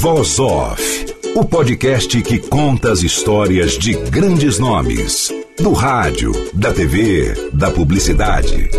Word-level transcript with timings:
Voz 0.00 0.38
Off, 0.38 1.06
o 1.34 1.44
podcast 1.44 2.22
que 2.22 2.38
conta 2.38 2.92
as 2.92 3.02
histórias 3.02 3.76
de 3.76 3.94
grandes 3.94 4.56
nomes, 4.56 5.28
do 5.58 5.72
rádio, 5.72 6.30
da 6.54 6.72
TV, 6.72 7.50
da 7.52 7.68
publicidade. 7.68 8.70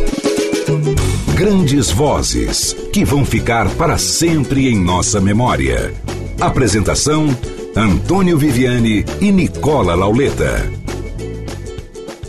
Grandes 1.36 1.92
vozes 1.92 2.72
que 2.94 3.04
vão 3.04 3.26
ficar 3.26 3.70
para 3.76 3.98
sempre 3.98 4.70
em 4.70 4.82
nossa 4.82 5.20
memória. 5.20 5.94
Apresentação: 6.40 7.28
Antônio 7.76 8.38
Viviane 8.38 9.04
e 9.20 9.30
Nicola 9.30 9.96
Lauleta. 9.96 10.72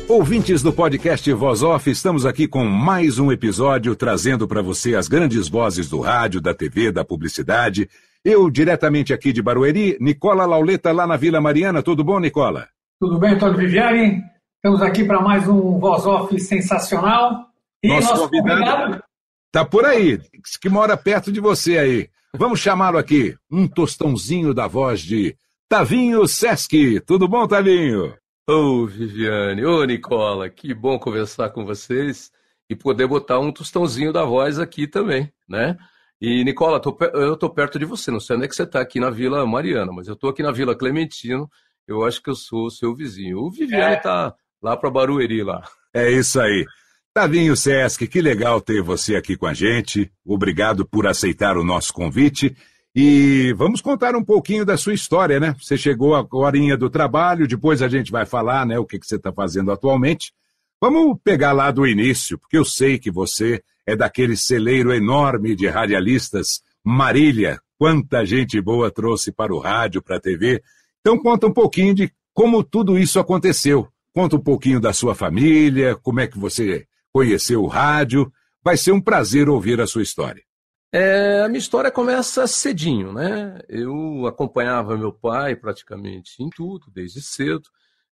Ouvintes 0.09 0.63
do 0.65 0.73
podcast 0.73 1.33
Voz 1.33 1.63
Off, 1.63 1.89
estamos 1.89 2.27
aqui 2.27 2.49
com 2.49 2.65
mais 2.65 3.21
um 3.21 3.31
episódio 3.31 3.95
trazendo 3.95 4.49
para 4.49 4.61
você 4.61 4.97
as 4.97 5.07
grandes 5.07 5.49
vozes 5.49 5.89
do 5.89 6.01
rádio, 6.01 6.41
da 6.41 6.53
TV, 6.53 6.91
da 6.91 7.05
publicidade 7.05 7.89
eu, 8.25 8.51
diretamente 8.51 9.13
aqui 9.13 9.33
de 9.33 9.43
Barueri, 9.43 9.97
Nicola 10.01 10.45
Lauleta, 10.45 10.93
lá 10.93 11.07
na 11.07 11.17
Vila 11.17 11.41
Mariana. 11.41 11.83
Tudo 11.83 12.05
bom, 12.05 12.19
Nicola? 12.19 12.69
Tudo 13.01 13.19
bem, 13.19 13.35
Antônio 13.35 13.57
Viviane? 13.57 14.23
Estamos 14.57 14.83
aqui 14.83 15.05
para 15.05 15.21
mais 15.23 15.49
um 15.49 15.79
Voz 15.79 16.05
Off 16.05 16.39
sensacional. 16.39 17.47
E 17.83 17.89
nosso, 17.89 18.11
nosso 18.11 18.31
convidado 18.31 19.03
está 19.47 19.65
por 19.65 19.85
aí, 19.85 20.21
que 20.61 20.69
mora 20.69 20.97
perto 20.97 21.33
de 21.33 21.41
você 21.41 21.79
aí. 21.79 22.11
Vamos 22.37 22.61
chamá-lo 22.61 22.99
aqui, 22.99 23.35
um 23.51 23.67
tostãozinho 23.67 24.53
da 24.53 24.67
voz 24.67 25.01
de 25.01 25.35
Tavinho 25.69 26.27
Sesc. 26.29 27.01
Tudo 27.01 27.27
bom, 27.27 27.49
Tavinho? 27.49 28.15
Ô, 28.49 28.53
oh, 28.53 28.87
Viviane, 28.87 29.65
ô, 29.65 29.81
oh, 29.81 29.85
Nicola, 29.85 30.51
que 30.51 30.75
bom 30.75 30.99
conversar 30.99 31.51
com 31.51 31.65
vocês 31.65 32.31
e 32.69 32.77
poder 32.77 33.07
botar 33.07 33.41
um 33.41 33.51
tostãozinho 33.51 34.13
da 34.13 34.25
voz 34.25 34.59
aqui 34.59 34.87
também, 34.87 35.33
né? 35.49 35.77
E, 36.21 36.45
Nicola, 36.45 36.79
tô, 36.79 36.97
eu 37.15 37.35
estou 37.35 37.49
perto 37.49 37.79
de 37.79 37.85
você. 37.85 38.11
Não 38.11 38.21
sei 38.21 38.37
onde 38.37 38.45
é 38.45 38.49
que 38.49 38.55
você 38.55 38.65
está 38.65 38.81
aqui 38.81 39.01
na 39.01 39.11
Vila 39.11 39.47
Mariana, 39.47 39.91
mas 39.91 40.07
eu 40.07 40.15
estou 40.15 40.29
aqui 40.31 40.43
na 40.43 40.53
Vila 40.53 40.77
Clementino. 40.77 41.49
Eu 41.89 42.05
acho 42.05 42.23
que 42.23 42.29
eu 42.29 42.35
sou 42.35 42.67
o 42.67 42.71
seu 42.71 42.95
vizinho. 42.95 43.39
O 43.39 43.51
Viviane 43.51 43.97
está 43.97 44.35
é. 44.37 44.41
lá 44.63 44.77
para 44.77 44.91
Barueri, 44.91 45.43
lá. 45.43 45.63
É 45.95 46.11
isso 46.11 46.41
aí. 46.41 46.67
Tavinho 47.13 47.57
Sesc, 47.57 48.07
que 48.07 48.21
legal 48.21 48.61
ter 48.61 48.83
você 48.83 49.17
aqui 49.17 49.37
com 49.37 49.47
a 49.47 49.55
gente. 49.55 50.13
Obrigado 50.25 50.87
por 50.87 51.07
aceitar 51.07 51.57
o 51.57 51.65
nosso 51.65 51.93
convite. 51.93 52.55
E 52.95 53.53
vamos 53.57 53.81
contar 53.81 54.15
um 54.15 54.23
pouquinho 54.23 54.65
da 54.65 54.77
sua 54.77 54.95
história, 54.95 55.41
né? 55.41 55.55
Você 55.61 55.77
chegou 55.77 56.15
a 56.15 56.27
horinha 56.33 56.77
do 56.77 56.91
trabalho, 56.91 57.49
depois 57.49 57.83
a 57.83 57.89
gente 57.89 58.13
vai 58.13 58.27
falar, 58.27 58.67
né, 58.67 58.79
o 58.79 58.85
que, 58.85 58.99
que 58.99 59.07
você 59.07 59.17
está 59.17 59.33
fazendo 59.33 59.73
atualmente. 59.73 60.33
Vamos 60.81 61.19
pegar 61.23 61.53
lá 61.53 61.71
do 61.71 61.87
início, 61.87 62.39
porque 62.39 62.57
eu 62.57 62.65
sei 62.65 62.99
que 62.99 63.11
você 63.11 63.63
é 63.87 63.95
daquele 63.95 64.35
celeiro 64.35 64.95
enorme 64.95 65.55
de 65.55 65.69
radialistas. 65.69 66.63
Marília, 66.83 67.61
quanta 67.79 68.25
gente 68.25 68.59
boa 68.63 68.91
trouxe 68.91 69.31
para 69.31 69.55
o 69.55 69.59
rádio, 69.59 70.01
para 70.01 70.17
a 70.17 70.21
TV. 70.21 70.63
Então 71.01 71.19
conta 71.19 71.47
um 71.47 71.53
pouquinho 71.53 71.95
de 71.95 72.11
como 72.33 72.65
tudo 72.65 72.99
isso 72.99 73.19
aconteceu. 73.21 73.89
Conta 74.15 74.37
um 74.37 74.41
pouquinho 74.41 74.81
da 74.81 74.95
sua 74.95 75.15
família, 75.15 75.95
como 75.97 76.21
é 76.21 76.27
que 76.27 76.39
você 76.39 76.87
conheceu 77.13 77.63
o 77.63 77.69
rádio. 77.69 78.33
Vai 78.65 78.79
ser 78.79 78.93
um 78.93 79.01
prazer 79.03 79.51
ouvir 79.51 79.83
a 79.83 79.87
sua 79.87 80.03
história. 80.03 80.43
É, 80.91 81.43
a 81.43 81.49
minha 81.49 81.59
história 81.59 81.91
começa 81.91 82.47
cedinho, 82.47 83.13
né? 83.13 83.59
Eu 83.69 84.27
acompanhava 84.27 84.97
meu 84.97 85.13
pai 85.13 85.55
praticamente 85.55 86.43
em 86.43 86.49
tudo, 86.49 86.91
desde 86.91 87.21
cedo. 87.21 87.69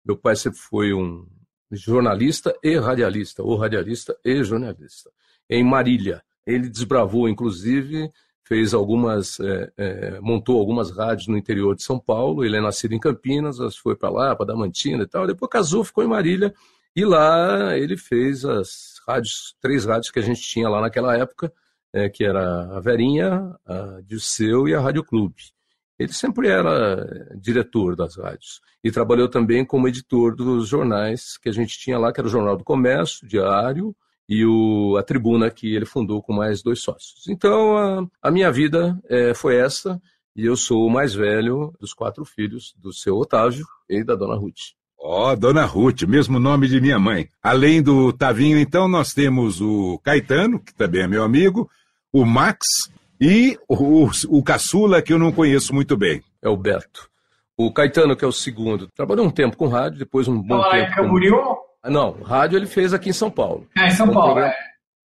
Meu 0.03 0.17
pai 0.17 0.35
sempre 0.35 0.59
foi 0.59 0.93
um 0.93 1.27
jornalista 1.75 2.55
e 2.63 2.77
radialista, 2.77 3.43
ou 3.43 3.55
radialista 3.57 4.17
e 4.23 4.43
jornalista 4.43 5.09
em 5.49 5.63
Marília. 5.63 6.23
Ele 6.45 6.69
desbravou, 6.69 7.27
inclusive, 7.27 8.11
fez 8.43 8.73
algumas, 8.73 9.39
é, 9.39 9.71
é, 9.77 10.19
montou 10.21 10.59
algumas 10.59 10.95
rádios 10.95 11.27
no 11.27 11.37
interior 11.37 11.75
de 11.75 11.83
São 11.83 11.99
Paulo. 11.99 12.45
Ele 12.45 12.57
é 12.57 12.61
nascido 12.61 12.93
em 12.93 12.99
Campinas, 12.99 13.57
foi 13.77 13.95
para 13.95 14.09
lá, 14.09 14.35
para 14.35 14.47
Damantina 14.47 15.03
e 15.03 15.07
tal. 15.07 15.25
Depois 15.25 15.49
casou, 15.49 15.83
ficou 15.83 16.03
em 16.03 16.07
Marília. 16.07 16.53
E 16.95 17.03
lá 17.03 17.77
ele 17.77 17.97
fez 17.97 18.45
as 18.45 19.01
rádios, 19.07 19.55
três 19.59 19.85
rádios 19.85 20.11
que 20.11 20.19
a 20.19 20.21
gente 20.21 20.41
tinha 20.41 20.69
lá 20.69 20.79
naquela 20.79 21.17
época, 21.17 21.51
é, 21.91 22.07
que 22.09 22.23
era 22.23 22.77
a 22.77 22.79
Verinha, 22.79 23.53
a 23.65 24.01
Dirceu 24.05 24.67
e 24.67 24.73
a 24.75 24.79
Rádio 24.79 25.03
Clube. 25.03 25.54
Ele 25.97 26.11
sempre 26.11 26.49
era 26.49 27.33
diretor 27.39 27.95
das 27.95 28.17
rádios 28.17 28.59
e 28.83 28.91
trabalhou 28.91 29.29
também 29.29 29.65
como 29.65 29.87
editor 29.87 30.35
dos 30.35 30.67
jornais 30.67 31.37
que 31.37 31.49
a 31.49 31.51
gente 31.51 31.79
tinha 31.79 31.97
lá, 31.97 32.11
que 32.11 32.19
era 32.19 32.27
o 32.27 32.31
Jornal 32.31 32.57
do 32.57 32.63
Comércio, 32.63 33.27
Diário, 33.27 33.95
e 34.27 34.45
o, 34.45 34.97
a 34.97 35.03
tribuna 35.03 35.49
que 35.49 35.73
ele 35.73 35.85
fundou 35.85 36.21
com 36.21 36.33
mais 36.33 36.61
dois 36.61 36.81
sócios. 36.81 37.27
Então, 37.29 37.77
a, 37.77 38.07
a 38.21 38.31
minha 38.31 38.51
vida 38.51 38.99
é, 39.07 39.33
foi 39.33 39.55
essa, 39.55 40.01
e 40.35 40.45
eu 40.45 40.57
sou 40.57 40.85
o 40.85 40.89
mais 40.89 41.13
velho 41.13 41.73
dos 41.79 41.93
quatro 41.93 42.25
filhos 42.25 42.73
do 42.77 42.91
seu 42.91 43.15
Otávio 43.15 43.65
e 43.89 44.03
da 44.03 44.15
dona 44.15 44.35
Ruth. 44.35 44.73
Ó, 44.99 45.31
oh, 45.31 45.35
dona 45.35 45.65
Ruth, 45.65 46.01
mesmo 46.03 46.39
nome 46.39 46.67
de 46.67 46.81
minha 46.81 46.97
mãe. 46.97 47.29
Além 47.41 47.81
do 47.81 48.11
Tavinho, 48.11 48.57
então, 48.57 48.87
nós 48.87 49.13
temos 49.13 49.61
o 49.61 49.99
Caetano, 49.99 50.59
que 50.59 50.73
também 50.73 51.03
é 51.03 51.07
meu 51.07 51.23
amigo, 51.23 51.69
o 52.11 52.25
Max 52.25 52.89
e 53.19 53.57
o, 53.67 54.09
o 54.29 54.43
caçula, 54.43 55.01
que 55.01 55.13
eu 55.13 55.19
não 55.19 55.31
conheço 55.31 55.73
muito 55.73 55.95
bem. 55.95 56.21
É 56.41 56.49
o 56.49 56.57
Beto. 56.57 57.09
O 57.57 57.71
Caetano, 57.71 58.15
que 58.15 58.25
é 58.25 58.27
o 58.27 58.33
segundo, 58.33 58.87
trabalhou 58.87 59.25
um 59.25 59.31
tempo 59.31 59.55
com 59.55 59.67
rádio, 59.67 59.99
depois 59.99 60.27
um 60.27 60.41
bom 60.41 60.61
tempo. 60.63 60.75
É 60.75 60.93
Camboriú? 60.93 61.37
Com... 61.37 61.57
Ah, 61.83 61.89
não, 61.89 62.21
rádio 62.21 62.57
ele 62.57 62.65
fez 62.65 62.93
aqui 62.93 63.09
em 63.09 63.13
São 63.13 63.31
Paulo. 63.31 63.67
É, 63.77 63.87
em 63.87 63.91
São 63.91 64.11
Paulo, 64.11 64.33
program... 64.33 64.47
é. 64.47 64.55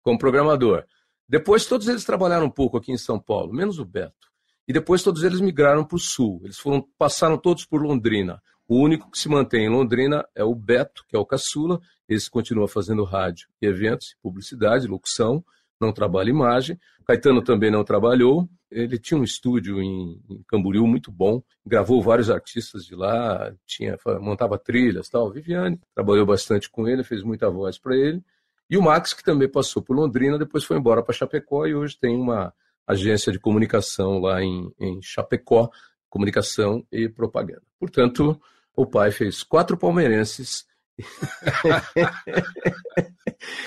Como 0.02 0.18
programador. 0.18 0.84
Depois 1.28 1.66
todos 1.66 1.88
eles 1.88 2.03
trabalharam 2.03 2.48
um 2.48 2.50
pouco 2.50 2.78
aqui 2.78 2.92
em 2.92 2.98
São 2.98 3.19
Paulo, 3.19 3.53
menos 3.53 3.78
o 3.78 3.86
Beto. 3.86 4.30
E 4.68 4.74
depois 4.74 5.03
todos 5.03 5.24
eles 5.24 5.40
migraram 5.40 5.84
para 5.84 5.96
o 5.96 6.00
sul. 6.00 6.42
Eles 6.44 6.58
foram, 6.58 6.84
passaram 6.98 7.38
todos 7.38 7.66
por 7.66 7.81
Londrina. 7.81 8.42
O 8.68 8.84
único 8.84 9.12
que 9.12 9.19
se 9.19 9.30
mantém 9.30 9.66
em 9.66 9.69
Londrina 9.69 10.25
é 10.36 10.44
o 10.44 10.56
Beto, 10.56 11.03
que 11.08 11.16
é 11.16 11.19
o 11.19 11.25
caçula. 11.25 11.80
Esse 12.08 12.30
continua 12.30 12.68
fazendo 12.68 13.03
rádio 13.03 13.48
e 13.62 13.68
eventos, 13.68 14.16
publicidade, 14.22 14.88
locução, 14.88 15.44
não 15.80 15.92
trabalha 15.92 16.30
imagem. 16.30 16.78
Caetano 17.06 17.42
também 17.42 17.72
não 17.72 17.84
trabalhou. 17.84 18.48
Ele 18.70 19.00
tinha 19.00 19.20
um 19.20 19.24
estúdio 19.24 19.82
em, 19.82 20.22
em 20.30 20.44
Camboriú 20.48 20.86
muito 20.86 21.12
bom, 21.12 21.42
gravou 21.66 22.04
vários 22.04 22.30
artistas 22.30 22.86
de 22.86 22.96
lá, 22.96 23.52
tinha 23.66 23.98
montava 24.22 24.60
trilhas, 24.60 25.10
tal. 25.10 25.32
Viviane 25.32 25.80
trabalhou 25.96 26.26
bastante 26.26 26.70
com 26.70 26.88
ele, 26.88 27.04
fez 27.04 27.24
muita 27.24 27.50
voz 27.50 27.80
para 27.80 27.96
ele. 27.96 28.22
E 28.70 28.78
o 28.78 28.82
Max 28.84 29.14
que 29.14 29.24
também 29.24 29.50
passou 29.50 29.82
por 29.82 29.96
Londrina, 29.96 30.38
depois 30.38 30.64
foi 30.64 30.78
embora 30.78 31.02
para 31.02 31.16
Chapecó 31.16 31.66
e 31.66 31.74
hoje 31.74 31.98
tem 31.98 32.16
uma 32.16 32.54
agência 32.86 33.32
de 33.32 33.40
comunicação 33.40 34.20
lá 34.20 34.44
em, 34.44 34.72
em 34.80 35.02
Chapecó, 35.02 35.70
comunicação 36.08 36.86
e 36.92 37.10
propaganda. 37.10 37.64
Portanto, 37.80 38.40
o 38.76 38.86
pai 38.86 39.12
fez 39.12 39.42
quatro 39.42 39.76
palmeirenses 39.78 40.66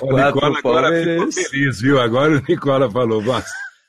o 0.01 0.17
Nicola 0.17 0.59
agora 0.59 1.03
ficou 1.03 1.33
feliz, 1.33 1.81
viu? 1.81 2.01
Agora 2.01 2.39
o 2.39 2.43
Nicola 2.43 2.91
falou, 2.91 3.23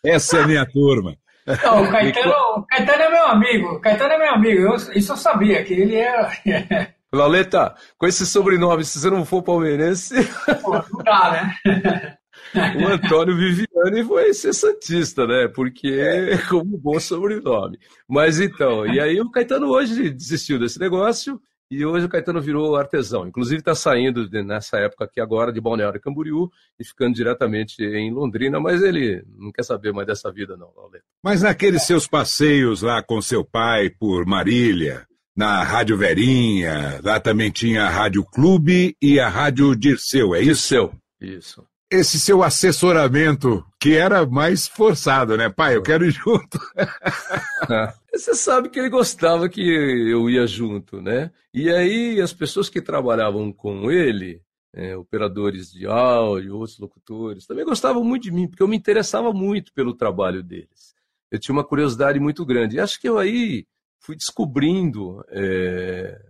essa 0.06 0.38
é 0.38 0.44
a 0.44 0.48
minha 0.48 0.66
turma. 0.66 1.16
Não, 1.46 1.84
o 1.84 1.92
Caetano, 1.92 2.34
o 2.58 2.64
Caetano 2.64 3.04
é 3.04 3.10
meu 3.10 3.28
amigo. 3.28 3.68
O 3.74 3.82
Caetano 3.82 4.14
é 4.14 4.18
meu 4.18 4.34
amigo. 4.34 4.62
Eu, 4.62 4.76
isso 4.96 5.12
eu 5.12 5.18
sabia, 5.18 5.64
que 5.64 5.74
ele 5.74 5.96
era. 5.96 6.32
Lauleta, 7.14 7.76
com 7.98 8.08
esse 8.08 8.26
sobrenome, 8.26 8.84
se 8.84 9.00
você 9.00 9.10
não 9.10 9.24
for 9.26 9.44
palmeirense. 9.44 10.16
Pô, 10.62 10.72
não 10.72 11.04
dá, 11.04 11.32
né? 11.32 12.18
o 12.82 12.88
Antônio 12.88 13.38
Viviane 13.38 14.04
foi 14.08 14.34
ser 14.34 14.54
santista, 14.54 15.28
né? 15.28 15.48
Porque 15.54 15.90
é 15.90 16.38
como 16.50 16.76
um 16.76 16.80
bom 16.80 17.00
sobrenome. 17.00 17.78
Mas 18.08 18.40
então, 18.40 18.86
e 18.88 19.00
aí 19.00 19.20
o 19.22 19.30
Caetano 19.30 19.68
hoje 19.68 20.10
desistiu 20.10 20.58
desse 20.58 20.80
negócio 20.80 21.40
e 21.74 21.86
hoje 21.86 22.06
o 22.06 22.10
Caetano 22.10 22.40
virou 22.40 22.76
artesão. 22.76 23.28
Inclusive 23.28 23.60
está 23.60 23.74
saindo 23.74 24.30
de, 24.30 24.44
nessa 24.44 24.78
época 24.78 25.06
aqui 25.06 25.20
agora 25.20 25.52
de 25.52 25.60
Balneário 25.60 26.00
Camboriú 26.00 26.50
e 26.80 26.86
ficando 26.86 27.16
diretamente 27.16 27.84
em 27.84 28.12
Londrina, 28.12 28.60
mas 28.60 28.84
ele 28.84 29.24
não 29.38 29.52
quer 29.52 29.64
saber 29.64 29.92
mais 29.92 30.06
dessa 30.08 30.32
vida 30.32 30.56
não, 30.56 30.72
Lauleta. 30.76 31.04
Mas 31.24 31.42
naqueles 31.42 31.84
seus 31.84 32.08
passeios 32.08 32.82
lá 32.82 33.02
com 33.02 33.22
seu 33.22 33.44
pai 33.44 33.90
por 33.90 34.26
Marília, 34.26 35.08
na 35.36 35.64
Rádio 35.64 35.98
Verinha, 35.98 37.02
lá 37.04 37.20
também 37.20 37.50
tinha 37.50 37.86
a 37.86 37.90
Rádio 37.90 38.24
Clube 38.24 38.96
e 39.02 39.20
a 39.20 39.28
Rádio 39.28 39.76
Dirceu, 39.76 40.36
é 40.36 40.42
isso? 40.42 40.70
Dirceu, 40.70 40.94
isso. 41.20 41.66
esse 41.92 42.20
seu 42.20 42.44
assessoramento, 42.44 43.66
que 43.80 43.96
era 43.96 44.26
mais 44.28 44.68
forçado, 44.68 45.36
né? 45.36 45.50
Pai, 45.50 45.76
eu 45.76 45.82
quero 45.82 46.06
ir 46.06 46.12
junto. 46.12 46.60
Você 48.14 48.36
sabe 48.36 48.70
que 48.70 48.78
ele 48.80 48.90
gostava 48.90 49.50
que 49.50 49.62
eu 49.62 50.30
ia 50.30 50.46
junto, 50.46 51.02
né? 51.02 51.32
E 51.52 51.70
aí 51.72 52.22
as 52.22 52.32
pessoas 52.32 52.70
que 52.70 52.80
trabalhavam 52.80 53.52
com 53.52 53.92
ele, 53.92 54.40
é, 54.72 54.96
operadores 54.96 55.72
de 55.72 55.88
áudio, 55.88 56.56
outros 56.56 56.78
locutores, 56.78 57.48
também 57.48 57.66
gostavam 57.66 58.04
muito 58.04 58.24
de 58.24 58.32
mim, 58.32 58.48
porque 58.48 58.62
eu 58.62 58.68
me 58.68 58.78
interessava 58.78 59.34
muito 59.34 59.74
pelo 59.74 59.96
trabalho 59.96 60.44
deles. 60.44 60.94
Eu 61.32 61.40
tinha 61.40 61.54
uma 61.54 61.64
curiosidade 61.64 62.20
muito 62.20 62.46
grande. 62.46 62.76
E 62.76 62.80
acho 62.80 63.02
que 63.02 63.10
eu 63.10 63.18
aí 63.18 63.66
fui 64.00 64.16
descobrindo 64.16 65.26
é, 65.30 66.22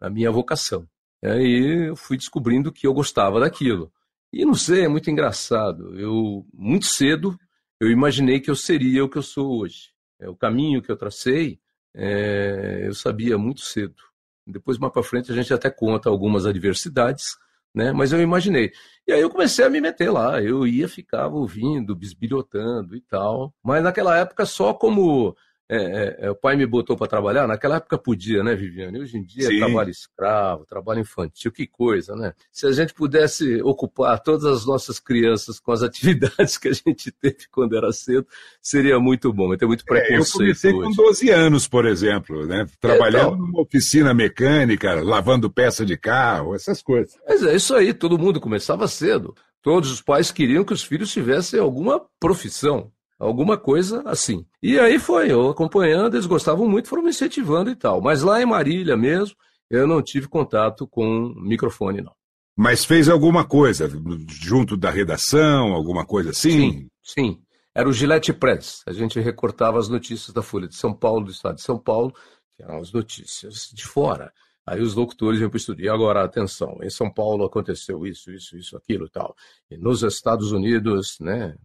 a 0.00 0.10
minha 0.10 0.32
vocação. 0.32 0.88
E 1.22 1.28
aí 1.28 1.88
eu 1.88 1.96
fui 1.96 2.16
descobrindo 2.16 2.72
que 2.72 2.86
eu 2.86 2.92
gostava 2.92 3.38
daquilo. 3.38 3.92
E 4.32 4.44
não 4.44 4.54
sei, 4.54 4.84
é 4.84 4.88
muito 4.88 5.08
engraçado. 5.08 5.98
Eu, 5.98 6.44
muito 6.52 6.86
cedo, 6.86 7.38
eu 7.80 7.90
imaginei 7.90 8.40
que 8.40 8.50
eu 8.50 8.56
seria 8.56 9.04
o 9.04 9.08
que 9.08 9.18
eu 9.18 9.22
sou 9.22 9.60
hoje. 9.60 9.96
É, 10.20 10.28
o 10.28 10.36
caminho 10.36 10.82
que 10.82 10.90
eu 10.90 10.96
tracei, 10.96 11.60
é, 11.94 12.82
eu 12.84 12.94
sabia 12.94 13.38
muito 13.38 13.60
cedo. 13.60 13.94
Depois, 14.46 14.78
mais 14.78 14.92
para 14.92 15.02
frente, 15.02 15.30
a 15.30 15.34
gente 15.34 15.52
até 15.52 15.70
conta 15.70 16.08
algumas 16.08 16.46
adversidades, 16.46 17.36
né? 17.74 17.92
mas 17.92 18.12
eu 18.12 18.20
imaginei. 18.20 18.72
E 19.06 19.12
aí 19.12 19.20
eu 19.20 19.30
comecei 19.30 19.64
a 19.64 19.70
me 19.70 19.80
meter 19.80 20.10
lá. 20.10 20.42
Eu 20.42 20.66
ia, 20.66 20.88
ficava 20.88 21.34
ouvindo, 21.36 21.94
bisbilhotando 21.94 22.96
e 22.96 23.00
tal. 23.00 23.54
Mas 23.62 23.82
naquela 23.82 24.16
época, 24.16 24.46
só 24.46 24.72
como 24.72 25.36
é, 25.70 25.76
é, 25.76 26.16
é, 26.26 26.30
o 26.30 26.34
pai 26.34 26.56
me 26.56 26.66
botou 26.66 26.96
para 26.96 27.06
trabalhar, 27.06 27.46
naquela 27.46 27.76
época 27.76 27.98
podia, 27.98 28.42
né, 28.42 28.54
Viviane? 28.54 29.00
Hoje 29.00 29.18
em 29.18 29.22
dia 29.22 29.48
Sim. 29.48 29.58
trabalho 29.58 29.90
escravo, 29.90 30.64
trabalho 30.64 31.00
infantil, 31.00 31.52
que 31.52 31.66
coisa, 31.66 32.16
né? 32.16 32.32
Se 32.50 32.66
a 32.66 32.72
gente 32.72 32.94
pudesse 32.94 33.60
ocupar 33.62 34.18
todas 34.20 34.46
as 34.46 34.64
nossas 34.64 34.98
crianças 34.98 35.60
com 35.60 35.70
as 35.70 35.82
atividades 35.84 36.56
que 36.56 36.68
a 36.68 36.72
gente 36.72 37.12
teve 37.12 37.46
quando 37.50 37.76
era 37.76 37.92
cedo, 37.92 38.26
seria 38.62 38.98
muito 38.98 39.30
bom. 39.30 39.54
Tem 39.58 39.68
muito 39.68 39.84
preconceito. 39.84 40.12
É, 40.12 40.16
eu 40.16 40.32
comecei 40.32 40.72
hoje. 40.72 40.96
com 40.96 41.02
12 41.02 41.30
anos, 41.30 41.68
por 41.68 41.84
exemplo, 41.84 42.46
né? 42.46 42.66
Trabalhando 42.80 43.34
então, 43.34 43.36
numa 43.36 43.60
oficina 43.60 44.14
mecânica, 44.14 45.02
lavando 45.02 45.50
peça 45.50 45.84
de 45.84 45.98
carro, 45.98 46.54
essas 46.54 46.80
coisas. 46.80 47.14
Mas 47.28 47.42
é 47.42 47.54
isso 47.54 47.74
aí, 47.74 47.92
todo 47.92 48.18
mundo 48.18 48.40
começava 48.40 48.88
cedo. 48.88 49.34
Todos 49.62 49.90
os 49.90 50.00
pais 50.00 50.30
queriam 50.30 50.64
que 50.64 50.72
os 50.72 50.82
filhos 50.82 51.12
tivessem 51.12 51.60
alguma 51.60 52.00
profissão 52.18 52.90
alguma 53.18 53.56
coisa 53.58 54.02
assim. 54.06 54.46
E 54.62 54.78
aí 54.78 54.98
foi, 54.98 55.30
eu 55.32 55.48
acompanhando, 55.48 56.14
eles 56.14 56.26
gostavam 56.26 56.68
muito, 56.68 56.88
foram 56.88 57.02
me 57.02 57.10
incentivando 57.10 57.70
e 57.70 57.76
tal. 57.76 58.00
Mas 58.00 58.22
lá 58.22 58.40
em 58.40 58.46
Marília 58.46 58.96
mesmo, 58.96 59.36
eu 59.70 59.86
não 59.86 60.02
tive 60.02 60.28
contato 60.28 60.86
com 60.86 61.34
microfone, 61.36 62.00
não. 62.00 62.12
Mas 62.56 62.84
fez 62.84 63.08
alguma 63.08 63.44
coisa 63.44 63.88
junto 64.28 64.76
da 64.76 64.90
redação, 64.90 65.72
alguma 65.72 66.04
coisa 66.04 66.30
assim? 66.30 66.50
Sim, 66.50 66.90
sim. 67.02 67.42
Era 67.74 67.88
o 67.88 67.92
Gillette 67.92 68.32
Press. 68.32 68.82
A 68.86 68.92
gente 68.92 69.20
recortava 69.20 69.78
as 69.78 69.88
notícias 69.88 70.34
da 70.34 70.42
Folha 70.42 70.66
de 70.66 70.74
São 70.74 70.92
Paulo, 70.92 71.26
do 71.26 71.30
estado 71.30 71.54
de 71.54 71.62
São 71.62 71.78
Paulo, 71.78 72.12
que 72.56 72.62
eram 72.62 72.78
as 72.78 72.92
notícias 72.92 73.70
de 73.72 73.86
fora. 73.86 74.32
Aí 74.68 74.80
os 74.80 74.94
locutores 74.94 75.40
iam 75.40 75.48
para 75.48 75.56
o 75.56 75.58
estúdio. 75.58 75.84
E 75.84 75.88
agora, 75.88 76.24
atenção, 76.24 76.78
em 76.82 76.90
São 76.90 77.10
Paulo 77.10 77.44
aconteceu 77.44 78.06
isso, 78.06 78.30
isso, 78.30 78.56
isso, 78.56 78.76
aquilo 78.76 79.06
e 79.06 79.10
tal. 79.10 79.34
E 79.70 79.76
nos 79.76 80.02
Estados 80.02 80.52
Unidos, 80.52 81.16
né? 81.20 81.56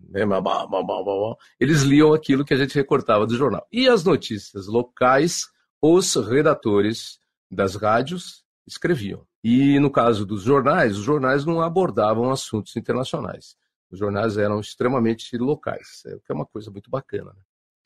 Eles 1.59 1.81
liam 1.81 2.13
aquilo 2.13 2.45
que 2.45 2.53
a 2.53 2.57
gente 2.57 2.75
recortava 2.75 3.25
do 3.25 3.35
jornal. 3.35 3.67
E 3.71 3.88
as 3.88 4.03
notícias 4.03 4.67
locais, 4.67 5.47
os 5.81 6.15
redatores 6.15 7.19
das 7.51 7.75
rádios 7.75 8.44
escreviam. 8.65 9.25
E 9.44 9.79
no 9.79 9.91
caso 9.91 10.25
dos 10.25 10.44
jornais, 10.44 10.97
os 10.97 11.03
jornais 11.03 11.45
não 11.45 11.61
abordavam 11.61 12.31
assuntos 12.31 12.75
internacionais. 12.77 13.55
Os 13.91 14.00
jornais 14.00 14.38
eram 14.38 14.59
extremamente 14.59 15.38
locais, 15.38 16.01
é, 16.05 16.15
o 16.15 16.19
que 16.19 16.31
é 16.31 16.33
uma 16.33 16.45
coisa 16.45 16.71
muito 16.71 16.89
bacana. 16.89 17.31
Né? 17.35 17.41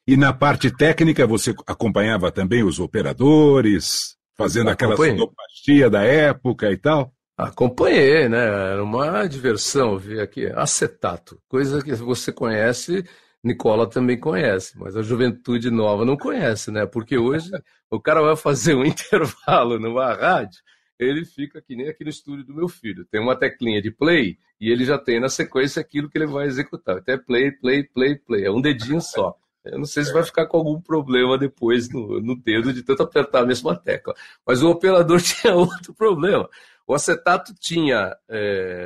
E 0.07 0.15
na 0.15 0.31
parte 0.31 0.71
técnica, 0.71 1.27
você 1.27 1.53
acompanhava 1.65 2.31
também 2.31 2.63
os 2.63 2.79
operadores? 2.79 4.16
Fazendo 4.37 4.69
aquela 4.69 4.95
sonoplastia 4.95 5.89
da 5.89 6.03
época 6.03 6.71
e 6.71 6.77
tal? 6.77 7.11
Acompanhei, 7.35 8.29
né? 8.29 8.45
Era 8.71 8.83
uma 8.83 9.27
diversão 9.27 9.97
ver 9.97 10.21
aqui. 10.21 10.47
Acetato, 10.47 11.39
coisa 11.47 11.83
que 11.83 11.93
você 11.95 12.31
conhece, 12.31 13.03
Nicola 13.43 13.89
também 13.89 14.19
conhece, 14.19 14.77
mas 14.77 14.95
a 14.95 15.01
juventude 15.01 15.69
nova 15.69 16.05
não 16.05 16.17
conhece, 16.17 16.71
né? 16.71 16.85
Porque 16.85 17.17
hoje 17.17 17.49
o 17.89 17.99
cara 17.99 18.21
vai 18.21 18.35
fazer 18.35 18.75
um 18.75 18.83
intervalo 18.85 19.79
numa 19.79 20.13
rádio, 20.13 20.59
ele 20.99 21.25
fica 21.25 21.61
que 21.61 21.75
nem 21.75 21.89
aqui 21.89 22.03
no 22.03 22.09
estúdio 22.09 22.45
do 22.45 22.55
meu 22.55 22.67
filho. 22.67 23.05
Tem 23.05 23.21
uma 23.21 23.35
teclinha 23.35 23.81
de 23.81 23.91
play 23.91 24.37
e 24.59 24.71
ele 24.71 24.83
já 24.83 24.97
tem 24.97 25.19
na 25.19 25.29
sequência 25.29 25.79
aquilo 25.79 26.09
que 26.09 26.17
ele 26.17 26.25
vai 26.25 26.47
executar. 26.47 26.97
Até 26.97 27.17
play, 27.17 27.51
play, 27.51 27.83
play, 27.83 28.15
play. 28.15 28.45
É 28.45 28.51
um 28.51 28.61
dedinho 28.61 28.99
só. 28.99 29.35
Eu 29.71 29.77
não 29.77 29.85
sei 29.85 30.03
se 30.03 30.13
vai 30.13 30.23
ficar 30.23 30.45
com 30.47 30.57
algum 30.57 30.79
problema 30.81 31.37
depois 31.37 31.89
no, 31.89 32.19
no 32.21 32.35
dedo 32.35 32.73
de 32.73 32.83
tanto 32.83 33.03
apertar 33.03 33.41
a 33.41 33.45
mesma 33.45 33.75
tecla. 33.75 34.13
Mas 34.45 34.61
o 34.61 34.69
operador 34.69 35.19
tinha 35.21 35.55
outro 35.55 35.93
problema. 35.93 36.49
O 36.85 36.93
acetato 36.93 37.53
tinha 37.59 38.15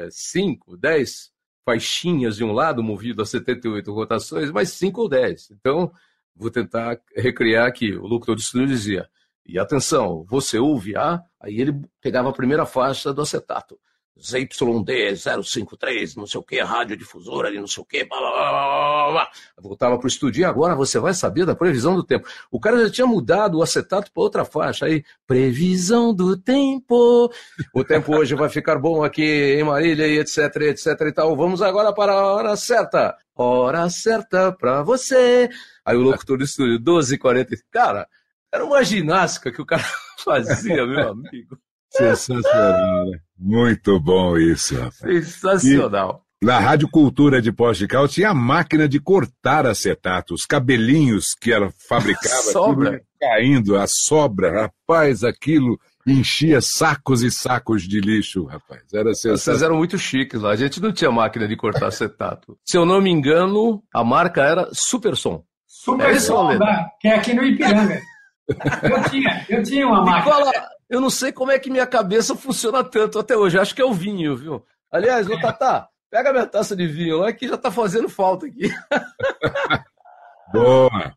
5, 0.10 0.76
é, 0.76 0.78
10 0.78 1.32
faixinhas 1.64 2.36
de 2.36 2.44
um 2.44 2.52
lado, 2.52 2.82
movido 2.82 3.22
a 3.22 3.26
78 3.26 3.94
rotações, 3.94 4.52
mais 4.52 4.72
5 4.72 5.02
ou 5.02 5.10
10. 5.10 5.52
Então, 5.52 5.92
vou 6.36 6.50
tentar 6.50 7.00
recriar 7.16 7.68
aqui. 7.68 7.94
O 7.94 8.08
locutor 8.08 8.36
de 8.36 8.42
estúdio 8.42 8.68
dizia, 8.68 9.08
e 9.46 9.60
atenção, 9.60 10.26
você 10.28 10.58
ouve 10.58 10.96
A, 10.96 11.22
aí 11.40 11.60
ele 11.60 11.80
pegava 12.02 12.30
a 12.30 12.34
primeira 12.34 12.66
faixa 12.66 13.14
do 13.14 13.22
acetato. 13.22 13.80
ZYD053, 14.20 16.16
não 16.16 16.28
sei 16.28 16.40
o 16.40 16.44
que, 16.44 16.62
radiodifusora 16.62 17.52
de 17.52 17.60
não 17.60 17.68
sei 17.68 17.82
o 17.82 17.86
que, 17.86 18.04
blá, 18.04 18.20
blá, 18.20 18.32
blá, 18.32 19.12
blá. 19.12 19.30
Voltava 19.58 19.98
para 19.98 20.06
o 20.06 20.08
estúdio 20.08 20.42
e 20.42 20.46
agora 20.46 20.76
você 20.76 21.00
vai 21.00 21.14
saber 21.14 21.46
da 21.46 21.56
previsão 21.56 21.96
do 21.96 22.04
tempo. 22.04 22.28
O 22.52 22.60
cara 22.60 22.84
já 22.86 22.92
tinha 22.92 23.08
mudado 23.08 23.58
o 23.58 23.64
acetato 23.64 24.12
para 24.12 24.24
outra 24.24 24.46
faixa 24.46 24.86
aí, 24.86 25.04
previsão 25.26 26.14
do 26.14 26.38
tempo. 26.38 27.32
O 27.74 27.84
tempo 27.84 28.14
hoje 28.16 28.36
vai 28.36 28.50
ficar 28.50 28.78
bom 28.78 29.04
aqui 29.04 29.56
em 29.60 29.64
Marília 29.64 30.08
e 30.08 30.20
etc, 30.20 30.56
etc 30.62 31.02
e 31.02 31.12
tal. 31.14 31.36
Vamos 31.36 31.62
agora 31.62 31.94
para 31.94 32.14
a 32.14 32.34
hora 32.34 32.56
certa. 32.56 33.16
Hora 33.34 33.90
certa 33.90 34.52
para 34.52 34.84
você. 34.84 35.50
Aí 35.84 35.98
o 35.98 36.02
locutor 36.02 36.38
do 36.38 36.44
estúdio, 36.44 36.80
12h40. 36.80 37.48
Cara, 37.72 38.08
era 38.54 38.64
uma 38.64 38.84
ginástica 38.84 39.52
que 39.52 39.62
o 39.62 39.66
cara 39.66 39.84
fazia, 40.24 40.86
meu 40.86 41.10
amigo. 41.10 41.58
Sensacional, 41.92 43.06
né? 43.06 43.20
Muito 43.38 44.00
bom 44.00 44.38
isso, 44.38 44.76
rapaz. 44.76 45.00
Sensacional. 45.00 46.24
E 46.42 46.46
na 46.46 46.58
Rádio 46.58 46.90
Cultura 46.90 47.42
de 47.42 47.52
Portugal 47.52 48.08
tinha 48.08 48.30
a 48.30 48.34
máquina 48.34 48.88
de 48.88 49.00
cortar 49.00 49.68
acetato, 49.68 50.34
os 50.34 50.46
cabelinhos 50.46 51.36
que 51.36 51.52
ela 51.52 51.72
fabricava, 51.88 52.52
sobra. 52.52 53.02
caindo, 53.20 53.78
a 53.78 53.86
sobra, 53.88 54.64
rapaz, 54.64 55.24
aquilo 55.24 55.80
enchia 56.08 56.60
sacos 56.62 57.22
e 57.22 57.30
sacos 57.30 57.84
de 57.84 58.00
lixo, 58.00 58.46
rapaz. 58.46 58.82
Era 58.94 59.14
Vocês 59.14 59.62
eram 59.62 59.78
muito 59.78 59.98
chiques 59.98 60.42
lá. 60.42 60.52
A 60.52 60.56
gente 60.56 60.82
não 60.82 60.92
tinha 60.92 61.12
máquina 61.12 61.48
de 61.48 61.56
cortar 61.56 61.88
acetato. 61.88 62.58
Se 62.66 62.78
eu 62.78 62.86
não 62.86 63.02
me 63.02 63.12
engano, 63.12 63.84
a 63.94 64.04
marca 64.04 64.42
era 64.42 64.68
Super 64.74 65.16
Som. 65.16 65.44
Super 65.68 66.10
é 66.10 66.20
Som, 66.20 66.58
que 67.00 67.08
é 67.08 67.16
aqui 67.16 67.34
no 67.34 67.44
Ipiranga. 67.44 68.02
eu 68.50 69.10
tinha, 69.10 69.46
eu 69.50 69.64
tinha 69.64 69.88
uma 69.88 70.04
máquina. 70.04 70.38
Nicola, 70.38 70.52
eu 70.92 71.00
não 71.00 71.10
sei 71.10 71.32
como 71.32 71.52
é 71.52 71.58
que 71.58 71.70
minha 71.70 71.88
cabeça 71.88 72.36
funciona 72.36 72.84
tanto 72.84 73.18
até 73.18 73.36
hoje. 73.36 73.58
Acho 73.58 73.74
que 73.74 73.82
é 73.82 73.86
o 73.86 73.94
vinho, 73.94 74.36
viu? 74.36 74.62
Aliás, 74.92 75.26
ô 75.30 75.40
Tatá, 75.40 75.88
pega 76.10 76.34
minha 76.34 76.46
taça 76.46 76.76
de 76.76 76.86
vinho 76.86 77.20
lá 77.20 77.32
que 77.32 77.48
já 77.48 77.58
tá 77.58 77.72
fazendo 77.72 78.10
falta 78.10 78.46
aqui. 78.46 78.70
Boa! 80.52 81.16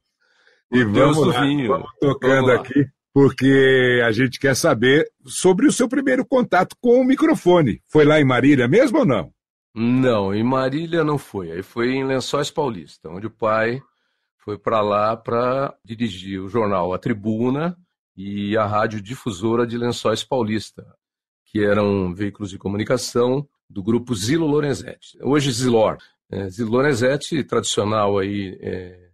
E 0.70 0.84
vamos, 0.84 1.26
lá, 1.26 1.40
vinho. 1.40 1.72
vamos 1.72 1.90
tocando 2.00 2.46
vamos 2.46 2.60
aqui, 2.60 2.86
porque 3.12 4.00
a 4.06 4.12
gente 4.12 4.38
quer 4.38 4.54
saber 4.54 5.10
sobre 5.26 5.66
o 5.66 5.72
seu 5.72 5.88
primeiro 5.88 6.24
contato 6.24 6.76
com 6.80 7.00
o 7.00 7.04
microfone. 7.04 7.82
Foi 7.90 8.04
lá 8.04 8.20
em 8.20 8.24
Marília 8.24 8.68
mesmo 8.68 9.00
ou 9.00 9.04
não? 9.04 9.32
Não, 9.74 10.32
em 10.32 10.44
Marília 10.44 11.02
não 11.02 11.18
foi. 11.18 11.50
Aí 11.50 11.64
foi 11.64 11.94
em 11.94 12.04
Lençóis 12.04 12.48
Paulista, 12.48 13.08
onde 13.08 13.26
o 13.26 13.30
pai 13.30 13.82
foi 14.38 14.56
para 14.56 14.80
lá 14.80 15.16
para 15.16 15.74
dirigir 15.84 16.40
o 16.40 16.48
jornal 16.48 16.94
A 16.94 16.98
Tribuna 16.98 17.76
e 18.16 18.56
a 18.56 18.64
Rádio 18.64 19.00
Difusora 19.00 19.66
de 19.66 19.76
Lençóis 19.76 20.22
Paulista, 20.22 20.86
que 21.44 21.64
eram 21.64 22.14
veículos 22.14 22.50
de 22.50 22.58
comunicação 22.58 23.46
do 23.68 23.82
grupo 23.82 24.14
Zilo 24.14 24.46
Lorenzetti. 24.46 25.18
Hoje 25.22 25.50
Zilor. 25.52 25.98
É, 26.30 26.48
Zilo 26.48 26.70
Lorenzetti, 26.70 27.42
tradicional 27.44 28.18
aí 28.18 28.56
é, 28.60 29.10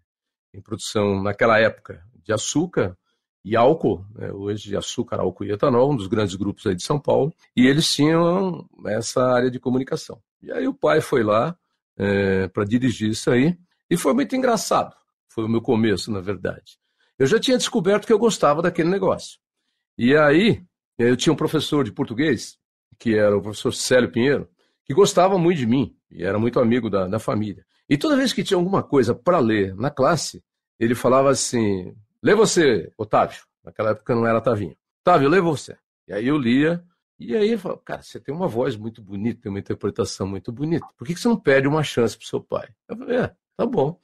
em 0.55 0.61
produção 0.61 1.23
naquela 1.23 1.59
época 1.59 2.05
de 2.23 2.33
açúcar 2.33 2.97
e 3.45 3.57
álcool, 3.57 4.05
né, 4.15 4.31
hoje 4.33 4.77
açúcar, 4.77 5.21
álcool 5.21 5.45
e 5.45 5.53
etanol, 5.53 5.93
um 5.93 5.97
dos 5.97 6.07
grandes 6.07 6.35
grupos 6.35 6.67
aí 6.67 6.75
de 6.75 6.83
São 6.83 7.01
Paulo, 7.01 7.33
e 7.57 7.67
eles 7.67 7.91
tinham 7.91 8.69
essa 8.87 9.23
área 9.33 9.51
de 9.51 9.59
comunicação. 9.59 10.21
E 10.43 10.53
aí 10.53 10.69
o 10.69 10.75
pai 10.75 11.01
foi 11.01 11.23
lá 11.23 11.57
é, 11.97 12.49
para 12.49 12.65
dirigir 12.65 13.11
isso 13.11 13.31
aí, 13.31 13.57
e 13.89 13.97
foi 13.97 14.13
muito 14.13 14.37
engraçado. 14.37 14.95
Foi 15.29 15.45
o 15.45 15.49
meu 15.49 15.63
começo, 15.63 16.11
na 16.11 16.21
verdade 16.21 16.81
eu 17.21 17.27
já 17.27 17.39
tinha 17.39 17.59
descoberto 17.59 18.07
que 18.07 18.13
eu 18.15 18.19
gostava 18.19 18.63
daquele 18.63 18.89
negócio. 18.89 19.39
E 19.99 20.17
aí, 20.17 20.65
eu 20.99 21.15
tinha 21.19 21.31
um 21.35 21.37
professor 21.37 21.85
de 21.85 21.93
português, 21.93 22.59
que 22.99 23.15
era 23.15 23.37
o 23.37 23.43
professor 23.43 23.75
Célio 23.75 24.11
Pinheiro, 24.11 24.49
que 24.87 24.95
gostava 24.95 25.39
muito 25.39 25.59
de 25.59 25.67
mim. 25.67 25.95
E 26.11 26.25
era 26.25 26.39
muito 26.39 26.59
amigo 26.59 26.89
da, 26.89 27.07
da 27.07 27.19
família. 27.19 27.63
E 27.87 27.99
toda 27.99 28.17
vez 28.17 28.33
que 28.33 28.43
tinha 28.43 28.57
alguma 28.57 28.83
coisa 28.83 29.15
para 29.15 29.39
ler 29.39 29.77
na 29.77 29.91
classe, 29.91 30.43
ele 30.79 30.95
falava 30.95 31.29
assim: 31.29 31.95
lê 32.23 32.35
você, 32.35 32.91
Otávio. 32.97 33.43
Naquela 33.63 33.91
época 33.91 34.15
não 34.15 34.27
era 34.27 34.41
Tavinho. 34.41 34.75
Otávio, 35.03 35.29
lê 35.29 35.43
você. 35.43 35.77
E 36.09 36.15
aí 36.15 36.27
eu 36.27 36.39
lia, 36.39 36.83
e 37.19 37.37
aí 37.37 37.49
ele 37.49 37.59
falava: 37.59 37.83
cara, 37.85 38.01
você 38.01 38.19
tem 38.19 38.35
uma 38.35 38.49
voz 38.49 38.77
muito 38.77 39.03
bonita, 39.03 39.43
tem 39.43 39.51
uma 39.51 39.59
interpretação 39.59 40.27
muito 40.27 40.51
bonita. 40.51 40.87
Por 40.97 41.07
que 41.07 41.15
você 41.15 41.29
não 41.29 41.39
pede 41.39 41.69
uma 41.69 41.83
chance 41.83 42.17
pro 42.17 42.27
seu 42.27 42.41
pai? 42.41 42.67
Eu 42.89 42.97
falei: 42.97 43.19
é, 43.19 43.35
tá 43.59 43.67
bom. 43.67 44.01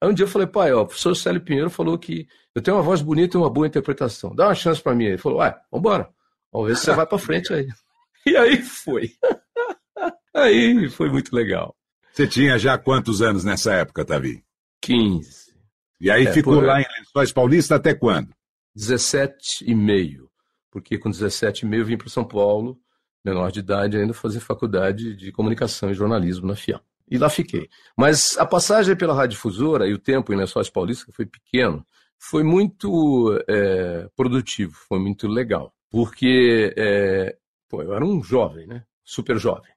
Aí 0.00 0.08
um 0.08 0.14
dia 0.14 0.24
eu 0.24 0.28
falei, 0.28 0.46
pai, 0.46 0.72
ó, 0.72 0.82
o 0.82 0.86
professor 0.86 1.14
Célio 1.14 1.40
Pinheiro 1.40 1.70
falou 1.70 1.98
que 1.98 2.28
eu 2.54 2.62
tenho 2.62 2.76
uma 2.76 2.82
voz 2.82 3.02
bonita 3.02 3.36
e 3.36 3.40
uma 3.40 3.50
boa 3.50 3.66
interpretação. 3.66 4.34
Dá 4.34 4.46
uma 4.46 4.54
chance 4.54 4.80
para 4.80 4.94
mim. 4.94 5.06
Ele 5.06 5.18
falou, 5.18 5.38
ué, 5.38 5.56
vambora. 5.70 6.08
Vamos 6.52 6.68
ver 6.68 6.76
se 6.76 6.84
você 6.84 6.92
vai 6.92 7.06
para 7.06 7.18
frente 7.18 7.52
aí. 7.52 7.68
E 8.26 8.36
aí 8.36 8.60
foi. 8.60 9.10
Aí 10.34 10.88
foi 10.90 11.08
muito 11.08 11.34
legal. 11.34 11.74
Você 12.12 12.26
tinha 12.26 12.58
já 12.58 12.76
quantos 12.76 13.22
anos 13.22 13.42
nessa 13.42 13.72
época, 13.72 14.04
Tavi? 14.04 14.44
15. 14.82 15.54
E 16.00 16.10
aí 16.10 16.26
é, 16.26 16.32
ficou 16.32 16.56
por... 16.56 16.64
lá 16.64 16.80
em 16.80 16.86
Lençóis 16.98 17.32
Paulista 17.32 17.76
até 17.76 17.94
quando? 17.94 18.28
17 18.74 19.64
e 19.66 19.74
meio. 19.74 20.28
Porque 20.70 20.98
com 20.98 21.10
17 21.10 21.64
e 21.64 21.68
meio 21.68 21.82
eu 21.82 21.86
vim 21.86 21.96
para 21.96 22.08
São 22.08 22.24
Paulo, 22.24 22.78
menor 23.24 23.50
de 23.50 23.60
idade, 23.60 23.96
ainda 23.96 24.12
fazer 24.12 24.40
faculdade 24.40 25.16
de 25.16 25.32
comunicação 25.32 25.90
e 25.90 25.94
jornalismo 25.94 26.46
na 26.46 26.54
FIAM. 26.54 26.80
E 27.10 27.16
lá 27.16 27.30
fiquei. 27.30 27.68
Mas 27.96 28.36
a 28.38 28.44
passagem 28.44 28.96
pela 28.96 29.14
Rádio 29.14 29.36
Difusora 29.36 29.86
e 29.86 29.94
o 29.94 29.98
tempo 29.98 30.32
em 30.32 30.36
Lençóis 30.36 30.68
Paulista, 30.68 31.06
que 31.06 31.12
foi 31.12 31.26
pequeno, 31.26 31.84
foi 32.18 32.42
muito 32.42 33.38
é, 33.48 34.08
produtivo, 34.14 34.74
foi 34.88 34.98
muito 34.98 35.26
legal. 35.26 35.72
Porque 35.90 36.74
é, 36.76 37.36
pô, 37.68 37.82
eu 37.82 37.94
era 37.94 38.04
um 38.04 38.22
jovem, 38.22 38.66
né? 38.66 38.84
Super 39.04 39.38
jovem. 39.38 39.72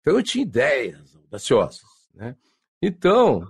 Então 0.00 0.14
eu 0.14 0.22
tinha 0.22 0.42
ideias 0.42 1.14
audaciosas, 1.16 1.82
né? 2.14 2.36
Então, 2.80 3.46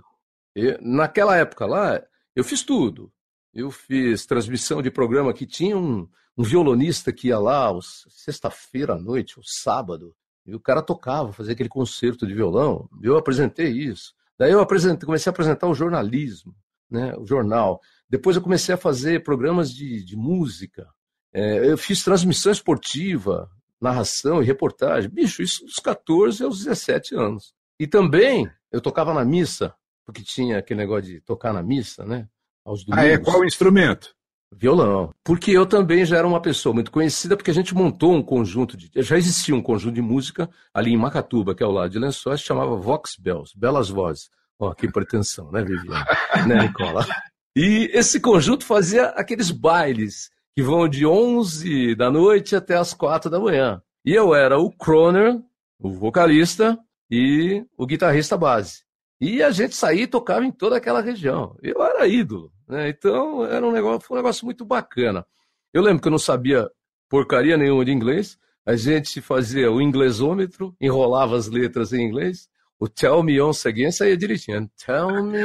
eu, 0.53 0.77
naquela 0.81 1.37
época 1.37 1.65
lá, 1.65 2.01
eu 2.35 2.43
fiz 2.43 2.63
tudo. 2.63 3.11
Eu 3.53 3.71
fiz 3.71 4.25
transmissão 4.25 4.81
de 4.81 4.91
programa 4.91 5.33
que 5.33 5.45
tinha 5.45 5.77
um, 5.77 6.07
um 6.37 6.43
violonista 6.43 7.11
que 7.11 7.27
ia 7.27 7.39
lá 7.39 7.71
sexta-feira 8.09 8.93
à 8.93 8.97
noite, 8.97 9.37
ou 9.37 9.43
sábado, 9.45 10.15
e 10.45 10.55
o 10.55 10.59
cara 10.59 10.81
tocava, 10.81 11.33
fazia 11.33 11.53
aquele 11.53 11.69
concerto 11.69 12.25
de 12.25 12.33
violão. 12.33 12.89
Eu 13.01 13.17
apresentei 13.17 13.69
isso. 13.69 14.13
Daí 14.37 14.51
eu 14.51 14.59
apresentei, 14.59 15.05
comecei 15.05 15.29
a 15.29 15.33
apresentar 15.33 15.67
o 15.67 15.73
jornalismo, 15.73 16.55
né, 16.89 17.15
o 17.15 17.25
jornal. 17.25 17.79
Depois 18.09 18.35
eu 18.35 18.41
comecei 18.41 18.73
a 18.73 18.77
fazer 18.77 19.23
programas 19.23 19.73
de, 19.73 20.03
de 20.03 20.15
música. 20.15 20.87
É, 21.33 21.69
eu 21.69 21.77
fiz 21.77 22.03
transmissão 22.03 22.51
esportiva, 22.51 23.49
narração 23.79 24.41
e 24.41 24.45
reportagem. 24.45 25.09
Bicho, 25.09 25.41
isso 25.41 25.63
dos 25.65 25.75
14 25.75 26.43
aos 26.43 26.63
17 26.63 27.15
anos. 27.15 27.53
E 27.79 27.87
também 27.87 28.49
eu 28.71 28.81
tocava 28.81 29.13
na 29.13 29.23
missa, 29.23 29.73
porque 30.05 30.23
tinha 30.23 30.57
aquele 30.57 30.79
negócio 30.79 31.03
de 31.03 31.21
tocar 31.21 31.53
na 31.53 31.63
missa, 31.63 32.05
né? 32.05 32.27
Aos 32.65 32.83
domingos. 32.83 33.03
Ah, 33.03 33.07
é? 33.07 33.17
Qual 33.17 33.45
instrumento? 33.45 34.15
Violão. 34.53 35.11
Porque 35.23 35.51
eu 35.51 35.65
também 35.65 36.05
já 36.05 36.17
era 36.17 36.27
uma 36.27 36.41
pessoa 36.41 36.73
muito 36.73 36.91
conhecida, 36.91 37.37
porque 37.37 37.51
a 37.51 37.53
gente 37.53 37.73
montou 37.73 38.13
um 38.13 38.21
conjunto 38.21 38.75
de. 38.75 38.89
Já 38.95 39.17
existia 39.17 39.55
um 39.55 39.61
conjunto 39.61 39.95
de 39.95 40.01
música 40.01 40.49
ali 40.73 40.91
em 40.91 40.97
Macatuba, 40.97 41.55
que 41.55 41.63
é 41.63 41.65
ao 41.65 41.71
lado 41.71 41.89
de 41.89 41.99
Lençóis, 41.99 42.41
chamava 42.41 42.75
Vox 42.75 43.15
Bells, 43.17 43.57
Belas 43.57 43.89
Vozes. 43.89 44.29
Ó, 44.59 44.69
oh, 44.69 44.75
que 44.75 44.91
pretensão, 44.91 45.51
né, 45.51 45.63
Viviane? 45.63 46.05
né, 46.47 46.61
Nicola? 46.63 47.05
E 47.55 47.89
esse 47.93 48.19
conjunto 48.19 48.65
fazia 48.65 49.05
aqueles 49.09 49.49
bailes 49.51 50.29
que 50.55 50.61
vão 50.61 50.87
de 50.87 51.05
11 51.05 51.95
da 51.95 52.11
noite 52.11 52.55
até 52.55 52.75
as 52.75 52.93
4 52.93 53.29
da 53.29 53.39
manhã. 53.39 53.81
E 54.05 54.13
eu 54.13 54.35
era 54.35 54.59
o 54.59 54.71
Croner, 54.71 55.39
o 55.79 55.89
vocalista, 55.89 56.77
e 57.11 57.65
o 57.77 57.85
guitarrista 57.85 58.37
base. 58.37 58.83
E 59.19 59.43
a 59.43 59.51
gente 59.51 59.75
saía 59.75 60.03
e 60.03 60.07
tocava 60.07 60.45
em 60.45 60.51
toda 60.51 60.77
aquela 60.77 61.01
região. 61.01 61.55
Eu 61.61 61.83
era 61.83 62.07
ídolo. 62.07 62.51
Né? 62.71 62.87
Então 62.87 63.45
era 63.45 63.67
um 63.67 63.71
negócio, 63.71 64.07
foi 64.07 64.17
um 64.17 64.21
negócio 64.21 64.45
muito 64.45 64.63
bacana. 64.63 65.25
Eu 65.73 65.81
lembro 65.81 66.01
que 66.01 66.07
eu 66.07 66.11
não 66.11 66.17
sabia 66.17 66.71
porcaria 67.09 67.57
nenhuma 67.57 67.83
de 67.83 67.91
inglês. 67.91 68.39
A 68.65 68.77
gente 68.77 69.19
fazia 69.19 69.69
o 69.69 69.81
inglesômetro, 69.81 70.73
enrolava 70.79 71.35
as 71.35 71.47
letras 71.47 71.91
em 71.91 72.01
inglês. 72.01 72.47
O 72.79 72.87
Tell 72.87 73.21
Me 73.23 73.41
Once 73.41 73.67
Again 73.67 73.91
saía 73.91 74.15
direitinho. 74.15 74.71
Tell 74.83 75.21
Me 75.21 75.43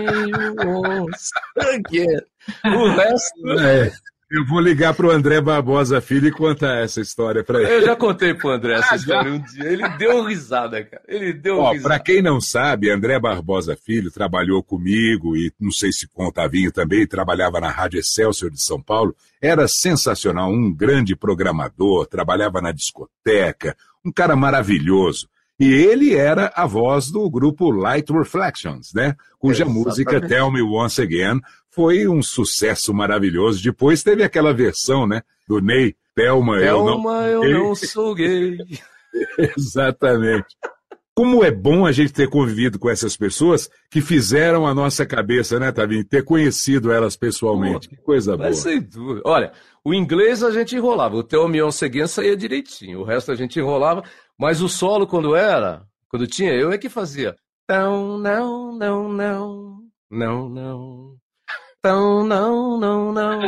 Once 0.64 1.30
Again. 1.59 2.21
O 2.64 2.88
resto. 2.90 3.59
É. 3.59 3.92
Eu 4.28 4.45
vou 4.45 4.59
ligar 4.59 4.92
para 4.92 5.06
o 5.06 5.11
André 5.11 5.40
Barbosa 5.40 6.00
Filho 6.00 6.26
e 6.26 6.33
contar 6.33 6.83
essa 6.83 7.00
história 7.00 7.45
para 7.45 7.62
ele. 7.62 7.75
Eu 7.75 7.83
já 7.83 7.95
contei 7.95 8.35
para 8.35 8.49
o 8.49 8.50
André 8.50 8.75
essa 8.75 8.95
ah, 8.95 8.97
história 8.97 9.33
um 9.33 9.40
dia. 9.40 9.64
Ele 9.64 9.88
deu 9.90 10.25
risada, 10.25 10.83
cara. 10.83 11.02
Ele 11.06 11.33
deu 11.33 11.59
Ó, 11.59 11.71
risada. 11.71 11.88
Para 11.88 12.02
quem 12.02 12.21
não 12.21 12.40
sabe, 12.40 12.90
André 12.90 13.21
Barbosa 13.21 13.76
Filho 13.76 14.11
trabalhou 14.11 14.64
comigo 14.64 15.37
e 15.37 15.52
não 15.61 15.71
sei 15.71 15.92
se 15.92 16.09
com 16.09 16.26
o 16.26 16.33
Tavinho 16.33 16.73
também, 16.73 17.06
trabalhava 17.06 17.61
na 17.61 17.71
Rádio 17.71 18.00
Excelsior 18.00 18.50
de 18.50 18.61
São 18.61 18.83
Paulo. 18.83 19.14
Era 19.40 19.68
sensacional, 19.68 20.50
um 20.50 20.75
grande 20.75 21.14
programador, 21.14 22.06
trabalhava 22.06 22.61
na 22.61 22.73
discoteca, 22.73 23.76
um 24.04 24.11
cara 24.11 24.35
maravilhoso. 24.35 25.28
E 25.58 25.72
ele 25.72 26.14
era 26.14 26.52
a 26.54 26.66
voz 26.66 27.10
do 27.10 27.28
grupo 27.30 27.70
Light 27.70 28.12
Reflections, 28.12 28.92
né? 28.94 29.14
Cuja 29.38 29.64
Exatamente. 29.64 29.86
música 29.86 30.20
Tell 30.20 30.50
Me 30.52 30.62
Once 30.62 31.00
Again 31.00 31.40
foi 31.70 32.06
um 32.06 32.22
sucesso 32.22 32.92
maravilhoso. 32.92 33.62
Depois 33.62 34.02
teve 34.02 34.22
aquela 34.22 34.52
versão, 34.52 35.06
né? 35.06 35.22
Do 35.48 35.60
Ney, 35.60 35.94
Thelma, 36.14 36.58
eu 36.58 36.84
não... 36.84 37.22
eu 37.30 37.50
não 37.50 37.75
sou 37.75 38.14
gay. 38.14 38.58
Exatamente. 39.56 40.46
Como 41.14 41.42
é 41.42 41.50
bom 41.50 41.86
a 41.86 41.92
gente 41.92 42.12
ter 42.12 42.28
convivido 42.28 42.78
com 42.78 42.90
essas 42.90 43.16
pessoas 43.16 43.70
que 43.90 44.02
fizeram 44.02 44.66
a 44.66 44.75
nossa 44.75 45.06
cabeça, 45.06 45.58
né, 45.58 45.72
Tavinho? 45.72 46.04
Ter 46.04 46.22
conhecido 46.22 46.92
elas 46.92 47.16
pessoalmente. 47.16 47.88
Pô, 47.88 47.96
que 47.96 48.02
coisa 48.02 48.36
boa. 48.36 48.52
Sem 48.52 48.82
dúvida. 48.82 49.22
Olha, 49.25 49.52
o 49.82 49.94
inglês 49.94 50.42
a 50.42 50.50
gente 50.50 50.76
enrolava. 50.76 51.16
O 51.16 51.22
Tell 51.22 51.48
Me 51.48 51.62
Once 51.62 51.82
Again 51.82 52.06
saía 52.06 52.36
direitinho. 52.36 53.00
O 53.00 53.04
resto 53.04 53.32
a 53.32 53.34
gente 53.34 53.58
enrolava. 53.58 54.02
Mas 54.38 54.61
o 54.61 54.69
solo, 54.69 55.07
quando 55.07 55.35
era, 55.35 55.87
quando 56.09 56.26
tinha, 56.26 56.52
eu 56.52 56.71
é 56.71 56.78
que 56.78 56.88
fazia. 56.88 57.37
Não, 57.69 58.19
não, 58.19 58.73
não, 58.76 59.09
não. 59.09 59.78
Não, 60.11 60.49
não. 60.49 61.16
Não, 61.83 62.25
não, 62.25 62.78
não, 62.78 63.12
não. 63.12 63.40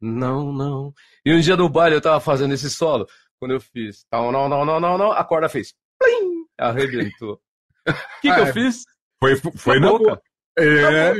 Não, 0.00 0.52
não. 0.52 0.94
E 1.24 1.34
um 1.34 1.40
dia 1.40 1.56
no 1.56 1.68
baile 1.68 1.96
eu 1.96 2.00
tava 2.00 2.18
fazendo 2.20 2.54
esse 2.54 2.70
solo. 2.70 3.06
Quando 3.38 3.52
eu 3.52 3.60
fiz. 3.60 4.04
Não, 4.12 4.32
não, 4.32 4.48
não, 4.48 4.64
não, 4.64 4.80
não, 4.80 4.98
não. 4.98 5.12
A 5.12 5.24
corda 5.24 5.48
fez. 5.48 5.74
Plim! 5.98 6.44
Arrebentou. 6.58 7.40
O 7.88 8.20
que, 8.20 8.28
ah, 8.28 8.34
que 8.34 8.40
eu 8.40 8.46
é. 8.46 8.52
fiz? 8.52 8.84
Foi, 9.18 9.36
foi 9.36 9.80
na, 9.80 9.86
na 9.86 9.92
boca. 9.92 10.10
boca. 10.10 10.22
É. 10.58 11.12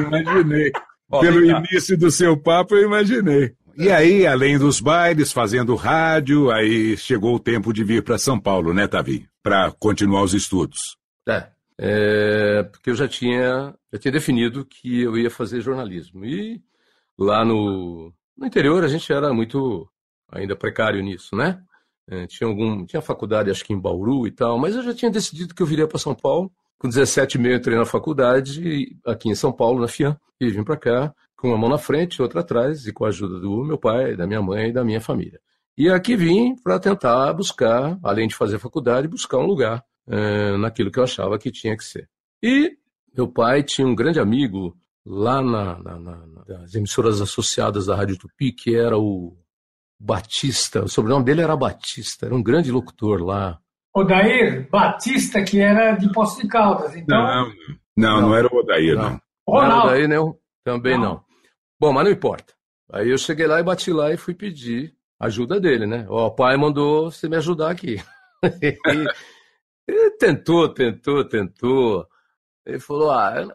imaginei. 0.00 0.72
Ó, 1.10 1.20
Pelo 1.20 1.44
início 1.44 1.96
do 1.98 2.10
seu 2.10 2.36
papo, 2.40 2.74
eu 2.74 2.84
imaginei. 2.84 3.54
E 3.76 3.90
aí, 3.90 4.24
além 4.26 4.56
dos 4.56 4.80
bailes, 4.80 5.32
fazendo 5.32 5.74
rádio, 5.74 6.50
aí 6.50 6.96
chegou 6.96 7.34
o 7.34 7.40
tempo 7.40 7.72
de 7.72 7.82
vir 7.82 8.04
para 8.04 8.18
São 8.18 8.38
Paulo, 8.38 8.72
né, 8.72 8.86
Tavi? 8.86 9.28
Para 9.42 9.72
continuar 9.72 10.22
os 10.22 10.32
estudos. 10.32 10.96
É, 11.28 11.48
é, 11.78 12.62
porque 12.62 12.90
eu 12.90 12.94
já 12.94 13.08
tinha, 13.08 13.74
já 13.92 13.98
tinha 13.98 14.12
definido 14.12 14.64
que 14.64 15.02
eu 15.02 15.18
ia 15.18 15.28
fazer 15.28 15.60
jornalismo. 15.60 16.24
E 16.24 16.62
lá 17.18 17.44
no, 17.44 18.12
no 18.36 18.46
interior 18.46 18.84
a 18.84 18.88
gente 18.88 19.12
era 19.12 19.32
muito 19.32 19.88
ainda 20.30 20.54
precário 20.54 21.02
nisso, 21.02 21.34
né? 21.34 21.60
É, 22.08 22.26
tinha 22.26 22.46
algum, 22.46 22.84
tinha 22.84 23.02
faculdade 23.02 23.50
acho 23.50 23.64
que 23.64 23.72
em 23.72 23.80
Bauru 23.80 24.26
e 24.26 24.30
tal, 24.30 24.58
mas 24.58 24.76
eu 24.76 24.82
já 24.82 24.94
tinha 24.94 25.10
decidido 25.10 25.54
que 25.54 25.62
eu 25.62 25.66
viria 25.66 25.88
para 25.88 25.98
São 25.98 26.14
Paulo. 26.14 26.52
Com 26.78 26.88
17 26.88 27.38
e 27.38 27.40
meio 27.40 27.56
entrei 27.56 27.78
na 27.78 27.86
faculdade 27.86 28.96
aqui 29.06 29.28
em 29.28 29.34
São 29.34 29.52
Paulo, 29.52 29.80
na 29.80 29.88
FIAM, 29.88 30.16
e 30.38 30.50
vim 30.50 30.62
para 30.62 30.76
cá 30.76 31.14
com 31.36 31.48
uma 31.48 31.58
mão 31.58 31.68
na 31.68 31.78
frente, 31.78 32.22
outra 32.22 32.40
atrás, 32.40 32.86
e 32.86 32.92
com 32.92 33.04
a 33.04 33.08
ajuda 33.08 33.38
do 33.38 33.64
meu 33.64 33.78
pai, 33.78 34.16
da 34.16 34.26
minha 34.26 34.42
mãe 34.42 34.68
e 34.68 34.72
da 34.72 34.84
minha 34.84 35.00
família. 35.00 35.40
E 35.76 35.88
aqui 35.90 36.14
vim 36.16 36.54
para 36.62 36.78
tentar 36.78 37.32
buscar, 37.32 37.98
além 38.02 38.28
de 38.28 38.34
fazer 38.34 38.58
faculdade, 38.58 39.08
buscar 39.08 39.38
um 39.38 39.46
lugar 39.46 39.84
é, 40.08 40.56
naquilo 40.56 40.90
que 40.90 40.98
eu 40.98 41.04
achava 41.04 41.38
que 41.38 41.50
tinha 41.50 41.76
que 41.76 41.84
ser. 41.84 42.08
E 42.42 42.76
meu 43.16 43.26
pai 43.26 43.62
tinha 43.62 43.86
um 43.86 43.94
grande 43.94 44.20
amigo 44.20 44.76
lá 45.04 45.42
na, 45.42 45.78
na, 45.82 45.98
na, 45.98 46.26
nas 46.46 46.74
emissoras 46.74 47.20
associadas 47.20 47.86
da 47.86 47.96
Rádio 47.96 48.18
Tupi, 48.18 48.52
que 48.52 48.76
era 48.76 48.96
o 48.96 49.36
Batista. 49.98 50.84
O 50.84 50.88
sobrenome 50.88 51.24
dele 51.24 51.42
era 51.42 51.56
Batista, 51.56 52.26
era 52.26 52.34
um 52.34 52.42
grande 52.42 52.70
locutor 52.70 53.22
lá. 53.22 53.58
Odair 53.94 54.68
Batista, 54.70 55.42
que 55.42 55.60
era 55.60 55.94
de 55.96 56.10
Poço 56.12 56.40
de 56.40 56.48
Caldas. 56.48 56.94
Então... 56.96 57.16
Não, 57.16 57.46
não, 57.96 58.20
não, 58.20 58.20
não 58.28 58.34
era 58.34 58.48
o 58.48 58.58
Odair, 58.58 58.96
não. 58.96 59.02
Não, 59.02 59.20
não 59.46 59.62
era 59.62 59.74
o 59.74 59.80
Odair, 59.80 60.08
não, 60.08 60.38
também 60.64 60.96
não. 60.96 61.04
não. 61.04 61.24
Bom, 61.78 61.92
mas 61.92 62.04
não 62.04 62.10
importa. 62.10 62.54
Aí 62.92 63.10
eu 63.10 63.18
cheguei 63.18 63.46
lá 63.46 63.60
e 63.60 63.62
bati 63.62 63.92
lá 63.92 64.12
e 64.12 64.16
fui 64.16 64.34
pedir 64.34 64.94
ajuda 65.18 65.60
dele, 65.60 65.86
né? 65.86 66.06
Ó, 66.08 66.26
o 66.26 66.30
pai 66.30 66.56
mandou 66.56 67.10
você 67.10 67.28
me 67.28 67.36
ajudar 67.36 67.70
aqui. 67.70 68.02
Ele 68.42 70.10
tentou, 70.18 70.68
tentou, 70.68 71.24
tentou. 71.24 72.06
Ele 72.64 72.78
falou: 72.78 73.10
Ah, 73.10 73.46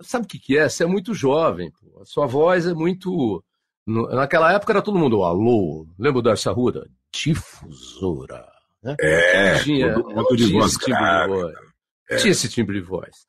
sabe 0.00 0.24
o 0.24 0.28
que, 0.28 0.38
que 0.38 0.58
é? 0.58 0.68
Você 0.68 0.84
é 0.84 0.86
muito 0.86 1.14
jovem, 1.14 1.70
pô. 1.70 2.00
a 2.00 2.04
sua 2.04 2.26
voz 2.26 2.66
é 2.66 2.74
muito. 2.74 3.42
Naquela 3.86 4.52
época 4.52 4.72
era 4.72 4.82
todo 4.82 4.98
mundo, 4.98 5.24
alô, 5.24 5.86
lembra 5.98 6.20
Darcy 6.20 6.48
Arruda? 6.48 6.86
Difusora. 7.10 8.46
Né? 8.82 8.94
É, 9.00 9.58
tinha, 9.60 9.94
todo 9.94 10.14
mundo 10.14 10.36
de 10.36 10.52
voz 10.52 10.72
tipo 10.72 10.86
de 10.86 11.26
voz. 11.26 11.54
É. 12.10 12.16
Tinha 12.16 12.32
esse 12.32 12.48
timbre 12.48 12.80
de 12.80 12.86
voz. 12.86 13.27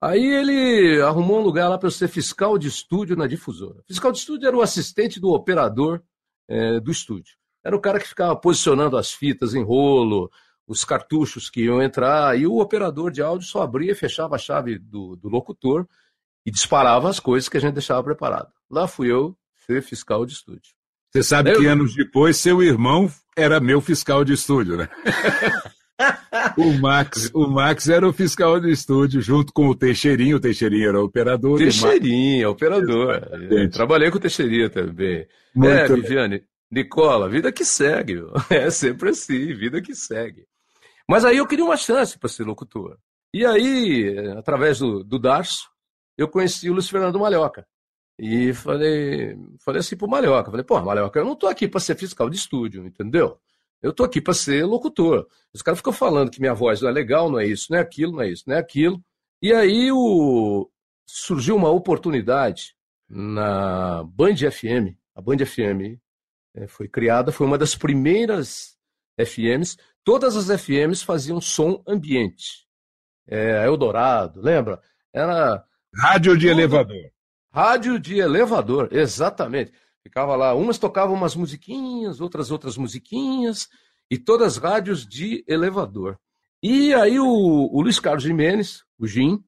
Aí 0.00 0.24
ele 0.24 1.00
arrumou 1.02 1.40
um 1.40 1.42
lugar 1.42 1.68
lá 1.68 1.78
para 1.78 1.86
eu 1.86 1.92
ser 1.92 2.08
fiscal 2.08 2.58
de 2.58 2.68
estúdio 2.68 3.16
na 3.16 3.26
difusora. 3.26 3.82
Fiscal 3.86 4.12
de 4.12 4.18
estúdio 4.18 4.46
era 4.46 4.56
o 4.56 4.60
assistente 4.60 5.18
do 5.18 5.30
operador 5.30 6.02
é, 6.48 6.78
do 6.80 6.90
estúdio. 6.90 7.34
Era 7.64 7.76
o 7.76 7.80
cara 7.80 7.98
que 7.98 8.08
ficava 8.08 8.36
posicionando 8.36 8.96
as 8.96 9.12
fitas 9.12 9.54
em 9.54 9.64
rolo, 9.64 10.30
os 10.66 10.84
cartuchos 10.84 11.48
que 11.48 11.64
iam 11.64 11.82
entrar, 11.82 12.38
e 12.38 12.46
o 12.46 12.60
operador 12.60 13.10
de 13.10 13.22
áudio 13.22 13.46
só 13.46 13.62
abria 13.62 13.92
e 13.92 13.96
fechava 13.96 14.36
a 14.36 14.38
chave 14.38 14.78
do, 14.78 15.16
do 15.16 15.28
locutor 15.28 15.86
e 16.44 16.50
disparava 16.50 17.08
as 17.08 17.18
coisas 17.18 17.48
que 17.48 17.56
a 17.56 17.60
gente 17.60 17.74
deixava 17.74 18.04
preparado. 18.04 18.52
Lá 18.70 18.86
fui 18.86 19.10
eu 19.10 19.36
ser 19.66 19.82
fiscal 19.82 20.24
de 20.26 20.34
estúdio. 20.34 20.74
Você 21.10 21.22
sabe 21.22 21.52
eu... 21.52 21.60
que 21.60 21.66
anos 21.66 21.94
depois 21.94 22.36
seu 22.36 22.62
irmão 22.62 23.10
era 23.36 23.58
meu 23.58 23.80
fiscal 23.80 24.24
de 24.24 24.34
estúdio, 24.34 24.76
né? 24.76 24.88
o 26.56 26.72
Max, 26.80 27.30
o 27.32 27.46
Max 27.46 27.88
era 27.88 28.06
o 28.06 28.12
fiscal 28.12 28.60
de 28.60 28.70
estúdio, 28.70 29.20
junto 29.20 29.52
com 29.52 29.68
o 29.68 29.74
Teixeirinho. 29.74 30.36
O 30.36 30.40
Teixeirinho 30.40 30.88
era 30.88 31.00
o 31.00 31.04
operador. 31.04 31.58
Teixeirinho, 31.58 32.50
operador. 32.50 33.22
Trabalhei 33.72 34.10
com 34.10 34.18
o 34.18 34.20
Teixeirinho 34.20 34.70
também. 34.70 35.26
Muito 35.54 35.72
é, 35.72 35.88
Viviane, 35.88 36.44
Nicola, 36.70 37.28
vida 37.28 37.50
que 37.50 37.64
segue. 37.64 38.22
É 38.50 38.70
sempre 38.70 39.10
assim, 39.10 39.54
vida 39.54 39.80
que 39.80 39.94
segue. 39.94 40.46
Mas 41.08 41.24
aí 41.24 41.38
eu 41.38 41.46
queria 41.46 41.64
uma 41.64 41.76
chance 41.76 42.18
para 42.18 42.28
ser 42.28 42.44
locutor. 42.44 42.98
E 43.32 43.44
aí, 43.44 44.18
através 44.36 44.78
do, 44.78 45.04
do 45.04 45.18
Darcio, 45.18 45.68
eu 46.16 46.28
conheci 46.28 46.68
o 46.68 46.72
Luiz 46.72 46.88
Fernando 46.88 47.18
Malhoca. 47.18 47.66
E 48.18 48.54
falei, 48.54 49.36
falei 49.62 49.80
assim 49.80 49.96
pro 49.96 50.08
Malhoca, 50.08 50.50
falei, 50.50 50.64
pô, 50.64 50.80
Malhoca, 50.80 51.18
eu 51.18 51.24
não 51.24 51.36
tô 51.36 51.46
aqui 51.46 51.68
para 51.68 51.80
ser 51.80 51.96
fiscal 51.96 52.30
de 52.30 52.36
estúdio, 52.36 52.86
entendeu? 52.86 53.38
Eu 53.86 53.92
tô 53.92 54.02
aqui 54.02 54.20
para 54.20 54.34
ser 54.34 54.64
locutor. 54.64 55.28
Os 55.54 55.62
caras 55.62 55.78
ficam 55.78 55.92
falando 55.92 56.28
que 56.28 56.40
minha 56.40 56.52
voz 56.52 56.82
não 56.82 56.88
é 56.88 56.92
legal, 56.92 57.30
não 57.30 57.38
é 57.38 57.46
isso, 57.46 57.68
não 57.70 57.78
é 57.78 57.80
aquilo, 57.80 58.12
não 58.12 58.22
é 58.22 58.28
isso, 58.28 58.42
não 58.44 58.56
é 58.56 58.58
aquilo. 58.58 59.00
E 59.40 59.52
aí 59.52 59.92
o... 59.92 60.68
surgiu 61.06 61.54
uma 61.54 61.70
oportunidade 61.70 62.74
na 63.08 64.02
Band 64.02 64.38
FM. 64.50 64.96
A 65.14 65.22
Band 65.22 65.38
FM 65.46 66.00
é, 66.56 66.66
foi 66.66 66.88
criada, 66.88 67.30
foi 67.30 67.46
uma 67.46 67.56
das 67.56 67.76
primeiras 67.76 68.76
FMs. 69.16 69.76
Todas 70.02 70.36
as 70.36 70.60
FMs 70.60 71.04
faziam 71.04 71.40
som 71.40 71.80
ambiente. 71.86 72.66
É, 73.28 73.64
Eldorado, 73.66 74.40
lembra? 74.40 74.80
Era. 75.12 75.64
Rádio 75.94 76.36
de 76.36 76.48
elevador. 76.48 77.12
Rádio 77.52 78.00
de 78.00 78.18
elevador, 78.18 78.88
exatamente. 78.90 79.72
Ficava 80.06 80.36
lá, 80.36 80.54
umas 80.54 80.78
tocavam 80.78 81.16
umas 81.16 81.34
musiquinhas, 81.34 82.20
outras 82.20 82.52
outras 82.52 82.76
musiquinhas, 82.76 83.66
e 84.08 84.16
todas 84.16 84.56
rádios 84.56 85.04
de 85.04 85.44
elevador. 85.48 86.16
E 86.62 86.94
aí 86.94 87.18
o, 87.18 87.26
o 87.26 87.82
Luiz 87.82 87.98
Carlos 87.98 88.22
Jimenez, 88.22 88.84
o 88.96 89.04
Jim, 89.04 89.42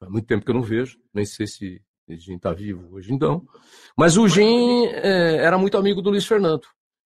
faz 0.00 0.10
muito 0.10 0.26
tempo 0.26 0.44
que 0.44 0.50
eu 0.50 0.54
não 0.56 0.62
vejo, 0.62 0.98
nem 1.14 1.24
sei 1.24 1.46
se 1.46 1.80
o 2.08 2.16
Jim 2.16 2.34
está 2.34 2.52
vivo 2.52 2.92
hoje 2.92 3.12
então, 3.12 3.46
mas 3.96 4.16
o 4.16 4.26
Jim 4.26 4.86
é, 4.86 5.36
era 5.36 5.56
muito 5.56 5.78
amigo 5.78 6.02
do 6.02 6.10
Luiz 6.10 6.26
Fernando. 6.26 6.66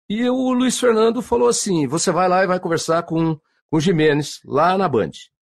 E 0.07 0.29
o 0.29 0.53
Luiz 0.53 0.79
Fernando 0.79 1.23
falou 1.23 1.47
assim: 1.47 1.87
você 1.87 2.11
vai 2.11 2.29
lá 2.29 2.43
e 2.43 2.47
vai 2.47 2.59
conversar 2.59 3.01
com, 3.01 3.35
com 3.35 3.77
o 3.77 3.81
Jimenez, 3.81 4.41
lá 4.45 4.77
na 4.77 4.87
Band, 4.87 5.09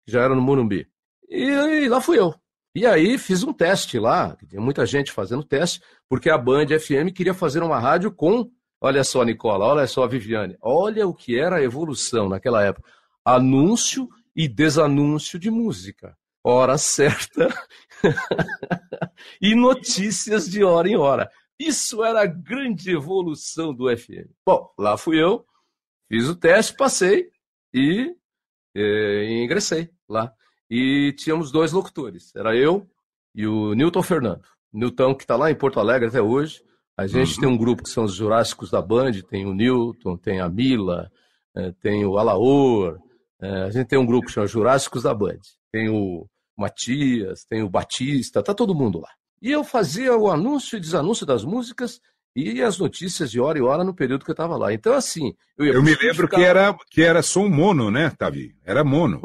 que 0.06 0.12
já 0.12 0.22
era 0.22 0.36
no 0.36 0.42
Morumbi. 0.42 0.86
E, 1.30 1.46
e 1.46 1.88
lá 1.88 2.01
fui 2.01 2.20
eu. 2.20 2.36
E 2.77 2.86
aí 2.86 3.17
fiz 3.17 3.41
um 3.41 3.51
teste 3.51 3.98
lá, 3.98 4.38
tinha 4.48 4.62
muita 4.62 4.86
gente 4.86 5.12
fazendo 5.12 5.43
teste, 5.43 5.81
porque 6.07 6.29
a 6.29 6.38
Band 6.38 6.67
FM 6.67 7.12
queria 7.12 7.34
fazer 7.34 7.63
uma 7.63 7.79
rádio 7.79 8.12
com, 8.12 8.51
olha 8.79 9.03
só, 9.03 9.24
Nicola, 9.24 9.65
olha 9.65 9.88
só, 9.88 10.07
Viviane, 10.07 10.55
olha 10.62 11.07
o 11.07 11.12
que 11.12 11.39
era 11.39 11.55
a 11.55 11.63
evolução 11.63 12.29
naquela 12.29 12.63
época. 12.63 12.88
Anúncio 13.25 14.07
e 14.36 14.48
desanúncio 14.48 15.39
de 15.39 15.50
música. 15.50 16.15
Hora 16.43 16.77
certa 16.77 17.50
e 19.41 19.55
notícias 19.55 20.47
de 20.47 20.63
hora 20.63 20.88
em 20.88 20.95
hora. 20.95 21.32
Isso 21.60 22.04
era 22.04 22.21
a 22.21 22.28
grande 22.28 22.91
evolução 22.91 23.73
do 23.73 23.89
FM. 23.89 24.30
Bom, 24.45 24.71
lá 24.78 24.95
fui 24.97 25.19
eu, 25.19 25.43
fiz 26.08 26.30
o 26.30 26.36
teste, 26.36 26.78
passei 26.78 27.32
e, 27.73 28.13
e 28.75 28.80
eh, 28.80 29.43
ingressei 29.43 29.89
lá 30.08 30.32
e 30.69 31.13
tínhamos 31.17 31.51
dois 31.51 31.71
locutores. 31.71 32.36
Era 32.36 32.56
eu 32.56 32.88
e 33.34 33.47
o 33.47 33.73
Newton 33.73 34.03
Fernando. 34.03 34.41
Newton, 34.73 35.15
que 35.15 35.23
está 35.23 35.36
lá 35.36 35.49
em 35.49 35.56
Porto 35.56 35.80
Alegre 35.80 36.10
até 36.10 36.21
hoje. 36.21 36.62
A 36.97 37.06
gente 37.08 37.36
uhum. 37.36 37.39
tem 37.41 37.49
um 37.49 37.58
grupo 37.58 37.84
que 37.84 37.89
são 37.89 38.06
os 38.06 38.13
Jurássicos 38.13 38.71
da 38.71 38.82
Band, 38.82 39.12
tem 39.30 39.45
o 39.45 39.53
Newton, 39.53 40.17
tem 40.17 40.39
a 40.39 40.49
Mila, 40.49 41.12
é, 41.56 41.71
tem 41.73 42.06
o 42.06 42.17
Alaor. 42.17 42.99
É, 43.39 43.63
a 43.63 43.69
gente 43.69 43.88
tem 43.88 43.99
um 43.99 44.06
grupo 44.06 44.27
que 44.27 44.34
chama 44.34 44.47
Jurássicos 44.47 45.03
da 45.03 45.13
Band. 45.13 45.39
Tem 45.71 45.89
o 45.89 46.27
Matias, 46.58 47.45
tem 47.45 47.62
o 47.62 47.69
Batista, 47.69 48.41
tá 48.41 48.53
todo 48.53 48.75
mundo 48.75 48.99
lá. 48.99 49.10
E 49.41 49.51
eu 49.51 49.63
fazia 49.63 50.17
o 50.17 50.30
anúncio 50.32 50.77
e 50.77 50.82
desanúncio 50.82 51.25
das 51.25 51.43
músicas 51.43 52.01
e 52.39 52.62
as 52.62 52.78
notícias 52.78 53.32
de 53.32 53.39
hora 53.39 53.58
em 53.58 53.63
hora 53.63 53.84
no 53.84 53.95
período 53.95 54.23
que 54.23 54.30
eu 54.30 54.34
estava 54.34 54.56
lá. 54.56 54.71
Então, 54.71 54.93
assim. 54.93 55.36
Eu, 55.58 55.73
eu 55.73 55.84
me 55.84 55.95
lembro 55.95 56.28
que 56.28 56.43
era, 56.43 56.71
que 56.91 57.02
era 57.02 57.23
som 57.23 57.50
mono, 57.50 57.89
né, 57.89 58.12
Tavi? 58.12 58.56
Era 58.63 58.84
mono. 58.84 59.19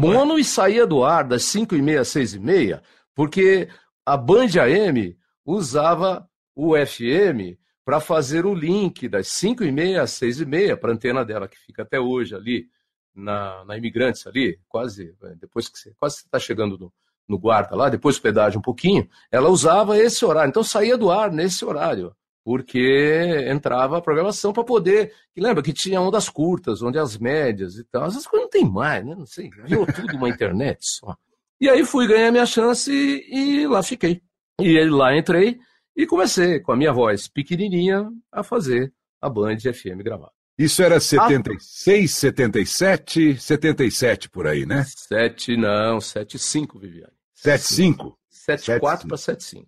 mono 0.00 0.38
e 0.38 0.44
saía 0.44 0.86
do 0.86 1.04
ar 1.04 1.24
das 1.24 1.44
5 1.44 1.76
e 1.76 1.82
meia, 1.82 2.02
6 2.02 2.34
e 2.34 2.38
meia, 2.38 2.82
porque 3.14 3.68
a 4.06 4.16
Band 4.16 4.58
AM 4.58 5.14
usava 5.44 6.26
o 6.56 6.74
FM 6.74 7.58
para 7.84 8.00
fazer 8.00 8.46
o 8.46 8.54
link 8.54 9.06
das 9.06 9.28
5 9.28 9.62
e 9.62 9.70
meia 9.70 10.02
às 10.02 10.12
6 10.12 10.40
e 10.40 10.46
meia 10.46 10.78
para 10.78 10.92
a 10.92 10.94
antena 10.94 11.22
dela, 11.22 11.46
que 11.46 11.58
fica 11.58 11.82
até 11.82 12.00
hoje 12.00 12.34
ali, 12.34 12.68
na, 13.14 13.66
na 13.66 13.76
Imigrantes 13.76 14.26
ali, 14.26 14.58
quase, 14.66 15.14
depois 15.38 15.68
que 15.68 15.78
você 15.78 15.92
quase 15.98 16.16
está 16.16 16.38
chegando 16.38 16.78
no, 16.78 16.90
no 17.28 17.38
guarda 17.38 17.76
lá, 17.76 17.90
depois 17.90 18.16
do 18.16 18.22
pedágio 18.22 18.60
um 18.60 18.62
pouquinho, 18.62 19.06
ela 19.30 19.50
usava 19.50 19.98
esse 19.98 20.24
horário. 20.24 20.48
Então 20.48 20.64
saía 20.64 20.96
do 20.96 21.10
ar 21.10 21.30
nesse 21.30 21.66
horário 21.66 22.14
porque 22.44 23.46
entrava 23.48 23.98
a 23.98 24.02
programação 24.02 24.52
para 24.52 24.64
poder. 24.64 25.12
E 25.36 25.40
lembra 25.40 25.62
que 25.62 25.72
tinha 25.72 26.00
ondas 26.00 26.28
curtas, 26.28 26.82
onde 26.82 26.98
as 26.98 27.18
médias 27.18 27.76
e 27.76 27.84
tal. 27.84 28.06
Essas 28.06 28.26
coisas 28.26 28.44
não 28.44 28.50
tem 28.50 28.68
mais, 28.68 29.04
né? 29.04 29.14
Não 29.14 29.26
sei, 29.26 29.50
virou 29.64 29.86
tudo 29.86 30.16
uma 30.16 30.28
internet 30.28 30.78
só. 30.80 31.16
E 31.60 31.68
aí 31.68 31.84
fui 31.84 32.06
ganhar 32.06 32.32
minha 32.32 32.46
chance 32.46 32.90
e, 32.90 33.62
e 33.62 33.66
lá 33.66 33.82
fiquei. 33.82 34.22
E 34.60 34.84
lá 34.88 35.16
entrei 35.16 35.58
e 35.96 36.06
comecei 36.06 36.60
com 36.60 36.72
a 36.72 36.76
minha 36.76 36.92
voz 36.92 37.28
pequenininha 37.28 38.08
a 38.32 38.42
fazer 38.42 38.92
a 39.20 39.28
Band 39.28 39.58
FM 39.58 40.02
gravada. 40.02 40.32
Isso 40.58 40.82
era 40.82 41.00
76, 41.00 42.10
77, 42.10 43.40
77 43.40 44.28
por 44.28 44.46
aí, 44.46 44.66
né? 44.66 44.84
7, 44.86 45.56
não, 45.56 46.00
75, 46.00 46.78
Viviane. 46.78 47.12
75? 47.34 48.18
74 48.28 49.08
para 49.08 49.16
75. 49.16 49.66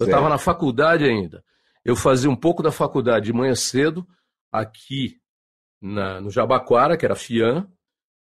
Eu 0.00 0.06
estava 0.06 0.28
na 0.28 0.38
faculdade 0.38 1.04
ainda. 1.04 1.44
Eu 1.86 1.94
fazia 1.94 2.28
um 2.28 2.34
pouco 2.34 2.64
da 2.64 2.72
faculdade 2.72 3.26
de 3.26 3.32
manhã 3.32 3.54
cedo, 3.54 4.04
aqui 4.50 5.20
na, 5.80 6.20
no 6.20 6.30
Jabaquara, 6.30 6.96
que 6.96 7.04
era 7.04 7.14
FIAN, 7.14 7.68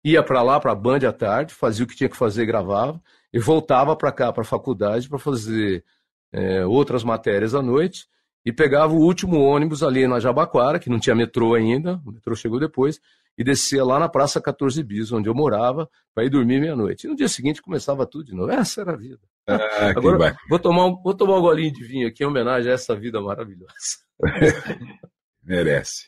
ia 0.06 0.24
para 0.24 0.42
lá, 0.42 0.58
para 0.58 0.72
a 0.72 0.76
Band 0.76 1.06
à 1.06 1.12
tarde, 1.12 1.54
fazia 1.54 1.84
o 1.84 1.88
que 1.88 1.96
tinha 1.96 2.08
que 2.08 2.16
fazer, 2.16 2.46
gravava, 2.46 3.02
e 3.34 3.40
voltava 3.40 3.94
para 3.94 4.10
cá, 4.10 4.32
para 4.32 4.44
a 4.44 4.46
faculdade, 4.46 5.10
para 5.10 5.20
fazer 5.20 5.84
é, 6.32 6.66
outras 6.66 7.04
matérias 7.04 7.54
à 7.54 7.62
noite, 7.62 8.08
e 8.46 8.54
pegava 8.54 8.94
o 8.94 9.02
último 9.02 9.42
ônibus 9.42 9.84
ali 9.84 10.08
na 10.08 10.22
Jabaquara, 10.22 10.80
que 10.80 10.90
não 10.90 10.98
tinha 10.98 11.14
metrô 11.14 11.54
ainda, 11.54 12.02
o 12.06 12.12
metrô 12.14 12.34
chegou 12.34 12.58
depois, 12.58 13.02
e 13.42 13.44
descia 13.44 13.84
lá 13.84 14.00
na 14.00 14.08
Praça 14.08 14.40
14 14.40 14.84
Bis, 14.84 15.12
onde 15.12 15.28
eu 15.28 15.34
morava, 15.34 15.90
para 16.14 16.24
ir 16.24 16.30
dormir 16.30 16.62
meia-noite. 16.62 17.08
E 17.08 17.10
no 17.10 17.16
dia 17.16 17.28
seguinte 17.28 17.60
começava 17.60 18.06
tudo 18.06 18.26
de 18.26 18.36
novo. 18.36 18.52
Essa 18.52 18.82
era 18.82 18.94
a 18.94 18.96
vida. 18.96 19.20
Ah, 19.48 19.90
Agora, 19.90 20.38
vou 20.48 20.60
tomar, 20.60 20.86
um, 20.86 21.02
vou 21.02 21.16
tomar 21.16 21.40
um 21.40 21.42
golinho 21.42 21.74
de 21.74 21.84
vinho 21.84 22.08
aqui 22.08 22.24
em 22.24 22.28
homenagem 22.28 22.72
a 22.72 22.76
essa 22.76 22.96
vida 22.96 23.20
maravilhosa. 23.20 23.74
Merece. 25.44 26.06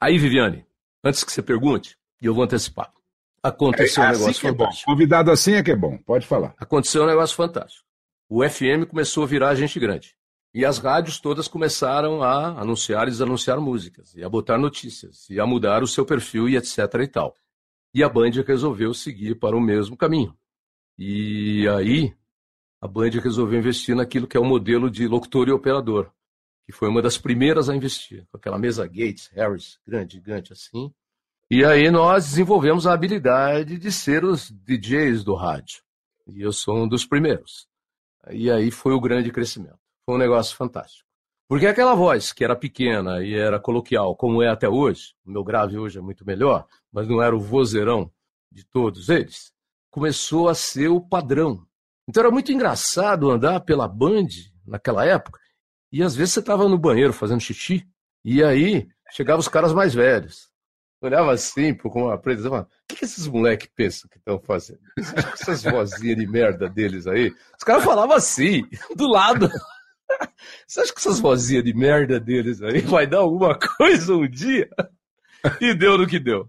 Aí, 0.00 0.16
Viviane, 0.16 0.64
antes 1.04 1.24
que 1.24 1.32
você 1.32 1.42
pergunte, 1.42 1.96
e 2.22 2.26
eu 2.26 2.34
vou 2.34 2.44
antecipar. 2.44 2.92
Aconteceu 3.42 4.04
é, 4.04 4.06
um 4.06 4.10
assim 4.10 4.20
negócio 4.20 4.46
é 4.46 4.50
fantástico. 4.52 4.90
Convidado 4.92 5.30
assim 5.32 5.54
é 5.54 5.62
que 5.62 5.72
é 5.72 5.76
bom, 5.76 5.98
pode 5.98 6.24
falar. 6.24 6.54
Aconteceu 6.56 7.02
um 7.02 7.06
negócio 7.06 7.34
fantástico. 7.34 7.84
O 8.28 8.48
FM 8.48 8.86
começou 8.88 9.24
a 9.24 9.26
virar 9.26 9.56
gente 9.56 9.80
grande. 9.80 10.14
E 10.52 10.64
as 10.64 10.78
rádios 10.78 11.20
todas 11.20 11.46
começaram 11.46 12.22
a 12.22 12.60
anunciar 12.60 13.06
e 13.06 13.10
desanunciar 13.10 13.60
músicas, 13.60 14.14
e 14.16 14.24
a 14.24 14.28
botar 14.28 14.58
notícias, 14.58 15.30
e 15.30 15.38
a 15.38 15.46
mudar 15.46 15.82
o 15.82 15.86
seu 15.86 16.04
perfil 16.04 16.48
e 16.48 16.56
etc 16.56 16.78
e 17.00 17.06
tal. 17.06 17.36
E 17.94 18.02
a 18.02 18.08
Band 18.08 18.30
resolveu 18.44 18.92
seguir 18.92 19.36
para 19.36 19.56
o 19.56 19.60
mesmo 19.60 19.96
caminho. 19.96 20.36
E 20.98 21.68
aí 21.68 22.14
a 22.80 22.88
Band 22.88 23.10
resolveu 23.22 23.58
investir 23.58 23.94
naquilo 23.94 24.26
que 24.26 24.36
é 24.36 24.40
o 24.40 24.44
modelo 24.44 24.90
de 24.90 25.06
locutor 25.06 25.48
e 25.48 25.52
operador, 25.52 26.10
que 26.66 26.72
foi 26.72 26.88
uma 26.88 27.02
das 27.02 27.16
primeiras 27.16 27.68
a 27.68 27.76
investir, 27.76 28.26
com 28.30 28.36
aquela 28.36 28.58
mesa 28.58 28.86
Gates, 28.86 29.30
Harris, 29.32 29.78
grande, 29.86 30.14
gigante 30.14 30.52
assim. 30.52 30.92
E 31.48 31.64
aí 31.64 31.90
nós 31.90 32.26
desenvolvemos 32.28 32.86
a 32.86 32.92
habilidade 32.92 33.78
de 33.78 33.92
ser 33.92 34.24
os 34.24 34.50
DJs 34.50 35.22
do 35.22 35.34
rádio. 35.34 35.82
E 36.26 36.42
eu 36.42 36.52
sou 36.52 36.76
um 36.76 36.88
dos 36.88 37.04
primeiros. 37.04 37.68
E 38.30 38.50
aí 38.50 38.70
foi 38.70 38.92
o 38.92 39.00
grande 39.00 39.30
crescimento. 39.30 39.89
Foi 40.10 40.16
um 40.16 40.18
negócio 40.18 40.56
fantástico. 40.56 41.08
Porque 41.48 41.68
aquela 41.68 41.94
voz 41.94 42.32
que 42.32 42.42
era 42.42 42.56
pequena 42.56 43.22
e 43.22 43.32
era 43.32 43.60
coloquial, 43.60 44.16
como 44.16 44.42
é 44.42 44.48
até 44.48 44.68
hoje, 44.68 45.14
o 45.24 45.30
meu 45.30 45.44
grave 45.44 45.78
hoje 45.78 45.98
é 45.98 46.00
muito 46.00 46.26
melhor, 46.26 46.66
mas 46.92 47.06
não 47.06 47.22
era 47.22 47.36
o 47.36 47.38
vozeirão 47.38 48.10
de 48.50 48.64
todos 48.64 49.08
eles, 49.08 49.52
começou 49.88 50.48
a 50.48 50.54
ser 50.56 50.88
o 50.88 51.00
padrão. 51.00 51.64
Então 52.08 52.24
era 52.24 52.32
muito 52.32 52.50
engraçado 52.50 53.30
andar 53.30 53.60
pela 53.60 53.86
Band 53.86 54.26
naquela 54.66 55.06
época, 55.06 55.38
e 55.92 56.02
às 56.02 56.16
vezes 56.16 56.34
você 56.34 56.40
estava 56.40 56.68
no 56.68 56.76
banheiro 56.76 57.12
fazendo 57.12 57.40
xixi, 57.40 57.86
e 58.24 58.42
aí 58.42 58.88
chegavam 59.12 59.38
os 59.38 59.46
caras 59.46 59.72
mais 59.72 59.94
velhos. 59.94 60.50
Olhava 61.00 61.32
assim, 61.32 61.72
com 61.72 62.02
uma 62.02 62.18
preta, 62.18 62.50
o 62.50 62.66
que, 62.88 62.96
que 62.96 63.04
esses 63.04 63.28
moleques 63.28 63.70
pensam 63.76 64.10
que 64.10 64.18
estão 64.18 64.40
fazendo? 64.40 64.80
Essas 64.98 65.62
vozinhas 65.62 66.16
de 66.16 66.26
merda 66.26 66.68
deles 66.68 67.06
aí. 67.06 67.32
Os 67.56 67.62
caras 67.64 67.84
falavam 67.84 68.16
assim, 68.16 68.64
do 68.96 69.06
lado. 69.06 69.48
Você 70.66 70.80
acha 70.80 70.92
que 70.92 71.00
essas 71.00 71.20
vozinhas 71.20 71.64
de 71.64 71.74
merda 71.74 72.20
deles 72.20 72.62
aí 72.62 72.80
vai 72.82 73.06
dar 73.06 73.18
alguma 73.18 73.58
coisa 73.58 74.14
um 74.14 74.28
dia? 74.28 74.68
E 75.60 75.74
deu 75.74 75.96
no 75.96 76.06
que 76.06 76.18
deu. 76.18 76.48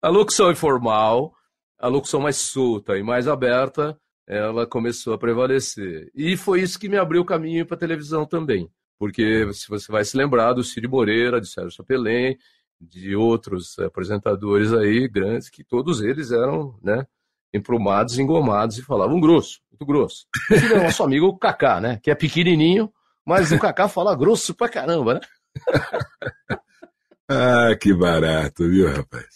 A 0.00 0.08
locução 0.08 0.50
informal, 0.50 1.32
a 1.78 1.88
locução 1.88 2.20
mais 2.20 2.36
solta 2.36 2.96
e 2.98 3.02
mais 3.02 3.28
aberta, 3.28 3.96
ela 4.26 4.66
começou 4.66 5.14
a 5.14 5.18
prevalecer. 5.18 6.10
E 6.14 6.36
foi 6.36 6.60
isso 6.60 6.78
que 6.78 6.88
me 6.88 6.96
abriu 6.96 7.22
o 7.22 7.26
caminho 7.26 7.66
para 7.66 7.76
a 7.76 7.80
televisão 7.80 8.26
também. 8.26 8.68
Porque 8.98 9.52
se 9.52 9.68
você 9.68 9.90
vai 9.90 10.04
se 10.04 10.16
lembrar 10.16 10.52
do 10.52 10.62
Cid 10.62 10.86
Moreira, 10.86 11.40
de 11.40 11.48
Sérgio 11.48 11.72
Chapelin, 11.72 12.36
de 12.80 13.14
outros 13.14 13.78
apresentadores 13.78 14.72
aí 14.72 15.08
grandes, 15.08 15.48
que 15.48 15.62
todos 15.62 16.00
eles 16.00 16.32
eram, 16.32 16.78
né, 16.82 17.06
emprumados, 17.54 18.18
engomados 18.18 18.78
e 18.78 18.82
falavam 18.82 19.20
grosso, 19.20 19.60
muito 19.70 19.84
grosso. 19.84 20.26
E 20.50 20.72
o 20.72 20.82
nosso 20.82 21.02
amigo 21.02 21.36
Kaká, 21.38 21.80
né, 21.80 22.00
que 22.02 22.10
é 22.10 22.14
pequenininho, 22.14 22.92
mas 23.26 23.52
o 23.52 23.58
Kaká 23.58 23.88
fala 23.88 24.16
grosso 24.16 24.54
pra 24.54 24.68
caramba, 24.68 25.14
né? 25.14 25.20
ah, 27.28 27.76
que 27.80 27.94
barato, 27.94 28.68
viu, 28.68 28.92
rapaz? 28.92 29.26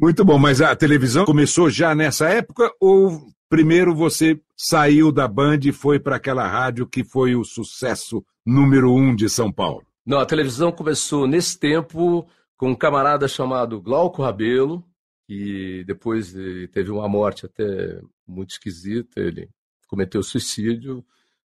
Muito 0.00 0.24
bom, 0.24 0.38
mas 0.38 0.60
a 0.60 0.74
televisão 0.76 1.24
começou 1.24 1.68
já 1.68 1.94
nessa 1.94 2.28
época 2.28 2.70
ou 2.80 3.26
primeiro 3.48 3.94
você 3.94 4.40
saiu 4.56 5.10
da 5.10 5.26
Band 5.26 5.60
e 5.64 5.72
foi 5.72 5.98
para 5.98 6.16
aquela 6.16 6.46
rádio 6.46 6.86
que 6.86 7.02
foi 7.02 7.34
o 7.34 7.44
sucesso 7.44 8.24
número 8.46 8.92
um 8.94 9.14
de 9.14 9.28
São 9.28 9.52
Paulo? 9.52 9.84
Não, 10.06 10.18
a 10.18 10.26
televisão 10.26 10.70
começou 10.70 11.26
nesse 11.26 11.58
tempo 11.58 12.26
com 12.56 12.70
um 12.70 12.74
camarada 12.74 13.28
chamado 13.28 13.80
Glauco 13.80 14.22
Rabelo, 14.22 14.84
que 15.26 15.84
depois 15.86 16.32
teve 16.72 16.90
uma 16.90 17.08
morte 17.08 17.44
até 17.44 18.00
muito 18.26 18.50
esquisita, 18.50 19.20
ele 19.20 19.48
cometeu 19.86 20.22
suicídio, 20.22 21.04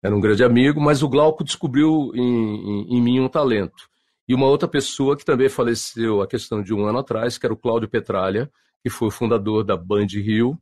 era 0.02 0.14
um 0.14 0.20
grande 0.20 0.42
amigo, 0.42 0.80
mas 0.80 1.02
o 1.02 1.08
Glauco 1.08 1.44
descobriu 1.44 2.10
em, 2.14 2.22
em, 2.22 2.96
em 2.96 3.00
mim 3.00 3.20
um 3.20 3.28
talento 3.28 3.88
e 4.28 4.34
uma 4.34 4.46
outra 4.46 4.68
pessoa 4.68 5.16
que 5.16 5.24
também 5.24 5.48
faleceu 5.48 6.22
a 6.22 6.26
questão 6.26 6.62
de 6.62 6.72
um 6.72 6.84
ano 6.86 6.98
atrás, 6.98 7.38
que 7.38 7.46
era 7.46 7.52
o 7.52 7.56
Cláudio 7.56 7.88
Petralha, 7.88 8.50
que 8.82 8.90
foi 8.90 9.08
o 9.08 9.12
fundador 9.12 9.64
da 9.64 9.76
Band 9.76 10.06
Rio. 10.06 10.58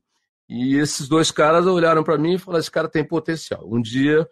E 0.48 0.76
esses 0.76 1.08
dois 1.08 1.30
caras 1.30 1.66
olharam 1.66 2.02
para 2.02 2.18
mim 2.18 2.34
e 2.34 2.38
falaram: 2.38 2.60
esse 2.60 2.70
cara 2.70 2.88
tem 2.88 3.06
potencial. 3.06 3.62
Um 3.64 3.80
dia, 3.80 4.28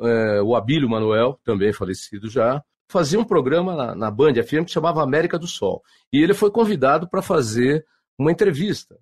é, 0.00 0.42
o 0.42 0.56
Abílio 0.56 0.88
Manuel, 0.88 1.38
também 1.44 1.72
falecido 1.72 2.28
já, 2.28 2.62
fazia 2.90 3.18
um 3.18 3.24
programa 3.24 3.74
na, 3.74 3.94
na 3.94 4.10
Band 4.10 4.34
FM 4.34 4.64
que 4.64 4.72
chamava 4.72 5.02
América 5.02 5.38
do 5.38 5.46
Sol. 5.46 5.82
E 6.12 6.18
ele 6.18 6.34
foi 6.34 6.50
convidado 6.50 7.08
para 7.08 7.22
fazer 7.22 7.86
uma 8.18 8.32
entrevista 8.32 8.98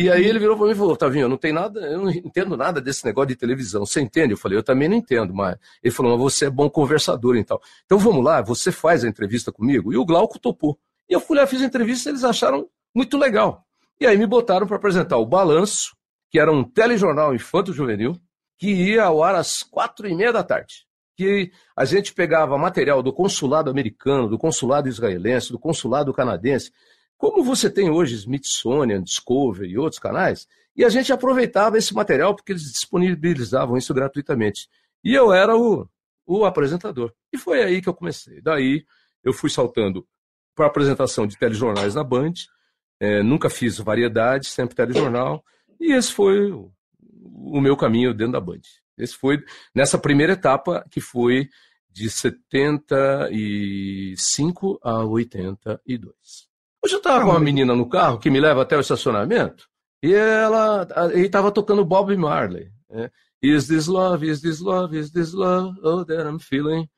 e 0.00 0.08
aí 0.08 0.24
ele 0.24 0.38
virou 0.38 0.56
para 0.56 0.66
mim 0.66 0.72
e 0.72 0.76
falou, 0.76 0.96
Tavinho, 0.96 1.24
eu 1.24 1.28
não 1.28 1.36
tenho 1.36 1.54
nada, 1.54 1.80
eu 1.80 1.98
não 1.98 2.08
entendo 2.08 2.56
nada 2.56 2.80
desse 2.80 3.04
negócio 3.04 3.26
de 3.30 3.34
televisão. 3.34 3.84
Você 3.84 4.00
entende? 4.00 4.32
Eu 4.32 4.36
falei, 4.36 4.56
eu 4.56 4.62
também 4.62 4.88
não 4.88 4.94
entendo, 4.94 5.34
mas 5.34 5.56
ele 5.82 5.92
falou, 5.92 6.12
mas 6.12 6.20
você 6.20 6.46
é 6.46 6.50
bom 6.50 6.70
conversador 6.70 7.36
e 7.36 7.42
tal. 7.42 7.60
Então 7.84 7.98
vamos 7.98 8.24
lá, 8.24 8.40
você 8.40 8.70
faz 8.70 9.02
a 9.02 9.08
entrevista 9.08 9.50
comigo? 9.50 9.92
E 9.92 9.96
o 9.96 10.04
Glauco 10.04 10.38
topou. 10.38 10.78
E 11.10 11.12
eu 11.12 11.18
fui 11.18 11.36
lá, 11.36 11.48
fiz 11.48 11.60
a 11.62 11.64
entrevista 11.64 12.10
eles 12.10 12.22
acharam 12.22 12.68
muito 12.94 13.18
legal. 13.18 13.66
E 14.00 14.06
aí 14.06 14.16
me 14.16 14.24
botaram 14.24 14.68
para 14.68 14.76
apresentar 14.76 15.16
o 15.16 15.26
Balanço, 15.26 15.96
que 16.30 16.38
era 16.38 16.52
um 16.52 16.62
telejornal 16.62 17.34
infanto-juvenil, 17.34 18.16
que 18.56 18.70
ia 18.70 19.02
ao 19.02 19.20
ar 19.20 19.34
às 19.34 19.64
quatro 19.64 20.06
e 20.06 20.14
meia 20.14 20.32
da 20.32 20.44
tarde. 20.44 20.86
Que 21.16 21.50
a 21.76 21.84
gente 21.84 22.14
pegava 22.14 22.56
material 22.56 23.02
do 23.02 23.12
consulado 23.12 23.68
americano, 23.68 24.28
do 24.28 24.38
consulado 24.38 24.88
israelense, 24.88 25.50
do 25.50 25.58
consulado 25.58 26.12
canadense, 26.12 26.70
como 27.18 27.42
você 27.42 27.68
tem 27.68 27.90
hoje 27.90 28.14
Smithsonian, 28.14 29.02
Discovery 29.02 29.68
e 29.68 29.76
outros 29.76 29.98
canais, 29.98 30.46
e 30.74 30.82
a 30.84 30.88
gente 30.88 31.12
aproveitava 31.12 31.76
esse 31.76 31.92
material 31.92 32.36
porque 32.36 32.52
eles 32.52 32.62
disponibilizavam 32.62 33.76
isso 33.76 33.92
gratuitamente. 33.92 34.68
E 35.02 35.12
eu 35.12 35.32
era 35.32 35.56
o, 35.56 35.88
o 36.24 36.44
apresentador. 36.44 37.12
E 37.32 37.36
foi 37.36 37.60
aí 37.62 37.82
que 37.82 37.88
eu 37.88 37.94
comecei. 37.94 38.40
Daí 38.40 38.86
eu 39.24 39.32
fui 39.32 39.50
saltando 39.50 40.06
para 40.54 40.66
a 40.66 40.68
apresentação 40.68 41.26
de 41.26 41.36
telejornais 41.36 41.96
na 41.96 42.04
Band, 42.04 42.34
é, 43.00 43.20
nunca 43.22 43.50
fiz 43.50 43.78
variedade, 43.78 44.46
sempre 44.46 44.76
telejornal, 44.76 45.44
e 45.80 45.92
esse 45.92 46.12
foi 46.12 46.52
o, 46.52 46.70
o 47.34 47.60
meu 47.60 47.76
caminho 47.76 48.14
dentro 48.14 48.32
da 48.32 48.40
Band. 48.40 48.60
Esse 48.96 49.14
foi 49.14 49.42
nessa 49.74 49.98
primeira 49.98 50.34
etapa 50.34 50.86
que 50.90 51.00
foi 51.00 51.48
de 51.90 52.08
75 52.08 54.78
a 54.82 55.04
82. 55.04 56.47
Hoje 56.84 56.94
eu 56.94 56.98
estava 56.98 57.24
com 57.24 57.30
uma 57.30 57.40
menina 57.40 57.74
no 57.74 57.88
carro 57.88 58.18
que 58.18 58.30
me 58.30 58.40
leva 58.40 58.62
até 58.62 58.76
o 58.76 58.80
estacionamento 58.80 59.68
e 60.02 60.14
ela 60.14 60.86
estava 61.14 61.50
tocando 61.50 61.84
Bob 61.84 62.16
Marley. 62.16 62.70
Né? 62.88 63.10
Is 63.42 63.66
this 63.66 63.88
love, 63.88 64.28
is 64.28 64.40
this 64.40 64.60
love, 64.60 64.96
is 64.96 65.10
this 65.10 65.32
love, 65.32 65.76
oh 65.82 66.04
that 66.04 66.28
I'm 66.28 66.38
feeling. 66.38 66.88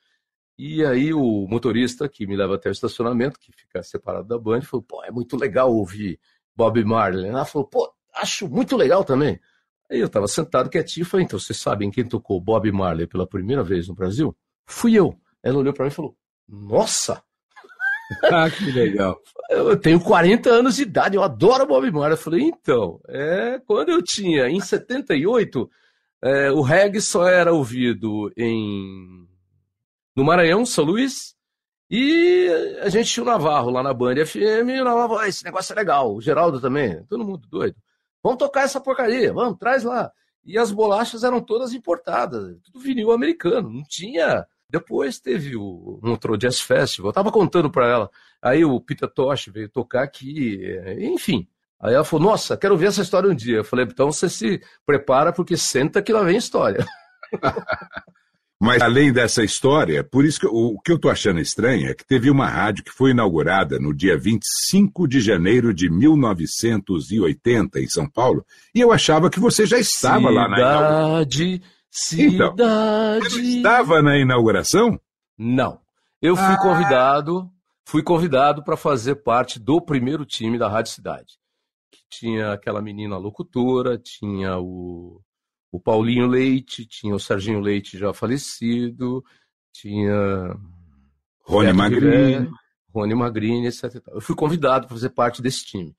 E 0.59 0.85
aí 0.85 1.15
o 1.15 1.47
motorista 1.49 2.07
que 2.07 2.27
me 2.27 2.37
leva 2.37 2.57
até 2.57 2.69
o 2.69 2.73
estacionamento, 2.73 3.41
que 3.41 3.51
fica 3.53 3.83
separado 3.83 4.29
da 4.29 4.39
banda, 4.39 4.67
falou, 4.67 4.83
pô, 4.83 5.03
é 5.03 5.11
muito 5.11 5.35
legal 5.37 5.75
ouvir 5.75 6.21
Bob 6.55 6.85
Marley. 6.85 7.27
Ela 7.27 7.47
falou, 7.47 7.67
pô, 7.67 7.91
acho 8.15 8.47
muito 8.47 8.77
legal 8.77 9.03
também. 9.03 9.41
Aí 9.91 9.99
eu 9.99 10.07
estava 10.07 10.29
sentado 10.29 10.69
quietinho 10.69 11.05
e 11.05 11.07
falei, 11.07 11.25
então, 11.25 11.39
vocês 11.39 11.59
sabem 11.59 11.91
quem 11.91 12.07
tocou 12.07 12.39
Bob 12.39 12.71
Marley 12.71 13.07
pela 13.07 13.27
primeira 13.27 13.63
vez 13.63 13.89
no 13.89 13.95
Brasil? 13.95 14.37
Fui 14.67 14.93
eu. 14.93 15.19
Ela 15.43 15.59
olhou 15.59 15.73
para 15.73 15.87
mim 15.87 15.91
e 15.91 15.95
falou, 15.95 16.15
nossa, 16.47 17.23
ah, 18.33 18.51
que 18.51 18.71
legal. 18.71 19.19
Eu 19.49 19.77
tenho 19.77 20.01
40 20.01 20.51
anos 20.51 20.77
de 20.77 20.83
idade, 20.83 21.17
eu 21.17 21.23
adoro 21.23 21.67
Bob 21.67 21.91
Marley. 21.91 22.13
Eu 22.13 22.17
falei, 22.17 22.43
então, 22.43 23.01
é, 23.09 23.61
quando 23.67 23.91
eu 23.91 24.03
tinha, 24.03 24.49
em 24.49 24.61
78, 24.61 25.71
é, 26.23 26.51
o 26.51 26.61
reggae 26.61 27.01
só 27.01 27.27
era 27.27 27.53
ouvido 27.53 28.33
em 28.37 29.27
no 30.15 30.25
Maranhão, 30.25 30.67
São 30.67 30.85
Luís, 30.85 31.35
e 31.91 32.49
a 32.83 32.89
gente 32.89 33.11
tinha 33.11 33.23
o 33.23 33.27
Navarro 33.27 33.71
lá 33.71 33.83
na 33.83 33.95
Band 33.95 34.27
FM, 34.27 34.69
e 34.69 34.81
o 34.81 34.85
Navarro, 34.85 35.19
ah, 35.19 35.29
esse 35.29 35.45
negócio 35.45 35.73
é 35.73 35.77
legal, 35.77 36.15
o 36.15 36.21
Geraldo 36.21 36.61
também, 36.61 37.03
todo 37.05 37.25
mundo 37.25 37.49
doido. 37.49 37.77
Vamos 38.23 38.39
tocar 38.39 38.65
essa 38.65 38.81
porcaria, 38.81 39.33
vamos, 39.33 39.59
traz 39.59 39.83
lá. 39.83 40.13
E 40.45 40.59
as 40.59 40.71
bolachas 40.71 41.25
eram 41.25 41.41
todas 41.41 41.73
importadas, 41.73 42.57
tudo 42.65 42.81
vinil 42.81 43.13
americano, 43.13 43.71
não 43.71 43.83
tinha 43.83 44.47
depois 44.71 45.19
teve 45.19 45.57
o 45.57 45.99
Montreux 46.03 46.39
Jazz 46.39 46.61
Festival, 46.61 47.09
eu 47.09 47.11
estava 47.11 47.33
contando 47.33 47.71
para 47.71 47.89
ela. 47.89 48.11
Aí 48.41 48.65
o 48.65 48.81
Peter 48.81 49.09
Tosh 49.09 49.51
veio 49.53 49.69
tocar 49.69 50.03
aqui, 50.03 50.65
é, 50.65 51.05
enfim. 51.05 51.47
Aí 51.81 51.95
ela 51.95 52.05
falou: 52.05 52.31
Nossa, 52.31 52.57
quero 52.57 52.77
ver 52.77 52.89
essa 52.89 53.03
história 53.03 53.29
um 53.29 53.35
dia. 53.35 53.59
Eu 53.59 53.65
falei: 53.65 53.87
Então 53.87 54.13
você 54.13 54.29
se 54.29 54.61
prepara, 54.87 55.33
porque 55.33 55.57
senta 55.57 56.03
que 56.03 56.13
lá 56.13 56.23
vem 56.23 56.37
história. 56.37 56.87
Mas 58.63 58.83
além 58.83 59.11
dessa 59.11 59.43
história, 59.43 60.05
por 60.05 60.23
isso 60.23 60.39
que 60.39 60.47
o 60.47 60.79
que 60.85 60.93
eu 60.93 60.97
estou 60.97 61.11
achando 61.11 61.41
estranho 61.41 61.89
é 61.89 61.95
que 61.95 62.07
teve 62.07 62.29
uma 62.29 62.47
rádio 62.47 62.85
que 62.85 62.91
foi 62.91 63.13
inaugurada 63.13 63.79
no 63.79 63.95
dia 63.95 64.19
25 64.19 65.09
de 65.09 65.19
janeiro 65.19 65.73
de 65.73 65.89
1980 65.89 67.81
em 67.81 67.89
São 67.89 68.07
Paulo, 68.07 68.45
e 68.75 68.81
eu 68.81 68.93
achava 68.93 69.31
que 69.31 69.41
você 69.41 69.65
já 69.65 69.79
estava 69.79 70.29
Cidade 70.29 70.35
lá 70.35 70.47
na 70.47 70.59
inauguração. 70.59 71.27
Cidade. 71.91 72.35
Então, 72.37 73.21
você 73.21 73.41
estava 73.41 74.01
na 74.01 74.17
inauguração? 74.17 74.99
Não. 75.37 75.81
Eu 76.23 76.37
fui 76.37 76.55
ah. 76.55 76.59
convidado, 76.59 77.51
fui 77.85 78.03
convidado 78.03 78.63
para 78.63 78.77
fazer 78.77 79.17
parte 79.17 79.59
do 79.59 79.81
primeiro 79.81 80.25
time 80.25 80.59
da 80.59 80.69
Rádio 80.69 80.93
Cidade. 80.93 81.39
Que 81.91 82.01
tinha 82.09 82.53
aquela 82.53 82.81
menina 82.81 83.17
locutora, 83.17 83.99
tinha 83.99 84.57
o, 84.59 85.21
o 85.73 85.81
Paulinho 85.81 86.27
Leite, 86.27 86.87
tinha 86.87 87.15
o 87.15 87.21
Serginho 87.21 87.61
Leite 87.61 87.99
já 87.99 88.13
falecido, 88.13 89.25
tinha 89.73 90.57
Rony 91.43 91.73
Magrini, 91.73 92.51
Rony 92.95 93.15
Magrini, 93.15 93.67
etc. 93.67 94.01
Eu 94.09 94.21
fui 94.21 94.37
convidado 94.37 94.87
para 94.87 94.95
fazer 94.95 95.11
parte 95.11 95.43
desse 95.43 95.65
time. 95.65 95.97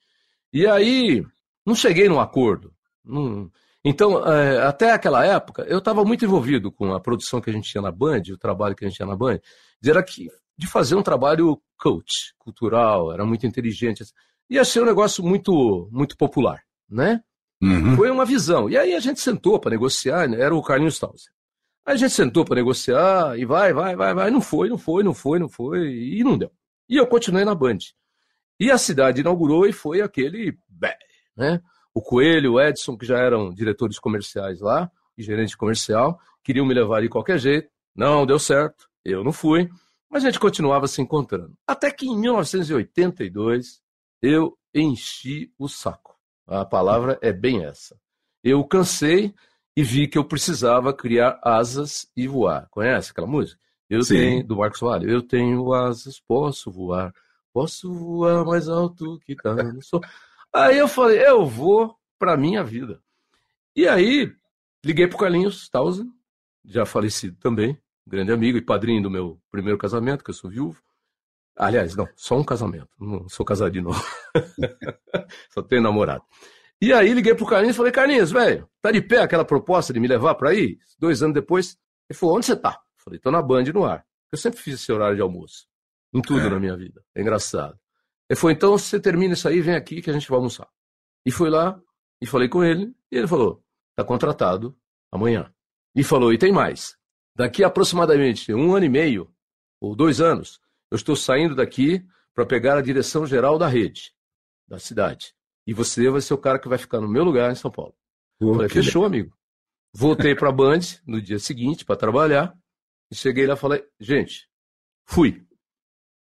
E 0.53 0.65
aí, 0.65 1.25
não 1.65 1.75
cheguei 1.75 2.07
num 2.07 2.19
acordo. 2.19 2.73
Não, 3.03 3.51
então, 3.83 4.23
é, 4.25 4.61
até 4.65 4.91
aquela 4.91 5.25
época, 5.25 5.63
eu 5.63 5.79
estava 5.79 6.05
muito 6.05 6.23
envolvido 6.23 6.71
com 6.71 6.93
a 6.93 6.99
produção 6.99 7.41
que 7.41 7.49
a 7.49 7.53
gente 7.53 7.69
tinha 7.69 7.81
na 7.81 7.91
Band, 7.91 8.21
o 8.31 8.37
trabalho 8.37 8.75
que 8.75 8.85
a 8.85 8.87
gente 8.87 8.97
tinha 8.97 9.07
na 9.07 9.15
Band, 9.15 9.39
era 9.83 10.03
que, 10.03 10.27
de 10.57 10.67
fazer 10.67 10.95
um 10.95 11.01
trabalho 11.01 11.59
coach, 11.79 12.33
cultural, 12.37 13.11
era 13.11 13.25
muito 13.25 13.47
inteligente. 13.47 14.03
E 14.49 14.59
achei 14.59 14.81
um 14.81 14.85
negócio 14.85 15.23
muito, 15.23 15.89
muito 15.91 16.15
popular, 16.15 16.61
né? 16.87 17.21
Uhum. 17.61 17.95
Foi 17.95 18.09
uma 18.11 18.25
visão. 18.25 18.69
E 18.69 18.77
aí 18.77 18.93
a 18.93 18.99
gente 18.99 19.19
sentou 19.19 19.59
para 19.59 19.71
negociar, 19.71 20.27
né? 20.27 20.39
era 20.39 20.55
o 20.55 20.61
Carlinhos 20.61 20.99
Tauser. 20.99 21.31
Aí 21.85 21.95
a 21.95 21.97
gente 21.97 22.13
sentou 22.13 22.45
para 22.45 22.55
negociar 22.55 23.37
e 23.37 23.45
vai, 23.45 23.73
vai, 23.73 23.95
vai, 23.95 24.13
vai. 24.13 24.31
Não 24.31 24.41
foi, 24.41 24.69
não 24.69 24.77
foi, 24.77 25.03
não 25.03 25.13
foi, 25.13 25.39
não 25.39 25.49
foi, 25.49 25.87
e 25.87 26.23
não 26.23 26.37
deu. 26.37 26.51
E 26.87 26.97
eu 26.97 27.07
continuei 27.07 27.45
na 27.45 27.55
Band. 27.55 27.77
E 28.59 28.69
a 28.69 28.77
cidade 28.77 29.21
inaugurou 29.21 29.65
e 29.65 29.73
foi 29.73 30.01
aquele. 30.01 30.55
Né? 31.35 31.59
O 31.93 32.01
Coelho, 32.01 32.53
o 32.53 32.61
Edson, 32.61 32.97
que 32.97 33.05
já 33.05 33.17
eram 33.17 33.53
diretores 33.53 33.99
comerciais 33.99 34.59
lá, 34.61 34.89
e 35.17 35.23
gerente 35.23 35.57
comercial, 35.57 36.19
queriam 36.43 36.65
me 36.65 36.73
levar 36.73 37.01
de 37.01 37.09
qualquer 37.09 37.37
jeito. 37.37 37.69
Não 37.95 38.25
deu 38.25 38.39
certo, 38.39 38.89
eu 39.03 39.23
não 39.23 39.31
fui, 39.31 39.69
mas 40.09 40.23
a 40.23 40.29
gente 40.29 40.39
continuava 40.39 40.87
se 40.87 41.01
encontrando. 41.01 41.53
Até 41.67 41.91
que 41.91 42.05
em 42.05 42.17
1982 42.17 43.81
eu 44.21 44.57
enchi 44.73 45.51
o 45.57 45.67
saco. 45.67 46.15
A 46.47 46.65
palavra 46.65 47.17
é 47.21 47.31
bem 47.31 47.65
essa. 47.65 47.97
Eu 48.43 48.63
cansei 48.63 49.33
e 49.75 49.83
vi 49.83 50.07
que 50.07 50.17
eu 50.17 50.25
precisava 50.25 50.93
criar 50.93 51.39
asas 51.43 52.09
e 52.15 52.27
voar. 52.27 52.67
Conhece 52.69 53.11
aquela 53.11 53.27
música? 53.27 53.59
Eu 53.89 54.03
Sim. 54.03 54.15
tenho, 54.15 54.47
do 54.47 54.55
Marcos 54.57 54.79
Vale, 54.79 55.11
eu 55.11 55.21
tenho 55.21 55.73
asas, 55.73 56.19
posso 56.19 56.71
voar, 56.71 57.13
posso 57.53 57.93
voar 57.93 58.45
mais 58.45 58.69
alto 58.69 59.19
que 59.25 59.35
tá 59.35 59.53
no 59.53 59.83
sol. 59.83 60.01
Aí 60.53 60.77
eu 60.77 60.87
falei, 60.87 61.25
eu 61.25 61.45
vou 61.45 61.95
para 62.19 62.35
minha 62.35 62.63
vida. 62.63 63.01
E 63.75 63.87
aí 63.87 64.33
liguei 64.83 65.07
pro 65.07 65.17
Carlinhos 65.17 65.69
Tausen, 65.69 66.11
já 66.65 66.85
falecido 66.85 67.37
também, 67.39 67.77
grande 68.05 68.31
amigo 68.31 68.57
e 68.57 68.61
padrinho 68.61 69.01
do 69.01 69.09
meu 69.09 69.39
primeiro 69.49 69.77
casamento, 69.77 70.23
que 70.23 70.29
eu 70.29 70.35
sou 70.35 70.49
viúvo. 70.49 70.81
Aliás, 71.55 71.95
não, 71.95 72.07
só 72.15 72.37
um 72.37 72.43
casamento, 72.43 72.89
não 72.99 73.27
sou 73.29 73.45
casado 73.45 73.71
de 73.71 73.81
novo. 73.81 74.03
só 75.49 75.61
tenho 75.61 75.81
namorado. 75.81 76.23
E 76.81 76.91
aí 76.91 77.13
liguei 77.13 77.35
pro 77.35 77.45
Carlinhos 77.45 77.75
e 77.75 77.77
falei, 77.77 77.91
Carlinhos, 77.91 78.31
velho, 78.31 78.67
tá 78.81 78.91
de 78.91 79.01
pé 79.01 79.19
aquela 79.19 79.45
proposta 79.45 79.93
de 79.93 79.99
me 79.99 80.07
levar 80.07 80.35
para 80.35 80.49
aí? 80.49 80.79
Dois 80.97 81.21
anos 81.21 81.35
depois, 81.35 81.77
ele 82.09 82.17
falou, 82.17 82.37
onde 82.37 82.45
você 82.45 82.55
tá? 82.55 82.71
Eu 82.71 83.03
falei, 83.03 83.19
tô 83.19 83.29
na 83.29 83.41
Band 83.41 83.63
no 83.65 83.85
ar. 83.85 84.05
Eu 84.31 84.37
sempre 84.37 84.59
fiz 84.59 84.75
esse 84.75 84.91
horário 84.91 85.15
de 85.15 85.21
almoço. 85.21 85.67
Em 86.13 86.21
tudo 86.21 86.47
é. 86.47 86.49
na 86.49 86.59
minha 86.59 86.75
vida. 86.75 87.03
É 87.15 87.21
engraçado. 87.21 87.77
Ele 88.31 88.39
falou, 88.39 88.51
então 88.53 88.77
você 88.77 88.97
termina 88.97 89.33
isso 89.33 89.45
aí, 89.45 89.59
vem 89.59 89.75
aqui 89.75 90.01
que 90.01 90.09
a 90.09 90.13
gente 90.13 90.29
vai 90.29 90.37
almoçar. 90.37 90.65
E 91.25 91.31
fui 91.31 91.49
lá 91.49 91.77
e 92.21 92.25
falei 92.25 92.47
com 92.47 92.63
ele, 92.63 92.95
e 93.11 93.17
ele 93.17 93.27
falou, 93.27 93.61
tá 93.93 94.05
contratado 94.05 94.73
amanhã. 95.11 95.53
E 95.93 96.01
falou, 96.01 96.31
e 96.31 96.37
tem 96.37 96.49
mais. 96.49 96.97
Daqui 97.35 97.61
a 97.61 97.67
aproximadamente 97.67 98.53
um 98.53 98.73
ano 98.73 98.85
e 98.85 98.89
meio, 98.89 99.29
ou 99.81 99.97
dois 99.97 100.21
anos, 100.21 100.61
eu 100.89 100.95
estou 100.95 101.13
saindo 101.13 101.57
daqui 101.57 102.07
para 102.33 102.45
pegar 102.45 102.77
a 102.77 102.81
direção 102.81 103.25
geral 103.25 103.59
da 103.59 103.67
rede, 103.67 104.15
da 104.65 104.79
cidade. 104.79 105.35
E 105.67 105.73
você 105.73 106.09
vai 106.09 106.21
ser 106.21 106.33
o 106.33 106.37
cara 106.37 106.57
que 106.57 106.69
vai 106.69 106.77
ficar 106.77 107.01
no 107.01 107.09
meu 107.09 107.25
lugar 107.25 107.51
em 107.51 107.55
São 107.55 107.69
Paulo. 107.69 107.93
Falei, 108.39 108.69
fechou, 108.69 109.03
amigo. 109.03 109.37
Voltei 109.93 110.35
para 110.35 110.47
a 110.47 110.53
Band 110.53 110.79
no 111.05 111.21
dia 111.21 111.37
seguinte 111.37 111.83
para 111.83 111.97
trabalhar. 111.97 112.57
E 113.11 113.15
cheguei 113.15 113.45
lá 113.45 113.55
e 113.55 113.57
falei, 113.57 113.85
gente, 113.99 114.49
fui. 115.05 115.45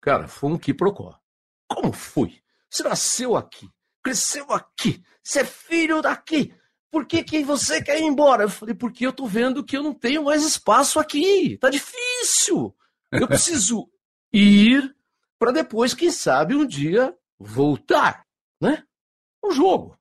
Cara, 0.01 0.27
foi 0.27 0.49
um 0.49 0.57
quiprocó. 0.57 1.18
Como 1.69 1.93
fui? 1.93 2.41
Você 2.69 2.83
nasceu 2.83 3.37
aqui, 3.37 3.69
cresceu 4.03 4.51
aqui, 4.51 5.01
você 5.23 5.41
é 5.41 5.45
filho 5.45 6.01
daqui. 6.01 6.53
Por 6.91 7.05
que, 7.05 7.23
que 7.23 7.43
você 7.43 7.81
quer 7.81 7.99
ir 7.99 8.03
embora? 8.03 8.43
Eu 8.43 8.49
falei, 8.49 8.73
porque 8.73 9.05
eu 9.05 9.13
tô 9.13 9.27
vendo 9.27 9.63
que 9.63 9.77
eu 9.77 9.83
não 9.83 9.93
tenho 9.93 10.23
mais 10.23 10.43
espaço 10.43 10.99
aqui. 10.99 11.57
Tá 11.57 11.69
difícil. 11.69 12.75
Eu 13.11 13.27
preciso 13.29 13.87
ir 14.33 14.95
para 15.37 15.51
depois, 15.51 15.93
quem 15.93 16.11
sabe, 16.11 16.55
um 16.55 16.65
dia 16.65 17.15
voltar, 17.39 18.25
né? 18.59 18.83
um 19.43 19.51
jogo. 19.51 19.97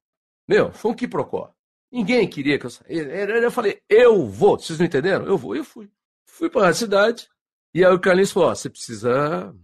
Meu, 0.46 0.72
foi 0.72 0.90
um 0.90 0.94
quiprocó. 0.94 1.52
Ninguém 1.90 2.28
queria 2.28 2.58
que 2.58 2.66
eu 2.66 2.70
saísse. 2.70 3.04
Eu 3.04 3.50
falei, 3.50 3.80
eu 3.88 4.26
vou. 4.26 4.58
Vocês 4.58 4.78
não 4.78 4.86
entenderam? 4.86 5.26
Eu 5.26 5.38
vou. 5.38 5.54
Eu 5.54 5.64
fui. 5.64 5.90
Fui 6.26 6.50
para 6.50 6.68
a 6.68 6.74
cidade. 6.74 7.28
E 7.74 7.84
aí 7.84 7.92
o 7.92 8.00
Carlinhos 8.00 8.32
falou: 8.32 8.54
você 8.54 8.68
precisa 8.68 9.54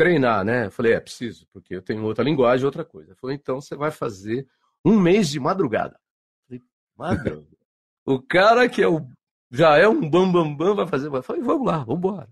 treinar, 0.00 0.42
né? 0.42 0.66
Eu 0.66 0.70
falei: 0.70 0.94
é, 0.94 1.00
preciso, 1.00 1.46
porque 1.52 1.74
eu 1.74 1.82
tenho 1.82 2.02
outra 2.04 2.24
linguagem, 2.24 2.64
outra 2.64 2.84
coisa. 2.84 3.10
Ele 3.10 3.18
falou: 3.20 3.34
então 3.34 3.60
você 3.60 3.76
vai 3.76 3.90
fazer 3.90 4.48
um 4.82 4.98
mês 4.98 5.28
de 5.28 5.38
madrugada. 5.38 5.94
Eu 5.94 6.46
falei: 6.46 6.62
madrugada. 6.96 7.46
o 8.06 8.22
cara 8.22 8.66
que 8.68 8.82
é 8.82 8.88
o, 8.88 9.06
já 9.50 9.76
é 9.76 9.86
um 9.86 10.00
bambambam 10.08 10.56
bam, 10.56 10.66
bam, 10.68 10.74
vai 10.76 10.86
fazer. 10.86 11.08
Eu 11.08 11.22
falei: 11.22 11.42
vamos 11.42 11.66
lá, 11.66 11.78
vamos 11.78 11.98
embora. 11.98 12.28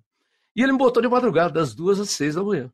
E 0.57 0.63
ele 0.63 0.73
me 0.73 0.79
botou 0.79 1.03
de 1.03 1.09
madrugada, 1.09 1.53
das 1.53 1.75
duas 1.75 2.01
às 2.01 2.09
seis 2.09 2.35
da 2.35 2.43
manhã. 2.43 2.73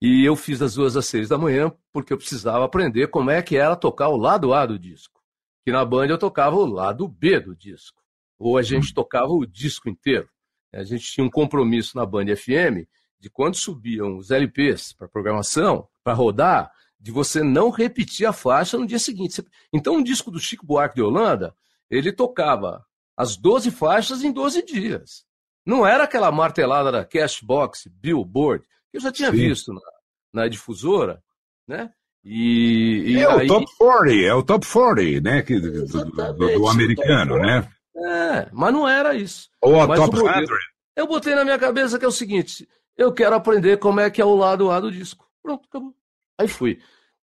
E 0.00 0.24
eu 0.24 0.36
fiz 0.36 0.58
das 0.58 0.74
duas 0.74 0.96
às 0.96 1.06
seis 1.06 1.28
da 1.28 1.36
manhã 1.36 1.72
porque 1.92 2.12
eu 2.12 2.16
precisava 2.16 2.64
aprender 2.64 3.08
como 3.08 3.30
é 3.30 3.42
que 3.42 3.56
era 3.56 3.76
tocar 3.76 4.08
o 4.08 4.16
lado 4.16 4.54
A 4.54 4.64
do 4.66 4.78
disco. 4.78 5.20
Que 5.64 5.72
na 5.72 5.84
banda 5.84 6.12
eu 6.12 6.18
tocava 6.18 6.56
o 6.56 6.66
lado 6.66 7.06
B 7.06 7.38
do 7.40 7.54
disco. 7.54 8.02
Ou 8.38 8.56
a 8.56 8.62
gente 8.62 8.94
tocava 8.94 9.32
o 9.32 9.46
disco 9.46 9.88
inteiro. 9.88 10.28
A 10.72 10.82
gente 10.82 11.04
tinha 11.12 11.24
um 11.24 11.30
compromisso 11.30 11.96
na 11.96 12.06
Band 12.06 12.34
FM 12.34 12.88
de 13.22 13.30
quando 13.30 13.54
subiam 13.54 14.16
os 14.16 14.32
LPs 14.32 14.92
para 14.92 15.06
programação, 15.06 15.86
para 16.02 16.12
rodar, 16.12 16.72
de 16.98 17.12
você 17.12 17.40
não 17.40 17.70
repetir 17.70 18.26
a 18.26 18.32
faixa 18.32 18.76
no 18.76 18.84
dia 18.84 18.98
seguinte. 18.98 19.44
Então, 19.72 19.94
um 19.94 20.02
disco 20.02 20.28
do 20.28 20.40
Chico 20.40 20.66
Buarque 20.66 20.96
de 20.96 21.02
Holanda, 21.02 21.54
ele 21.88 22.12
tocava 22.12 22.84
as 23.16 23.36
12 23.36 23.70
faixas 23.70 24.24
em 24.24 24.32
12 24.32 24.64
dias. 24.64 25.24
Não 25.64 25.86
era 25.86 26.02
aquela 26.02 26.32
martelada 26.32 26.90
da 26.90 27.04
Cashbox, 27.04 27.86
Billboard, 27.92 28.64
que 28.90 28.96
eu 28.96 29.00
já 29.00 29.12
tinha 29.12 29.30
Sim. 29.30 29.36
visto 29.36 29.72
na, 29.72 29.80
na 30.34 30.48
difusora, 30.48 31.22
né? 31.66 31.92
E, 32.24 33.04
e 33.06 33.18
é 33.20 33.26
aí... 33.26 33.46
o 33.46 33.48
top 33.48 33.66
40, 33.78 34.26
é 34.26 34.34
o 34.34 34.42
top 34.42 34.66
40, 34.66 35.20
né? 35.20 35.42
Que, 35.42 35.60
do, 35.60 35.86
do, 35.86 36.34
do, 36.34 36.68
americano, 36.68 37.38
né? 37.38 37.68
É, 37.96 38.48
mas 38.52 38.72
não 38.72 38.88
era 38.88 39.14
isso. 39.14 39.48
Ou 39.60 39.80
a 39.80 39.86
top 39.94 40.16
100. 40.16 40.26
Eu 40.96 41.06
botei 41.06 41.34
na 41.34 41.44
minha 41.44 41.58
cabeça 41.58 41.98
que 41.98 42.04
é 42.04 42.08
o 42.08 42.12
seguinte: 42.12 42.68
eu 42.96 43.12
quero 43.12 43.34
aprender 43.34 43.78
como 43.78 44.00
é 44.00 44.10
que 44.10 44.20
é 44.20 44.24
o 44.24 44.36
lado 44.36 44.70
A 44.70 44.80
do 44.80 44.90
disco. 44.90 45.28
Pronto, 45.42 45.66
acabou. 45.68 45.94
Aí 46.38 46.48
fui. 46.48 46.80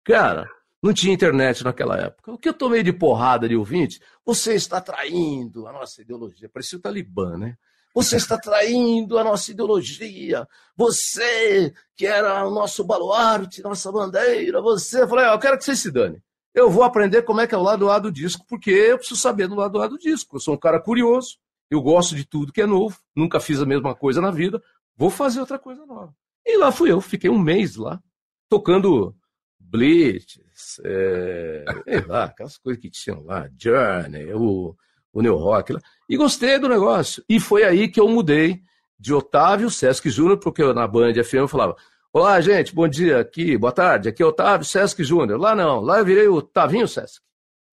Cara, 0.05 0.49
não 0.83 0.92
tinha 0.92 1.12
internet 1.12 1.62
naquela 1.62 1.96
época. 1.99 2.33
O 2.33 2.38
que 2.38 2.49
eu 2.49 2.55
tomei 2.55 2.83
de 2.83 2.92
porrada 2.92 3.49
de 3.49 3.57
ouvinte? 3.57 4.01
Você 4.25 4.55
está 4.55 4.81
traindo 4.81 5.66
a 5.66 5.73
nossa 5.73 6.01
ideologia. 6.01 6.49
Parecia 6.49 6.79
o 6.79 6.81
Talibã, 6.81 7.37
né? 7.37 7.57
Você 7.94 8.16
está 8.16 8.38
traindo 8.38 9.18
a 9.18 9.25
nossa 9.25 9.51
ideologia. 9.51 10.46
Você, 10.77 11.75
que 11.96 12.07
era 12.07 12.46
o 12.46 12.51
nosso 12.51 12.85
baluarte, 12.85 13.62
nossa 13.62 13.90
bandeira, 13.90 14.62
você. 14.62 15.03
Eu 15.03 15.09
falei, 15.09 15.27
eu 15.27 15.38
quero 15.38 15.59
que 15.59 15.64
você 15.64 15.75
se 15.77 15.90
dane. 15.90 16.23
Eu 16.55 16.70
vou 16.70 16.83
aprender 16.83 17.23
como 17.23 17.40
é 17.40 17.46
que 17.46 17.55
é 17.55 17.59
o 17.59 17.62
lado 17.62 17.90
A 17.90 17.99
do 17.99 18.11
disco, 18.11 18.44
porque 18.49 18.70
eu 18.70 18.99
preciso 18.99 19.20
saber 19.20 19.49
do 19.49 19.55
lado 19.55 19.81
A 19.81 19.87
do 19.87 19.99
disco. 19.99 20.37
Eu 20.37 20.40
sou 20.40 20.55
um 20.55 20.59
cara 20.59 20.81
curioso, 20.81 21.37
eu 21.70 21.81
gosto 21.81 22.16
de 22.16 22.25
tudo 22.25 22.53
que 22.53 22.61
é 22.61 22.66
novo, 22.66 22.99
nunca 23.14 23.38
fiz 23.38 23.61
a 23.61 23.66
mesma 23.66 23.94
coisa 23.94 24.20
na 24.20 24.31
vida, 24.31 24.61
vou 24.96 25.11
fazer 25.11 25.40
outra 25.40 25.59
coisa 25.59 25.85
nova. 25.87 26.14
E 26.44 26.57
lá 26.57 26.72
fui 26.72 26.90
eu, 26.90 27.00
fiquei 27.00 27.31
um 27.31 27.38
mês 27.38 27.76
lá, 27.76 28.00
tocando 28.48 29.14
Blitz, 29.59 30.81
é, 30.85 31.64
lá, 32.07 32.24
aquelas 32.24 32.57
coisas 32.59 32.81
que 32.81 32.90
tinham 32.90 33.22
lá, 33.22 33.48
Journey, 33.59 34.33
o 34.35 34.76
o 35.12 35.22
New 35.22 35.37
Rock. 35.37 35.76
E 36.09 36.16
gostei 36.16 36.59
do 36.59 36.68
negócio. 36.68 37.22
E 37.29 37.40
foi 37.40 37.64
aí 37.64 37.88
que 37.88 38.00
eu 38.00 38.09
mudei 38.09 38.62
de 38.98 39.12
Otávio 39.12 39.70
Sesc 39.70 40.09
Júnior, 40.11 40.38
porque 40.38 40.62
eu, 40.62 40.74
na 40.74 40.87
Band 40.87 41.12
FM 41.22 41.35
eu 41.35 41.48
falava: 41.48 41.76
Olá, 42.12 42.40
gente, 42.40 42.74
bom 42.74 42.88
dia 42.88 43.20
aqui, 43.20 43.57
boa 43.57 43.72
tarde. 43.72 44.09
Aqui 44.09 44.22
é 44.22 44.26
Otávio 44.26 44.66
Sesc 44.66 45.03
Júnior. 45.03 45.38
Lá 45.38 45.55
não, 45.55 45.81
lá 45.81 45.98
eu 45.98 46.05
virei 46.05 46.29
o 46.29 46.42
Tavinho 46.42 46.88
Sesc. 46.88 47.20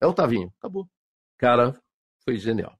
É 0.00 0.06
o 0.06 0.12
Tavinho, 0.12 0.52
acabou. 0.58 0.86
Cara, 1.38 1.74
foi 2.24 2.36
genial. 2.36 2.76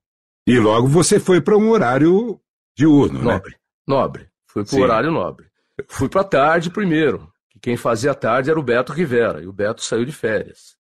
E 0.46 0.58
logo 0.58 0.88
você 0.88 1.20
foi 1.20 1.40
para 1.40 1.56
um 1.56 1.70
horário 1.70 2.40
diurno, 2.76 3.22
né? 3.22 3.40
Nobre, 3.86 4.27
Fui 4.64 4.78
para 4.78 4.80
o 4.80 4.82
horário 4.82 5.10
nobre. 5.12 5.46
Fui 5.88 6.08
para 6.08 6.24
tarde 6.24 6.70
primeiro, 6.70 7.32
que 7.50 7.58
quem 7.58 7.76
fazia 7.76 8.14
tarde 8.14 8.50
era 8.50 8.58
o 8.58 8.62
Beto 8.62 8.92
Rivera, 8.92 9.42
e 9.42 9.46
o 9.46 9.52
Beto 9.52 9.82
saiu 9.82 10.04
de 10.04 10.12
férias. 10.12 10.76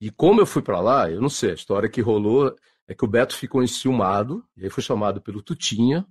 E 0.00 0.10
como 0.10 0.40
eu 0.40 0.46
fui 0.46 0.62
para 0.62 0.80
lá, 0.80 1.10
eu 1.10 1.20
não 1.20 1.28
sei, 1.28 1.50
a 1.50 1.54
história 1.54 1.88
que 1.88 2.00
rolou 2.00 2.54
é 2.88 2.94
que 2.94 3.04
o 3.04 3.08
Beto 3.08 3.36
ficou 3.36 3.62
enciumado, 3.62 4.44
e 4.56 4.64
aí 4.64 4.70
foi 4.70 4.82
chamado 4.82 5.20
pelo 5.20 5.42
Tutinha, 5.42 6.06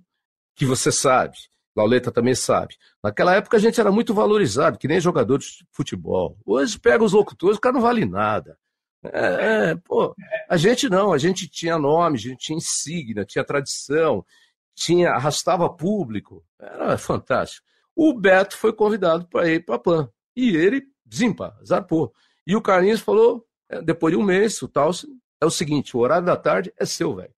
que 0.54 0.64
você 0.64 0.92
sabe, 0.92 1.36
Lauleta 1.76 2.12
também 2.12 2.34
sabe. 2.34 2.76
Naquela 3.02 3.34
época 3.34 3.56
a 3.56 3.60
gente 3.60 3.80
era 3.80 3.90
muito 3.90 4.14
valorizado, 4.14 4.78
que 4.78 4.88
nem 4.88 5.00
jogador 5.00 5.38
de 5.38 5.46
futebol. 5.70 6.38
Hoje 6.44 6.78
pega 6.78 7.02
os 7.02 7.12
locutores, 7.12 7.56
o 7.56 7.60
cara 7.60 7.74
não 7.74 7.80
vale 7.80 8.04
nada. 8.04 8.58
É, 9.04 9.70
é, 9.70 9.74
pô, 9.74 10.14
a 10.48 10.56
gente 10.56 10.88
não, 10.88 11.12
a 11.12 11.18
gente 11.18 11.48
tinha 11.48 11.78
nome, 11.78 12.16
a 12.16 12.20
gente 12.20 12.38
tinha 12.38 12.56
insígnia, 12.56 13.24
tinha 13.24 13.44
tradição, 13.44 14.24
tinha 14.74 15.10
arrastava 15.10 15.68
público, 15.68 16.44
era 16.58 16.96
fantástico. 16.98 17.66
O 17.94 18.14
Beto 18.14 18.56
foi 18.56 18.72
convidado 18.72 19.26
para 19.28 19.48
ir 19.48 19.64
para 19.64 19.74
a 19.76 19.78
PAN 19.78 20.08
e 20.34 20.56
ele, 20.56 20.82
zimpa, 21.12 21.56
zarpou. 21.64 22.12
E 22.46 22.56
o 22.56 22.62
Carlinhos 22.62 23.00
falou, 23.00 23.46
é, 23.68 23.82
depois 23.82 24.14
de 24.14 24.20
um 24.20 24.24
mês, 24.24 24.60
o 24.62 24.68
Talson 24.68 25.08
é 25.40 25.46
o 25.46 25.50
seguinte: 25.50 25.96
o 25.96 26.00
horário 26.00 26.26
da 26.26 26.36
tarde 26.36 26.72
é 26.78 26.84
seu, 26.84 27.14
velho. 27.14 27.34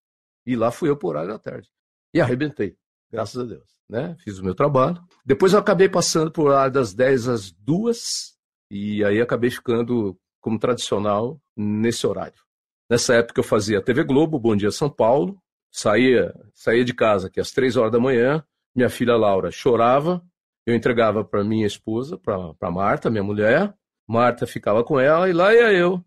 E 0.46 0.56
lá 0.56 0.70
fui 0.70 0.90
eu 0.90 0.96
pro 0.96 1.08
horário 1.08 1.30
da 1.30 1.38
tarde. 1.38 1.68
E 2.12 2.20
arrebentei, 2.20 2.76
graças 3.10 3.40
a 3.40 3.44
Deus. 3.44 3.74
Né? 3.88 4.16
Fiz 4.20 4.38
o 4.38 4.44
meu 4.44 4.54
trabalho. 4.54 5.02
Depois 5.24 5.52
eu 5.52 5.58
acabei 5.58 5.88
passando 5.88 6.30
por 6.30 6.48
horário 6.48 6.72
das 6.72 6.94
10 6.94 7.28
às 7.28 7.50
2 7.50 8.34
e 8.70 9.04
aí 9.04 9.20
acabei 9.20 9.50
ficando 9.50 10.18
como 10.40 10.58
tradicional 10.58 11.40
nesse 11.56 12.06
horário. 12.06 12.42
Nessa 12.90 13.14
época 13.14 13.40
eu 13.40 13.44
fazia 13.44 13.82
TV 13.82 14.04
Globo, 14.04 14.38
Bom 14.38 14.54
Dia 14.54 14.70
São 14.70 14.90
Paulo, 14.90 15.40
saía, 15.74 16.32
saía 16.54 16.84
de 16.84 16.94
casa 16.94 17.26
aqui 17.26 17.40
às 17.40 17.50
3 17.50 17.76
horas 17.76 17.92
da 17.92 17.98
manhã, 17.98 18.44
minha 18.74 18.88
filha 18.88 19.16
Laura 19.16 19.50
chorava, 19.50 20.22
eu 20.64 20.74
entregava 20.74 21.24
para 21.24 21.42
minha 21.42 21.66
esposa, 21.66 22.16
para 22.16 22.70
Marta, 22.70 23.10
minha 23.10 23.24
mulher, 23.24 23.74
Marta 24.06 24.46
ficava 24.46 24.84
com 24.84 25.00
ela 25.00 25.28
e 25.28 25.32
lá 25.32 25.52
ia 25.52 25.72
eu 25.72 26.02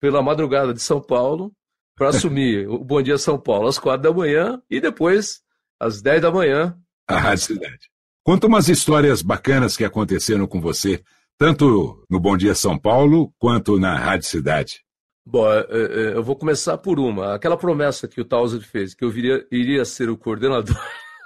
pela 0.00 0.22
madrugada 0.22 0.74
de 0.74 0.82
São 0.82 1.00
Paulo 1.00 1.50
para 1.96 2.10
assumir 2.10 2.68
o 2.68 2.84
Bom 2.84 3.00
Dia 3.00 3.16
São 3.16 3.40
Paulo 3.40 3.68
às 3.68 3.78
quatro 3.78 4.02
da 4.02 4.12
manhã 4.12 4.60
e 4.70 4.80
depois, 4.80 5.40
às 5.80 6.02
dez 6.02 6.20
da 6.20 6.30
manhã, 6.30 6.78
a 7.08 7.18
Rádio 7.18 7.44
Cidade. 7.44 7.90
Conta 8.22 8.46
umas 8.46 8.68
histórias 8.68 9.22
bacanas 9.22 9.76
que 9.76 9.84
aconteceram 9.84 10.46
com 10.46 10.60
você, 10.60 11.02
tanto 11.38 12.04
no 12.10 12.20
Bom 12.20 12.36
Dia 12.36 12.54
São 12.54 12.78
Paulo 12.78 13.32
quanto 13.38 13.78
na 13.78 13.96
Rádio 13.96 14.28
Cidade. 14.28 14.85
Bom, 15.28 15.52
é, 15.52 15.66
é, 15.70 16.16
eu 16.16 16.22
vou 16.22 16.36
começar 16.36 16.78
por 16.78 17.00
uma. 17.00 17.34
Aquela 17.34 17.56
promessa 17.56 18.06
que 18.06 18.20
o 18.20 18.24
Tauser 18.24 18.60
fez, 18.60 18.94
que 18.94 19.04
eu 19.04 19.10
viria, 19.10 19.44
iria 19.50 19.84
ser 19.84 20.08
o 20.08 20.16
coordenador 20.16 20.76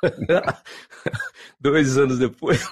dois 1.60 1.98
anos 1.98 2.18
depois. 2.18 2.64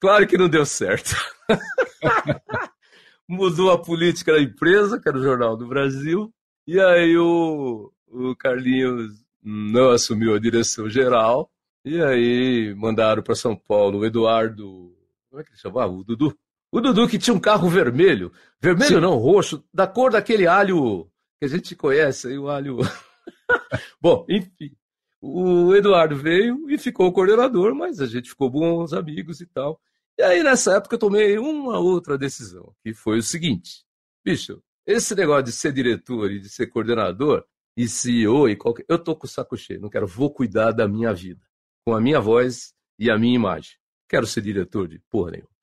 Claro 0.00 0.26
que 0.26 0.38
não 0.38 0.48
deu 0.48 0.64
certo. 0.64 1.14
Mudou 3.28 3.70
a 3.70 3.82
política 3.82 4.32
da 4.32 4.40
empresa, 4.40 4.98
que 4.98 5.06
era 5.06 5.18
o 5.18 5.22
Jornal 5.22 5.54
do 5.54 5.68
Brasil, 5.68 6.32
e 6.66 6.80
aí 6.80 7.14
o, 7.18 7.92
o 8.06 8.34
Carlinhos 8.36 9.12
não 9.42 9.90
assumiu 9.90 10.34
a 10.34 10.40
direção 10.40 10.88
geral, 10.88 11.50
e 11.84 12.00
aí 12.00 12.74
mandaram 12.74 13.22
para 13.22 13.34
São 13.34 13.54
Paulo 13.54 13.98
o 13.98 14.06
Eduardo. 14.06 14.96
Como 15.28 15.42
é 15.42 15.44
que 15.44 15.50
ele 15.50 15.58
chamava? 15.58 15.92
O 15.92 16.02
Dudu. 16.02 16.34
O 16.76 16.80
Dudu 16.82 17.08
que 17.08 17.18
tinha 17.18 17.32
um 17.32 17.40
carro 17.40 17.70
vermelho. 17.70 18.30
Vermelho 18.60 18.96
Sim. 18.96 19.00
não, 19.00 19.16
roxo, 19.16 19.64
da 19.72 19.86
cor 19.86 20.10
daquele 20.10 20.46
alho 20.46 21.10
que 21.38 21.46
a 21.46 21.48
gente 21.48 21.74
conhece 21.74 22.28
aí, 22.28 22.38
o 22.38 22.50
alho. 22.50 22.80
Bom, 23.98 24.26
enfim. 24.28 24.76
O 25.18 25.74
Eduardo 25.74 26.14
veio 26.14 26.68
e 26.68 26.76
ficou 26.76 27.10
coordenador, 27.14 27.74
mas 27.74 27.98
a 27.98 28.04
gente 28.04 28.28
ficou 28.28 28.50
bons 28.50 28.92
amigos 28.92 29.40
e 29.40 29.46
tal. 29.46 29.80
E 30.18 30.22
aí, 30.22 30.42
nessa 30.42 30.76
época, 30.76 30.96
eu 30.96 30.98
tomei 30.98 31.38
uma 31.38 31.78
outra 31.78 32.18
decisão, 32.18 32.74
que 32.84 32.92
foi 32.92 33.20
o 33.20 33.22
seguinte: 33.22 33.82
bicho, 34.22 34.62
esse 34.86 35.14
negócio 35.14 35.44
de 35.44 35.52
ser 35.52 35.72
diretor 35.72 36.30
e 36.30 36.38
de 36.38 36.50
ser 36.50 36.66
coordenador 36.66 37.42
e 37.74 37.88
CEO 37.88 38.50
e 38.50 38.54
qualquer. 38.54 38.84
Eu 38.86 38.98
tô 38.98 39.16
com 39.16 39.24
o 39.24 39.30
saco 39.30 39.56
cheio, 39.56 39.80
não 39.80 39.88
quero, 39.88 40.06
vou 40.06 40.30
cuidar 40.30 40.72
da 40.72 40.86
minha 40.86 41.14
vida, 41.14 41.40
com 41.86 41.94
a 41.94 42.00
minha 42.02 42.20
voz 42.20 42.74
e 42.98 43.10
a 43.10 43.16
minha 43.16 43.34
imagem. 43.34 43.78
Quero 44.06 44.26
ser 44.26 44.42
diretor 44.42 44.86
de 44.86 44.98
porra 45.08 45.30
nenhuma. 45.30 45.55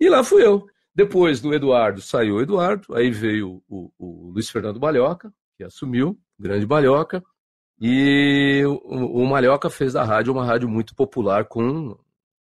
E 0.00 0.08
lá 0.08 0.22
fui 0.22 0.44
eu. 0.44 0.66
Depois 0.94 1.40
do 1.40 1.52
Eduardo 1.52 2.00
saiu 2.00 2.36
o 2.36 2.40
Eduardo, 2.40 2.94
aí 2.94 3.10
veio 3.10 3.62
o, 3.68 3.90
o 3.98 4.30
Luiz 4.32 4.48
Fernando 4.48 4.78
Balhoca, 4.78 5.32
que 5.56 5.64
assumiu, 5.64 6.18
grande 6.38 6.66
Balhoca, 6.66 7.22
e 7.80 8.62
o, 8.64 9.22
o 9.22 9.26
Malhoca 9.26 9.68
fez 9.68 9.94
da 9.94 10.04
rádio 10.04 10.32
uma 10.32 10.44
rádio 10.44 10.68
muito 10.68 10.94
popular 10.94 11.46
com 11.46 11.98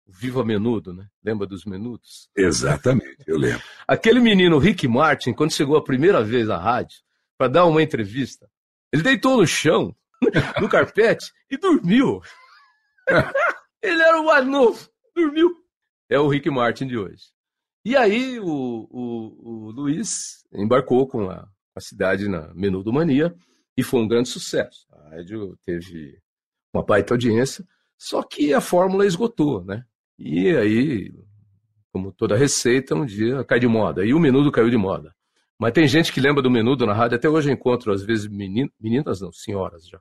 Viva 0.04 0.44
Menudo, 0.44 0.92
né? 0.92 1.06
Lembra 1.24 1.46
dos 1.46 1.64
Menudos? 1.64 2.28
Exatamente, 2.36 3.22
eu 3.26 3.38
lembro. 3.38 3.62
Aquele 3.86 4.18
menino 4.18 4.58
Rick 4.58 4.88
Martin, 4.88 5.32
quando 5.32 5.52
chegou 5.52 5.76
a 5.76 5.84
primeira 5.84 6.22
vez 6.22 6.50
à 6.50 6.58
rádio 6.58 6.98
para 7.38 7.48
dar 7.48 7.66
uma 7.66 7.82
entrevista, 7.82 8.50
ele 8.92 9.02
deitou 9.02 9.36
no 9.36 9.46
chão, 9.46 9.94
no 10.60 10.68
carpete 10.68 11.32
e 11.48 11.56
dormiu. 11.56 12.20
ele 13.80 14.02
era 14.02 14.20
o 14.20 14.26
mais 14.26 14.44
novo, 14.44 14.88
dormiu. 15.14 15.54
É 16.08 16.18
o 16.18 16.26
Rick 16.26 16.50
Martin 16.50 16.88
de 16.88 16.98
hoje. 16.98 17.22
E 17.84 17.96
aí 17.96 18.38
o, 18.38 18.88
o, 18.90 19.68
o 19.68 19.70
Luiz 19.70 20.44
embarcou 20.52 21.06
com 21.06 21.30
a, 21.30 21.48
a 21.74 21.80
cidade 21.80 22.28
na 22.28 22.52
Menudo 22.54 22.92
Mania 22.92 23.34
e 23.76 23.82
foi 23.82 24.00
um 24.00 24.08
grande 24.08 24.28
sucesso. 24.28 24.86
A 24.92 25.16
rádio 25.16 25.56
teve 25.64 26.18
uma 26.74 26.84
baita 26.84 27.14
audiência, 27.14 27.64
só 27.98 28.22
que 28.22 28.52
a 28.52 28.60
fórmula 28.60 29.06
esgotou, 29.06 29.64
né? 29.64 29.84
E 30.18 30.54
aí, 30.54 31.12
como 31.90 32.12
toda 32.12 32.36
receita, 32.36 32.94
um 32.94 33.06
dia 33.06 33.42
cai 33.44 33.58
de 33.58 33.66
moda. 33.66 34.04
E 34.04 34.12
o 34.12 34.20
menudo 34.20 34.52
caiu 34.52 34.68
de 34.68 34.76
moda. 34.76 35.14
Mas 35.58 35.72
tem 35.72 35.86
gente 35.86 36.12
que 36.12 36.20
lembra 36.20 36.42
do 36.42 36.50
menudo 36.50 36.86
na 36.86 36.94
rádio, 36.94 37.16
até 37.16 37.28
hoje 37.28 37.50
eu 37.50 37.54
encontro, 37.54 37.92
às 37.92 38.02
vezes, 38.02 38.26
meninas, 38.26 39.20
não, 39.20 39.30
senhoras 39.30 39.86
já, 39.86 40.00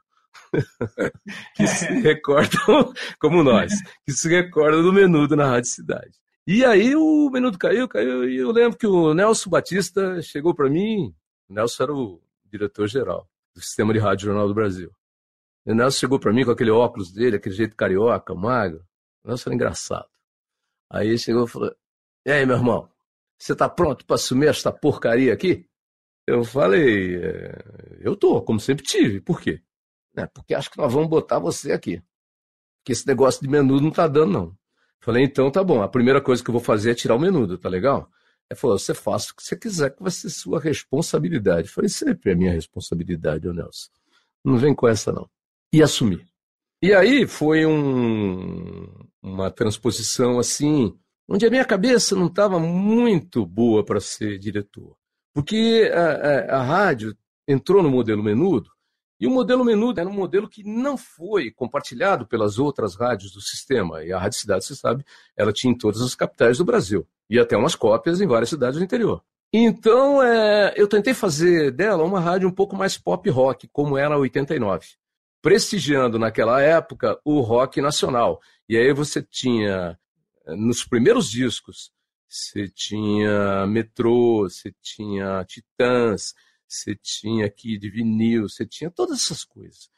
que 1.56 1.68
se 1.68 1.86
recordam, 2.00 2.94
como 3.20 3.44
nós, 3.44 3.74
que 4.06 4.14
se 4.14 4.30
recordam 4.30 4.82
do 4.82 4.94
menudo 4.94 5.36
na 5.36 5.46
Rádio 5.46 5.70
Cidade. 5.70 6.18
E 6.52 6.66
aí 6.66 6.96
o 6.96 7.30
menudo 7.30 7.60
caiu, 7.60 7.88
caiu, 7.88 8.28
e 8.28 8.38
eu 8.38 8.50
lembro 8.52 8.76
que 8.76 8.88
o 8.88 9.14
Nelson 9.14 9.52
Batista 9.52 10.20
chegou 10.20 10.56
para 10.56 10.68
mim, 10.68 11.14
o 11.48 11.54
Nelson 11.54 11.84
era 11.84 11.94
o 11.94 12.20
diretor-geral 12.44 13.30
do 13.54 13.62
Sistema 13.62 13.94
de 13.94 14.00
Rádio 14.00 14.26
Jornal 14.26 14.48
do 14.48 14.56
Brasil. 14.56 14.92
E 15.64 15.72
o 15.72 15.76
Nelson 15.76 16.00
chegou 16.00 16.20
para 16.20 16.34
mim 16.34 16.44
com 16.44 16.50
aquele 16.50 16.72
óculos 16.72 17.12
dele, 17.12 17.36
aquele 17.36 17.54
jeito 17.54 17.76
carioca, 17.76 18.34
magro. 18.34 18.84
O 19.24 19.28
Nelson 19.28 19.52
era 19.52 19.56
engraçado. 19.56 20.10
Aí 20.90 21.10
ele 21.10 21.20
chegou 21.20 21.46
e 21.46 21.48
falou: 21.48 21.72
E 22.26 22.32
aí, 22.32 22.44
meu 22.48 22.56
irmão, 22.56 22.90
você 23.38 23.56
tá 23.56 23.70
pronto 23.70 24.04
para 24.04 24.16
assumir 24.16 24.48
esta 24.48 24.72
porcaria 24.72 25.32
aqui? 25.32 25.70
Eu 26.26 26.44
falei: 26.44 27.16
é, 27.16 28.00
Eu 28.00 28.16
tô, 28.16 28.42
como 28.42 28.60
sempre 28.60 28.84
tive. 28.84 29.22
Por 29.22 29.40
quê? 29.40 29.62
É, 30.18 30.26
porque 30.26 30.56
acho 30.56 30.72
que 30.72 30.80
nós 30.80 30.92
vamos 30.92 31.10
botar 31.10 31.38
você 31.38 31.74
aqui. 31.74 32.02
Porque 32.80 32.94
esse 32.94 33.06
negócio 33.06 33.40
de 33.40 33.48
menudo 33.48 33.84
não 33.84 33.92
tá 33.92 34.08
dando, 34.08 34.32
não. 34.32 34.59
Falei, 35.02 35.24
então 35.24 35.50
tá 35.50 35.64
bom. 35.64 35.82
A 35.82 35.88
primeira 35.88 36.22
coisa 36.22 36.44
que 36.44 36.50
eu 36.50 36.54
vou 36.54 36.62
fazer 36.62 36.92
é 36.92 36.96
tirar 36.96 37.16
o 37.16 37.20
menudo, 37.20 37.58
tá 37.58 37.70
legal? 37.70 38.10
Ele 38.50 38.60
falou, 38.60 38.78
você 38.78 38.94
faça 38.94 39.32
o 39.32 39.36
que 39.36 39.44
você 39.44 39.56
quiser, 39.56 39.92
que 39.96 40.02
vai 40.02 40.12
ser 40.12 40.30
sua 40.30 40.60
responsabilidade. 40.60 41.68
Eu 41.68 41.74
falei, 41.74 41.90
sempre 41.90 42.32
é 42.32 42.36
minha 42.36 42.52
responsabilidade, 42.52 43.48
ô 43.48 43.54
Nelson. 43.54 43.90
Não 44.44 44.58
vem 44.58 44.74
com 44.74 44.88
essa, 44.88 45.12
não. 45.12 45.30
E 45.72 45.84
assumi. 45.84 46.26
E 46.82 46.94
aí 46.94 47.28
foi 47.28 47.66
um, 47.66 48.88
uma 49.22 49.52
transposição 49.52 50.40
assim, 50.40 50.98
onde 51.28 51.46
a 51.46 51.50
minha 51.50 51.66
cabeça 51.66 52.16
não 52.16 52.28
estava 52.28 52.60
muito 52.60 53.46
boa 53.46 53.84
para 53.86 54.00
ser 54.00 54.40
diretor. 54.40 54.96
Porque 55.34 55.92
a, 55.94 56.56
a, 56.56 56.60
a, 56.60 56.64
rádio 56.64 57.16
entrou 57.48 57.84
no 57.84 57.90
modelo 57.90 58.24
menudo, 58.24 58.72
e 59.20 59.28
o 59.28 59.30
modelo 59.30 59.66
menudo 59.66 60.00
era 60.00 60.10
um 60.10 60.14
modelo 60.14 60.48
que 60.48 60.64
não 60.64 60.98
foi 60.98 61.52
compartilhado 61.52 62.26
pelas 62.26 62.58
outras 62.58 62.96
rádios 62.96 63.32
do 63.32 63.42
sistema. 63.42 64.04
E 64.04 64.14
a 64.14 64.20
Rádio 64.20 64.40
Cidade, 64.40 64.66
você 64.66 64.76
sabe, 64.76 65.06
ela 65.36 65.52
tinha 65.52 65.74
em 65.74 65.78
todas 65.78 66.02
as 66.02 66.16
capitais 66.16 66.58
do 66.58 66.66
Brasil. 66.66 67.06
E 67.30 67.38
até 67.38 67.58
umas 67.58 67.76
cópias 67.76 68.22
em 68.22 68.28
várias 68.28 68.50
cidades 68.50 68.80
do 68.80 68.84
interior. 68.84 69.22
Então, 69.52 70.22
é, 70.24 70.74
eu 70.78 70.88
tentei 70.88 71.14
fazer 71.14 71.72
dela 71.72 72.04
uma 72.04 72.20
rádio 72.20 72.48
um 72.48 72.54
pouco 72.54 72.76
mais 72.76 72.98
pop 72.98 73.30
rock, 73.30 73.68
como 73.68 73.98
era 73.98 74.16
a 74.16 74.20
89 74.20 74.86
prestigiando 75.42 76.20
naquela 76.20 76.62
época 76.62 77.20
o 77.24 77.40
rock 77.42 77.82
nacional. 77.82 78.42
E 78.68 78.78
aí 78.78 78.94
você 78.94 79.22
tinha, 79.22 79.98
nos 80.48 80.84
primeiros 80.84 81.30
discos, 81.30 81.92
você 82.28 82.68
tinha 82.68 83.66
Metrô, 83.68 84.44
você 84.44 84.74
tinha 84.82 85.44
Titãs, 85.46 86.34
você 86.70 86.96
tinha 86.96 87.46
aqui 87.46 87.78
de 87.78 87.90
vinil, 87.90 88.48
você 88.48 88.66
tinha 88.66 88.92
todas 88.92 89.22
essas 89.22 89.44
coisas. 89.44 89.90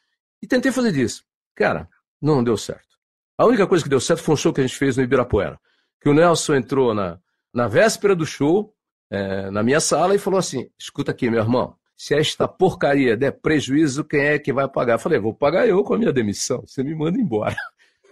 E 0.42 0.46
tentei 0.46 0.72
fazer 0.72 0.92
disso. 0.92 1.24
Cara, 1.54 1.88
não 2.20 2.42
deu 2.42 2.56
certo. 2.56 2.96
A 3.36 3.44
única 3.44 3.66
coisa 3.66 3.84
que 3.84 3.90
deu 3.90 4.00
certo 4.00 4.22
foi 4.22 4.34
um 4.34 4.36
show 4.36 4.52
que 4.52 4.60
a 4.60 4.66
gente 4.66 4.76
fez 4.76 4.96
no 4.96 5.02
Ibirapuera. 5.02 5.60
Que 6.00 6.08
o 6.08 6.14
Nelson 6.14 6.54
entrou 6.54 6.94
na, 6.94 7.20
na 7.52 7.68
véspera 7.68 8.16
do 8.16 8.26
show, 8.26 8.74
é, 9.10 9.50
na 9.50 9.62
minha 9.62 9.80
sala, 9.80 10.14
e 10.14 10.18
falou 10.18 10.38
assim: 10.38 10.68
escuta 10.78 11.12
aqui, 11.12 11.30
meu 11.30 11.40
irmão, 11.40 11.76
se 11.96 12.14
esta 12.14 12.48
porcaria 12.48 13.16
der 13.16 13.32
prejuízo, 13.32 14.04
quem 14.04 14.20
é 14.20 14.38
que 14.38 14.52
vai 14.52 14.68
pagar? 14.68 14.94
Eu 14.94 14.98
falei, 14.98 15.18
vou 15.20 15.34
pagar 15.34 15.68
eu 15.68 15.84
com 15.84 15.94
a 15.94 15.98
minha 15.98 16.12
demissão, 16.12 16.64
você 16.66 16.82
me 16.82 16.94
manda 16.94 17.18
embora. 17.18 17.56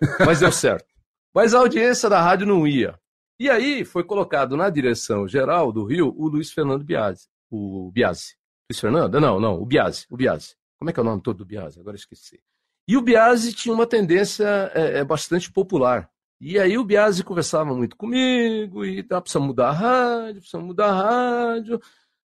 Mas 0.25 0.40
deu 0.40 0.53
certo. 0.53 0.87
Mas 1.35 1.55
a 1.55 1.59
audiência 1.59 2.09
da 2.09 2.20
rádio 2.20 2.46
não 2.46 2.66
ia. 2.66 2.99
E 3.38 3.49
aí 3.49 3.85
foi 3.85 4.05
colocado 4.05 4.57
na 4.57 4.68
direção 4.68 5.27
geral 5.27 5.73
do 5.73 5.85
Rio 5.85 6.14
o 6.16 6.29
Luiz 6.29 6.53
Fernando 6.53 6.85
Biasi. 6.85 7.27
O 7.51 7.90
Biasi. 7.92 8.37
Luiz 8.71 8.79
Fernando? 8.79 9.21
Não, 9.21 9.41
não, 9.41 9.61
o 9.61 9.67
Biasi. 9.67 10.07
O 10.09 10.17
Biasi. 10.17 10.55
Como 10.79 10.89
é 10.89 10.93
que 10.93 11.01
é 11.01 11.03
o 11.03 11.05
nome 11.05 11.21
todo 11.21 11.39
do 11.39 11.45
Biasi? 11.45 11.81
Agora 11.81 11.97
esqueci. 11.97 12.41
E 12.87 12.97
o 12.97 13.03
Biasi 13.03 13.53
tinha 13.53 13.75
uma 13.75 13.87
tendência 13.87 14.47
é, 14.73 14.99
é, 14.99 15.05
bastante 15.05 15.51
popular. 15.51 16.09
E 16.41 16.57
aí 16.57 16.79
o 16.79 16.85
Biasi 16.85 17.25
conversava 17.25 17.75
muito 17.75 17.97
comigo 17.97 18.85
e 18.85 19.03
tá, 19.03 19.21
precisa 19.21 19.45
mudar 19.45 19.71
a 19.71 19.73
rádio, 19.73 20.41
precisa 20.41 20.62
mudar 20.62 20.87
a 20.87 21.53
rádio. 21.53 21.81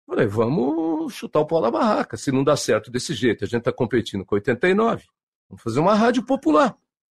Falei, 0.06 0.26
vamos 0.26 1.12
chutar 1.12 1.40
o 1.40 1.46
pau 1.46 1.60
da 1.60 1.70
barraca. 1.70 2.16
Se 2.16 2.32
não 2.32 2.42
dá 2.42 2.56
certo 2.56 2.90
desse 2.90 3.12
jeito, 3.14 3.44
a 3.44 3.46
gente 3.46 3.58
está 3.58 3.72
competindo 3.72 4.24
com 4.24 4.34
89, 4.34 5.04
vamos 5.50 5.62
fazer 5.62 5.80
uma 5.80 5.94
rádio 5.94 6.24
popular. 6.24 6.74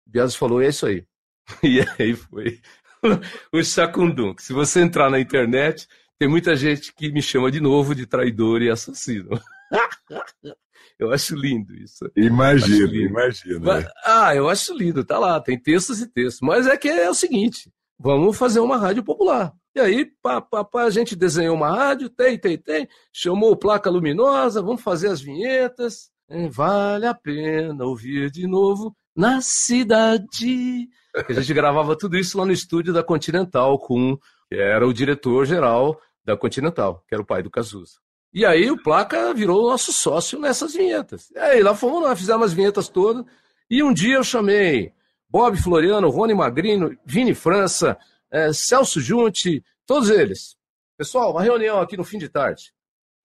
Bias 0.06 0.34
falou, 0.34 0.62
é 0.62 0.68
isso 0.68 0.86
aí. 0.86 1.06
E 1.62 1.80
aí 1.98 2.14
foi 2.14 2.60
o 3.52 3.62
Chacundum. 3.62 4.34
Se 4.38 4.54
você 4.54 4.80
entrar 4.80 5.10
na 5.10 5.20
internet, 5.20 5.86
tem 6.18 6.28
muita 6.28 6.54
gente 6.54 6.94
que 6.94 7.10
me 7.10 7.22
chama 7.22 7.50
de 7.50 7.60
novo 7.60 7.94
de 7.94 8.06
traidor 8.06 8.62
e 8.62 8.70
assassino. 8.70 9.30
Eu 10.98 11.12
acho 11.12 11.34
lindo 11.34 11.74
isso. 11.74 12.04
Imagina, 12.14 12.94
imagina. 12.94 13.80
É. 13.80 13.92
Ah, 14.04 14.36
eu 14.36 14.48
acho 14.48 14.72
lindo, 14.72 15.04
tá 15.04 15.18
lá, 15.18 15.40
tem 15.40 15.58
textos 15.58 16.00
e 16.00 16.06
textos. 16.06 16.40
Mas 16.40 16.68
é 16.68 16.76
que 16.76 16.88
é 16.88 17.10
o 17.10 17.14
seguinte: 17.14 17.72
vamos 17.98 18.36
fazer 18.36 18.60
uma 18.60 18.76
rádio 18.76 19.02
popular. 19.02 19.52
E 19.74 19.80
aí, 19.80 20.06
pá, 20.22 20.40
pá, 20.40 20.62
pá, 20.62 20.82
a 20.84 20.90
gente 20.90 21.16
desenhou 21.16 21.56
uma 21.56 21.74
rádio, 21.74 22.08
tem, 22.08 22.38
tem, 22.38 22.56
tem, 22.56 22.88
chamou 23.12 23.56
placa 23.56 23.90
luminosa, 23.90 24.62
vamos 24.62 24.82
fazer 24.82 25.08
as 25.08 25.20
vinhetas. 25.20 26.10
Vale 26.50 27.06
a 27.06 27.14
pena 27.14 27.84
ouvir 27.84 28.30
de 28.30 28.46
novo 28.46 28.94
na 29.14 29.40
cidade. 29.40 30.88
A 31.14 31.32
gente 31.32 31.52
gravava 31.52 31.96
tudo 31.96 32.16
isso 32.16 32.38
lá 32.38 32.46
no 32.46 32.52
estúdio 32.52 32.92
da 32.92 33.02
Continental, 33.02 33.78
com 33.78 34.16
que 34.52 34.60
era 34.60 34.86
o 34.86 34.92
diretor-geral 34.92 35.98
da 36.22 36.36
Continental, 36.36 37.02
que 37.08 37.14
era 37.14 37.22
o 37.22 37.26
pai 37.26 37.42
do 37.42 37.50
Cazuza. 37.50 37.94
E 38.34 38.44
aí 38.44 38.70
o 38.70 38.82
Placa 38.82 39.32
virou 39.32 39.70
nosso 39.70 39.94
sócio 39.94 40.38
nessas 40.38 40.74
vinhetas. 40.74 41.30
E 41.30 41.38
aí 41.38 41.62
lá 41.62 41.74
fomos 41.74 42.02
lá, 42.02 42.14
fizemos 42.14 42.48
as 42.48 42.52
vinhetas 42.52 42.86
todas. 42.86 43.24
E 43.70 43.82
um 43.82 43.94
dia 43.94 44.16
eu 44.16 44.24
chamei 44.24 44.92
Bob 45.26 45.56
Floriano, 45.56 46.10
Rony 46.10 46.34
Magrino, 46.34 46.94
Vini 47.02 47.34
França, 47.34 47.98
é, 48.30 48.52
Celso 48.52 49.00
Junte, 49.00 49.64
todos 49.86 50.10
eles. 50.10 50.54
Pessoal, 50.98 51.30
uma 51.30 51.42
reunião 51.42 51.80
aqui 51.80 51.96
no 51.96 52.04
fim 52.04 52.18
de 52.18 52.28
tarde. 52.28 52.74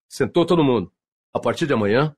Sentou 0.07 0.45
todo 0.45 0.63
mundo. 0.63 0.89
A 1.33 1.41
partir 1.41 1.67
de 1.67 1.73
amanhã, 1.73 2.15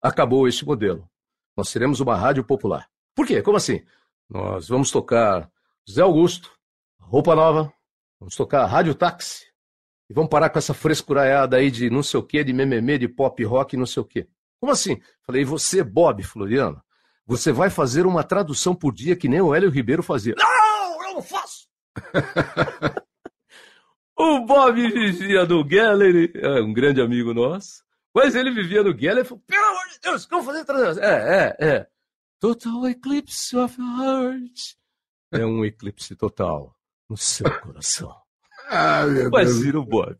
acabou 0.00 0.48
este 0.48 0.64
modelo. 0.64 1.06
Nós 1.54 1.68
seremos 1.68 2.00
uma 2.00 2.16
rádio 2.16 2.42
popular. 2.42 2.88
Por 3.14 3.26
quê? 3.26 3.42
Como 3.42 3.58
assim? 3.58 3.84
Nós 4.30 4.66
vamos 4.66 4.90
tocar 4.90 5.50
Zé 5.90 6.00
Augusto, 6.00 6.50
Roupa 6.98 7.34
Nova, 7.34 7.75
vamos 8.18 8.34
tocar 8.36 8.64
Rádio 8.66 8.94
Táxi, 8.94 9.46
e 10.08 10.14
vamos 10.14 10.30
parar 10.30 10.50
com 10.50 10.58
essa 10.58 10.72
frescuraiada 10.72 11.56
aí 11.56 11.70
de 11.70 11.90
não 11.90 12.02
sei 12.02 12.20
o 12.20 12.22
quê, 12.22 12.44
de 12.44 12.52
mememê, 12.52 12.98
de 12.98 13.08
pop 13.08 13.42
rock, 13.44 13.76
não 13.76 13.86
sei 13.86 14.02
o 14.02 14.06
quê. 14.06 14.28
Como 14.60 14.72
assim? 14.72 15.00
Falei, 15.22 15.44
você, 15.44 15.82
Bob 15.82 16.22
Floriano, 16.22 16.80
você 17.26 17.52
vai 17.52 17.70
fazer 17.70 18.06
uma 18.06 18.22
tradução 18.22 18.74
por 18.74 18.94
dia 18.94 19.16
que 19.16 19.28
nem 19.28 19.40
o 19.40 19.54
Hélio 19.54 19.70
Ribeiro 19.70 20.02
fazia. 20.02 20.34
Não, 20.38 21.08
eu 21.08 21.14
não 21.14 21.22
faço! 21.22 21.68
o 24.16 24.46
Bob 24.46 24.74
vivia 24.74 25.44
no 25.44 25.64
Gallery, 25.64 26.32
é 26.36 26.60
um 26.62 26.72
grande 26.72 27.00
amigo 27.00 27.34
nosso, 27.34 27.84
mas 28.14 28.34
ele 28.36 28.52
vivia 28.52 28.82
no 28.82 28.94
Gallery 28.94 29.22
e 29.22 29.24
falou, 29.24 29.42
pelo 29.46 29.64
amor 29.64 29.88
de 29.92 30.00
Deus, 30.00 30.24
como 30.24 30.44
fazer 30.44 30.64
tradução? 30.64 31.02
É, 31.02 31.56
é, 31.58 31.66
é. 31.68 31.86
Total 32.38 32.88
eclipse 32.88 33.56
of 33.56 33.76
heart. 33.80 34.76
É 35.32 35.44
um 35.44 35.64
eclipse 35.64 36.14
total 36.14 36.75
no 37.08 37.16
seu 37.16 37.50
coração. 37.60 38.14
Ah, 38.68 39.02
Mas 39.30 39.60
vira 39.60 39.78
o 39.78 39.84
Bob. 39.84 40.16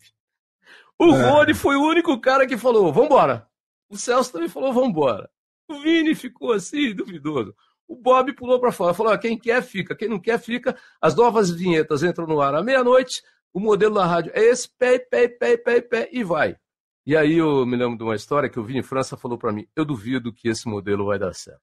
O 0.97 1.13
é. 1.13 1.29
Rony 1.29 1.53
foi 1.53 1.75
o 1.75 1.83
único 1.83 2.21
cara 2.21 2.47
que 2.47 2.57
falou, 2.57 2.93
vambora. 2.93 3.45
O 3.89 3.99
Celso 3.99 4.31
também 4.31 4.49
falou, 4.49 4.73
vambora. 4.73 5.29
O 5.69 5.81
Vini 5.81 6.15
ficou 6.15 6.53
assim, 6.53 6.95
duvidoso. 6.95 7.55
O 7.89 7.97
Bob 7.97 8.33
pulou 8.35 8.61
para 8.61 8.73
fora, 8.73 8.95
falou: 8.95 9.17
quem 9.19 9.39
quer 9.39 9.63
fica, 9.63 9.95
quem 9.95 10.09
não 10.09 10.19
quer 10.19 10.39
fica. 10.39 10.77
As 11.01 11.15
novas 11.15 11.51
vinhetas 11.51 12.03
entram 12.03 12.27
no 12.27 12.41
ar 12.41 12.55
à 12.55 12.63
meia-noite. 12.63 13.23
O 13.53 13.61
modelo 13.61 13.95
da 13.95 14.05
rádio 14.05 14.33
é 14.35 14.43
esse, 14.43 14.69
pé, 14.69 14.99
pé, 14.99 15.29
pé, 15.29 15.57
pé, 15.57 15.81
pé, 15.81 16.09
e 16.13 16.23
vai. 16.23 16.57
E 17.05 17.17
aí 17.17 17.35
eu 17.35 17.65
me 17.65 17.77
lembro 17.77 17.97
de 17.97 18.03
uma 18.03 18.17
história 18.17 18.49
que 18.49 18.59
o 18.59 18.65
Vini 18.65 18.83
França 18.83 19.17
falou 19.17 19.39
para 19.39 19.53
mim: 19.53 19.67
eu 19.75 19.85
duvido 19.85 20.33
que 20.33 20.49
esse 20.49 20.69
modelo 20.69 21.07
vai 21.07 21.19
dar 21.19 21.35
certo. 21.35 21.61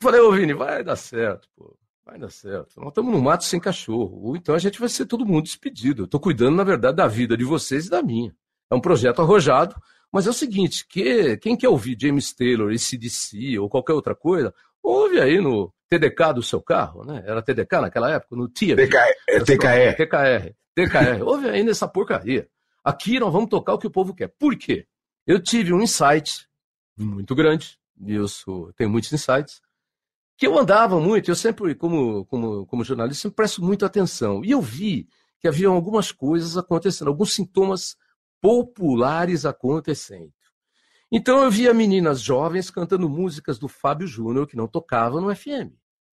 Eu 0.00 0.10
falei: 0.10 0.20
ô 0.20 0.32
Vini, 0.32 0.54
vai 0.54 0.82
dar 0.82 0.96
certo, 0.96 1.48
pô. 1.56 1.76
Vai 2.06 2.20
dar 2.20 2.30
certo. 2.30 2.78
Nós 2.78 2.90
estamos 2.90 3.12
no 3.12 3.20
mato 3.20 3.42
sem 3.42 3.58
cachorro. 3.58 4.28
Ou 4.28 4.36
então 4.36 4.54
a 4.54 4.58
gente 4.58 4.78
vai 4.78 4.88
ser 4.88 5.06
todo 5.06 5.26
mundo 5.26 5.42
despedido. 5.42 6.02
Eu 6.02 6.04
estou 6.04 6.20
cuidando, 6.20 6.54
na 6.54 6.62
verdade, 6.62 6.96
da 6.96 7.08
vida 7.08 7.36
de 7.36 7.42
vocês 7.42 7.86
e 7.86 7.90
da 7.90 8.00
minha. 8.00 8.32
É 8.70 8.74
um 8.76 8.80
projeto 8.80 9.20
arrojado, 9.20 9.74
mas 10.12 10.26
é 10.28 10.30
o 10.30 10.32
seguinte: 10.32 10.86
que, 10.88 11.36
quem 11.38 11.56
quer 11.56 11.68
ouvir 11.68 11.96
James 12.00 12.32
Taylor, 12.32 12.72
ACDC 12.72 13.58
ou 13.58 13.68
qualquer 13.68 13.92
outra 13.92 14.14
coisa, 14.14 14.54
ouve 14.80 15.20
aí 15.20 15.40
no 15.40 15.74
TDK 15.88 16.34
do 16.34 16.42
seu 16.44 16.62
carro, 16.62 17.04
né? 17.04 17.24
Era 17.26 17.42
TDK 17.42 17.80
naquela 17.80 18.10
época, 18.12 18.36
no 18.36 18.48
TIA. 18.48 18.76
TK, 18.76 18.96
é 19.28 19.40
TKR. 19.40 19.96
TKR. 19.96 20.54
TKR. 20.76 21.22
ouve 21.26 21.48
aí 21.48 21.64
nessa 21.64 21.88
porcaria. 21.88 22.48
Aqui 22.84 23.18
nós 23.18 23.32
vamos 23.32 23.50
tocar 23.50 23.74
o 23.74 23.78
que 23.78 23.86
o 23.86 23.90
povo 23.90 24.14
quer. 24.14 24.28
Por 24.28 24.56
quê? 24.56 24.86
Eu 25.26 25.42
tive 25.42 25.72
um 25.72 25.82
insight 25.82 26.46
muito 26.96 27.34
grande, 27.34 27.78
e 28.00 28.14
eu 28.14 28.28
sou, 28.28 28.72
tenho 28.74 28.88
muitos 28.88 29.12
insights, 29.12 29.60
que 30.36 30.46
eu 30.46 30.58
andava 30.58 31.00
muito, 31.00 31.30
eu 31.30 31.36
sempre, 31.36 31.74
como, 31.74 32.24
como, 32.26 32.66
como 32.66 32.84
jornalista, 32.84 33.22
sempre 33.22 33.36
presto 33.36 33.64
muita 33.64 33.86
atenção. 33.86 34.44
E 34.44 34.50
eu 34.50 34.60
vi 34.60 35.08
que 35.40 35.48
haviam 35.48 35.74
algumas 35.74 36.12
coisas 36.12 36.56
acontecendo, 36.56 37.08
alguns 37.08 37.34
sintomas 37.34 37.96
populares 38.40 39.46
acontecendo. 39.46 40.32
Então 41.10 41.42
eu 41.42 41.50
via 41.50 41.72
meninas 41.72 42.20
jovens 42.20 42.70
cantando 42.70 43.08
músicas 43.08 43.58
do 43.58 43.68
Fábio 43.68 44.06
Júnior 44.06 44.46
que 44.46 44.56
não 44.56 44.66
tocavam 44.66 45.20
no 45.20 45.34
FM. 45.34 45.72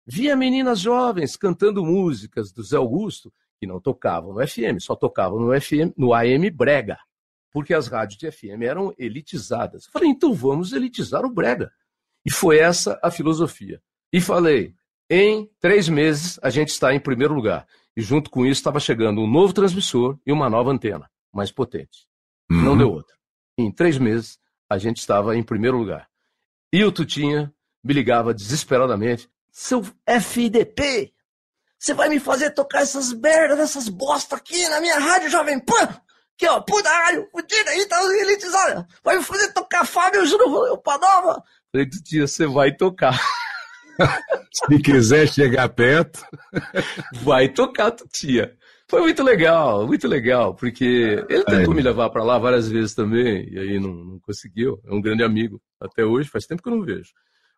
Via 0.06 0.34
meninas 0.34 0.80
jovens 0.80 1.36
cantando 1.36 1.84
músicas 1.84 2.50
do 2.50 2.62
Zé 2.62 2.76
Augusto 2.76 3.32
que 3.60 3.66
não 3.66 3.80
tocavam 3.80 4.32
no 4.32 4.46
FM, 4.46 4.80
só 4.80 4.96
tocavam 4.96 5.38
no 5.38 5.60
FM, 5.60 5.92
no 5.96 6.14
AM 6.14 6.48
Brega, 6.50 6.96
porque 7.52 7.74
as 7.74 7.88
rádios 7.88 8.18
de 8.18 8.30
FM 8.30 8.62
eram 8.62 8.94
elitizadas. 8.96 9.86
Eu 9.86 9.92
falei, 9.92 10.08
então 10.08 10.32
vamos 10.32 10.72
elitizar 10.72 11.24
o 11.24 11.32
Brega. 11.32 11.70
E 12.24 12.32
foi 12.32 12.58
essa 12.58 12.98
a 13.02 13.10
filosofia. 13.10 13.82
E 14.12 14.20
falei: 14.20 14.74
em 15.10 15.50
três 15.58 15.88
meses 15.88 16.38
a 16.42 16.50
gente 16.50 16.68
está 16.68 16.94
em 16.94 17.00
primeiro 17.00 17.34
lugar. 17.34 17.66
E 17.96 18.02
junto 18.02 18.30
com 18.30 18.44
isso 18.44 18.60
estava 18.60 18.78
chegando 18.78 19.20
um 19.20 19.26
novo 19.26 19.52
transmissor 19.52 20.18
e 20.26 20.32
uma 20.32 20.50
nova 20.50 20.70
antena, 20.70 21.10
mais 21.32 21.50
potente. 21.50 22.06
Uhum. 22.50 22.62
Não 22.62 22.76
deu 22.76 22.90
outra. 22.90 23.16
Em 23.56 23.72
três 23.72 23.98
meses 23.98 24.38
a 24.68 24.76
gente 24.78 24.98
estava 24.98 25.34
em 25.34 25.42
primeiro 25.42 25.78
lugar. 25.78 26.08
E 26.72 26.84
o 26.84 26.92
Tutinha 26.92 27.52
me 27.82 27.94
ligava 27.94 28.34
desesperadamente: 28.34 29.30
Seu 29.50 29.82
FDP, 30.06 31.12
você 31.78 31.94
vai 31.94 32.08
me 32.08 32.20
fazer 32.20 32.50
tocar 32.50 32.82
essas 32.82 33.12
merdas, 33.12 33.58
essas 33.58 33.88
bosta 33.88 34.36
aqui 34.36 34.68
na 34.68 34.80
minha 34.80 34.98
rádio 34.98 35.30
Jovem 35.30 35.58
Pan? 35.58 36.00
Que 36.36 36.46
ó, 36.46 36.60
puta 36.60 36.88
rádio, 36.88 37.26
fudida 37.32 37.70
aí, 37.70 37.84
tá 37.86 38.00
elitizada. 38.04 38.86
Vai 39.02 39.16
me 39.16 39.24
fazer 39.24 39.52
tocar 39.52 39.84
Fábio 39.84 40.24
Júnior 40.24 40.72
Opa 40.72 40.98
Nova? 40.98 41.42
Falei, 41.72 41.88
Tutinha, 41.88 42.26
você 42.26 42.46
vai 42.46 42.76
tocar. 42.76 43.18
Se 44.52 44.78
quiser 44.82 45.28
chegar 45.28 45.68
perto. 45.68 46.24
Vai 47.22 47.48
tocar, 47.48 47.92
tia. 48.12 48.56
Foi 48.90 49.02
muito 49.02 49.22
legal, 49.22 49.86
muito 49.86 50.08
legal, 50.08 50.54
porque 50.54 51.22
ele 51.28 51.44
tentou 51.44 51.74
me 51.74 51.82
levar 51.82 52.08
para 52.08 52.24
lá 52.24 52.38
várias 52.38 52.68
vezes 52.68 52.94
também, 52.94 53.46
e 53.52 53.58
aí 53.58 53.78
não, 53.78 53.92
não, 53.92 54.20
conseguiu. 54.20 54.80
É 54.86 54.92
um 54.92 55.00
grande 55.00 55.22
amigo 55.22 55.60
até 55.78 56.04
hoje, 56.04 56.30
faz 56.30 56.46
tempo 56.46 56.62
que 56.62 56.68
eu 56.68 56.76
não 56.76 56.84
vejo. 56.84 57.12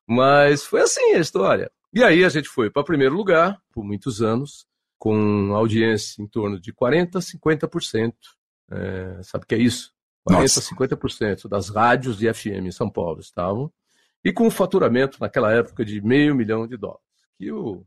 Mas 0.08 0.64
foi 0.64 0.80
assim 0.80 1.12
a 1.12 1.20
história. 1.20 1.70
E 1.92 2.02
aí 2.02 2.24
a 2.24 2.28
gente 2.28 2.48
foi 2.48 2.68
para 2.68 2.82
primeiro 2.82 3.14
lugar 3.14 3.60
por 3.72 3.84
muitos 3.84 4.20
anos, 4.20 4.66
com 4.98 5.54
audiência 5.54 6.20
em 6.20 6.26
torno 6.26 6.60
de 6.60 6.72
40% 6.72 7.16
a 7.16 7.20
50%. 7.20 8.12
É, 8.72 9.22
sabe 9.22 9.44
o 9.44 9.46
que 9.46 9.54
é 9.54 9.58
isso? 9.58 9.92
40% 10.28 10.40
Nossa. 10.40 10.60
a 10.60 10.62
50% 10.62 11.48
das 11.48 11.68
rádios 11.68 12.18
de 12.18 12.32
FM 12.32 12.66
em 12.66 12.72
São 12.72 12.90
Paulo 12.90 13.20
estavam 13.20 13.72
e 14.24 14.32
com 14.32 14.46
um 14.46 14.50
faturamento 14.50 15.18
naquela 15.20 15.52
época 15.52 15.84
de 15.84 16.00
meio 16.00 16.34
milhão 16.34 16.66
de 16.66 16.76
dólares. 16.76 17.02
Que 17.38 17.50
o, 17.50 17.84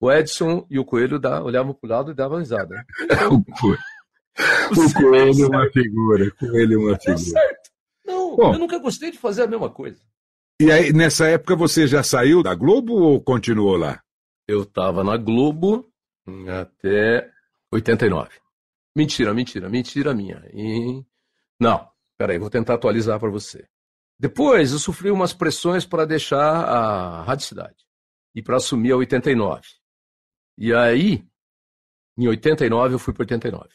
o 0.00 0.12
Edson 0.12 0.66
e 0.70 0.78
o 0.78 0.84
Coelho 0.84 1.18
dá, 1.18 1.42
olhavam 1.42 1.74
para 1.74 1.86
o 1.86 1.90
lado 1.90 2.10
e 2.10 2.14
davam 2.14 2.38
risada. 2.38 2.74
Né? 2.74 2.84
o, 3.30 4.92
Coelho 4.94 5.44
é 5.44 5.46
uma 5.46 5.70
figura. 5.70 6.30
Coelho 6.32 6.74
é 6.74 6.76
uma 6.76 6.98
figura. 6.98 7.18
certo. 7.18 7.70
Não, 8.04 8.36
Bom, 8.36 8.52
eu 8.52 8.58
nunca 8.58 8.78
gostei 8.78 9.10
de 9.10 9.18
fazer 9.18 9.42
a 9.42 9.48
mesma 9.48 9.70
coisa. 9.70 10.00
E 10.60 10.70
aí, 10.70 10.92
nessa 10.92 11.26
época, 11.26 11.56
você 11.56 11.86
já 11.86 12.02
saiu 12.02 12.42
da 12.42 12.54
Globo 12.54 12.94
ou 12.94 13.20
continuou 13.20 13.76
lá? 13.76 14.00
Eu 14.48 14.62
estava 14.62 15.02
na 15.02 15.16
Globo 15.16 15.86
até 16.48 17.30
89. 17.72 18.30
Mentira, 18.94 19.34
mentira, 19.34 19.68
mentira 19.68 20.14
minha. 20.14 20.42
E... 20.54 21.02
Não, 21.60 21.86
peraí, 22.16 22.38
vou 22.38 22.48
tentar 22.48 22.74
atualizar 22.74 23.20
para 23.20 23.30
você. 23.30 23.66
Depois 24.18 24.72
eu 24.72 24.78
sofri 24.78 25.10
umas 25.10 25.32
pressões 25.32 25.84
para 25.84 26.06
deixar 26.06 26.40
a 26.40 27.22
Rádio 27.22 27.46
Cidade 27.46 27.84
e 28.34 28.42
para 28.42 28.56
assumir 28.56 28.92
a 28.92 28.96
89. 28.96 29.62
E 30.58 30.72
aí, 30.72 31.26
em 32.16 32.28
89, 32.28 32.94
eu 32.94 32.98
fui 32.98 33.12
para 33.12 33.22
89. 33.22 33.68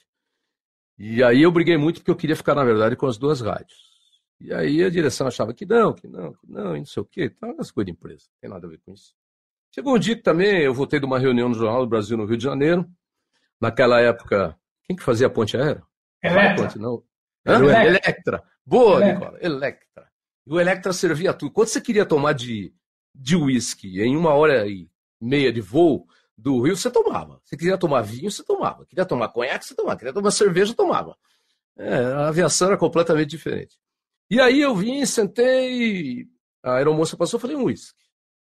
E 0.98 1.24
aí 1.24 1.42
eu 1.44 1.52
briguei 1.52 1.78
muito 1.78 2.00
porque 2.00 2.12
eu 2.12 2.16
queria 2.16 2.36
ficar, 2.36 2.56
na 2.56 2.64
verdade, 2.64 2.96
com 2.96 3.06
as 3.06 3.18
duas 3.18 3.42
rádios. 3.42 3.92
E 4.40 4.52
aí 4.54 4.84
a 4.84 4.90
direção 4.90 5.28
achava 5.28 5.54
que 5.54 5.66
não, 5.66 5.94
que 5.94 6.08
não, 6.08 6.34
que 6.34 6.48
não, 6.48 6.76
e 6.76 6.80
não 6.80 6.86
sei 6.86 7.02
o 7.02 7.06
quê. 7.06 7.32
Então, 7.36 7.56
as 7.60 7.70
coisas 7.70 7.86
de 7.86 7.92
empresa, 7.92 8.26
não 8.28 8.40
tem 8.42 8.50
nada 8.50 8.66
a 8.66 8.70
ver 8.70 8.80
com 8.80 8.92
isso. 8.92 9.14
Chegou 9.74 9.96
um 9.96 10.00
dia 10.00 10.16
que 10.16 10.24
também 10.24 10.64
eu 10.64 10.74
voltei 10.74 11.00
de 11.00 11.06
uma 11.06 11.20
reunião 11.20 11.48
no 11.48 11.56
Jornal 11.56 11.82
do 11.82 11.90
Brasil, 11.90 12.18
no 12.18 12.26
Rio 12.26 12.38
de 12.38 12.44
Janeiro. 12.44 12.86
Naquela 13.60 14.02
época, 14.02 14.58
quem 14.84 14.96
que 14.96 15.04
fazia 15.04 15.28
a 15.28 15.30
ponte 15.30 15.56
aérea? 15.56 15.84
Electra. 16.24 16.64
Ponte, 16.64 16.80
não. 16.80 17.04
Electra. 17.46 17.86
Electra. 17.86 18.44
Boa, 18.66 18.98
Electra. 18.98 19.14
Nicola. 19.14 19.40
Electra. 19.42 20.11
E 20.52 20.54
o 20.54 20.60
Electra 20.60 20.92
servia 20.92 21.34
tudo. 21.34 21.54
Quando 21.54 21.70
você 21.70 21.80
queria 21.80 22.06
tomar 22.06 22.34
de 22.34 22.74
de 23.16 23.38
uísque 23.38 24.02
em 24.02 24.18
uma 24.18 24.34
hora 24.34 24.68
e 24.68 24.90
meia 25.20 25.52
de 25.52 25.62
voo 25.62 26.06
do 26.38 26.62
Rio, 26.62 26.76
você 26.76 26.92
tomava. 26.92 27.42
Se 27.46 27.56
queria 27.56 27.78
tomar 27.78 28.02
vinho, 28.02 28.30
você 28.30 28.44
tomava. 28.44 28.86
Queria 28.86 29.06
tomar 29.06 29.30
conhaque, 29.30 29.66
você 29.66 29.74
tomava. 29.74 29.98
Queria 29.98 30.14
tomar 30.14 30.32
cerveja, 30.32 30.74
tomava. 30.74 31.18
É, 31.78 31.94
a 31.94 32.28
aviação 32.28 32.68
era 32.68 32.78
completamente 32.78 33.30
diferente. 33.30 33.80
E 34.30 34.42
aí 34.42 34.60
eu 34.60 34.76
vim, 34.76 35.06
sentei, 35.06 36.28
a 36.62 36.76
aeromoça 36.76 37.16
passou, 37.16 37.40
falei 37.40 37.56
um 37.56 37.66
uísque. 37.66 38.02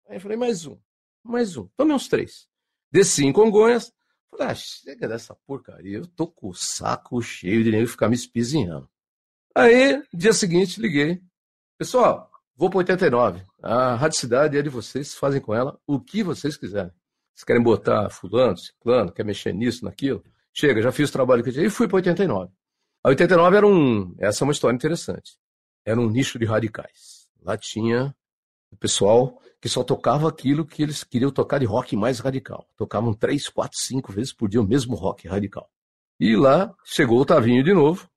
Aí 0.07 0.17
eu 0.17 0.21
falei, 0.21 0.37
mais 0.37 0.67
um, 0.67 0.77
mais 1.23 1.57
um. 1.57 1.67
Tomei 1.75 1.95
uns 1.95 2.07
três. 2.07 2.47
Desci 2.91 3.25
em 3.25 3.33
Congonhas. 3.33 3.91
Falei, 4.29 4.47
ah, 4.47 4.55
chega 4.55 5.07
dessa 5.07 5.33
porcaria. 5.47 5.97
Eu 5.97 6.07
tô 6.07 6.27
com 6.27 6.49
o 6.49 6.53
saco 6.53 7.19
cheio 7.19 7.63
de 7.63 7.71
nem 7.71 7.87
ficar 7.87 8.09
me 8.09 8.15
espizinhando. 8.15 8.87
Aí, 9.55 10.03
dia 10.13 10.33
seguinte, 10.33 10.79
liguei. 10.79 11.19
Pessoal, 11.77 12.31
vou 12.55 12.69
para 12.69 12.77
89. 12.77 13.43
A 13.61 13.95
Rádio 13.95 14.17
Cidade 14.17 14.57
é 14.57 14.61
de 14.61 14.69
vocês, 14.69 15.13
fazem 15.13 15.41
com 15.41 15.53
ela 15.53 15.77
o 15.85 15.99
que 15.99 16.23
vocês 16.23 16.55
quiserem. 16.55 16.91
Vocês 17.33 17.43
querem 17.43 17.61
botar 17.61 18.09
fulano, 18.09 18.57
ciclano, 18.57 19.11
quer 19.11 19.25
mexer 19.25 19.53
nisso, 19.53 19.83
naquilo? 19.83 20.23
Chega, 20.53 20.81
já 20.81 20.89
fiz 20.93 21.09
o 21.09 21.11
trabalho 21.11 21.43
que 21.43 21.49
eu 21.49 21.53
tinha 21.53 21.65
e 21.65 21.69
fui 21.69 21.85
para 21.85 21.97
89. 21.97 22.49
A 23.03 23.09
89 23.09 23.57
era 23.57 23.67
um. 23.67 24.15
Essa 24.17 24.43
é 24.43 24.47
uma 24.47 24.53
história 24.53 24.73
interessante. 24.73 25.37
era 25.83 25.99
um 25.99 26.09
nicho 26.09 26.39
de 26.39 26.45
radicais. 26.45 27.27
Lá 27.43 27.57
tinha 27.57 28.15
o 28.71 28.77
pessoal 28.77 29.37
que 29.59 29.67
só 29.67 29.83
tocava 29.83 30.29
aquilo 30.29 30.65
que 30.65 30.81
eles 30.81 31.03
queriam 31.03 31.29
tocar 31.29 31.59
de 31.59 31.65
rock 31.65 31.93
mais 31.97 32.19
radical. 32.19 32.65
Tocavam 32.77 33.13
três, 33.13 33.49
quatro, 33.49 33.77
cinco 33.77 34.13
vezes 34.13 34.31
por 34.31 34.47
dia 34.47 34.61
o 34.61 34.65
mesmo 34.65 34.95
rock 34.95 35.27
radical. 35.27 35.69
E 36.21 36.37
lá 36.37 36.73
chegou 36.85 37.19
o 37.19 37.25
Tavinho 37.25 37.65
de 37.65 37.73
novo. 37.73 38.09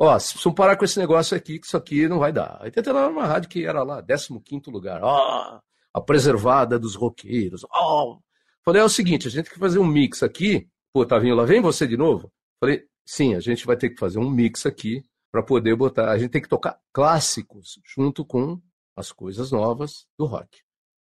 Ó, 0.00 0.16
se 0.18 0.32
precisam 0.32 0.54
parar 0.54 0.76
com 0.76 0.84
esse 0.84 0.96
negócio 0.98 1.36
aqui, 1.36 1.58
que 1.58 1.66
isso 1.66 1.76
aqui 1.76 2.06
não 2.06 2.20
vai 2.20 2.32
dar. 2.32 2.58
Aí 2.60 2.70
tentando 2.70 2.98
uma 3.10 3.26
rádio 3.26 3.48
que 3.48 3.66
era 3.66 3.82
lá, 3.82 4.00
15 4.00 4.70
lugar. 4.70 5.02
Ó, 5.02 5.60
a 5.92 6.00
preservada 6.00 6.78
dos 6.78 6.94
roqueiros. 6.94 7.66
Ó. 7.68 8.18
Falei, 8.64 8.80
é 8.80 8.84
o 8.84 8.88
seguinte, 8.88 9.26
a 9.26 9.30
gente 9.30 9.46
tem 9.46 9.54
que 9.54 9.58
fazer 9.58 9.80
um 9.80 9.86
mix 9.86 10.22
aqui. 10.22 10.68
Pô, 10.92 11.04
Tavinho, 11.04 11.34
lá 11.34 11.44
vem 11.44 11.60
você 11.60 11.86
de 11.86 11.96
novo? 11.96 12.30
Falei, 12.60 12.84
sim, 13.04 13.34
a 13.34 13.40
gente 13.40 13.66
vai 13.66 13.76
ter 13.76 13.90
que 13.90 13.98
fazer 13.98 14.20
um 14.20 14.30
mix 14.30 14.64
aqui 14.64 15.02
para 15.32 15.42
poder 15.42 15.74
botar. 15.74 16.10
A 16.10 16.18
gente 16.18 16.30
tem 16.30 16.42
que 16.42 16.48
tocar 16.48 16.78
clássicos 16.92 17.80
junto 17.84 18.24
com 18.24 18.60
as 18.96 19.10
coisas 19.10 19.50
novas 19.50 20.06
do 20.16 20.26
rock. 20.26 20.60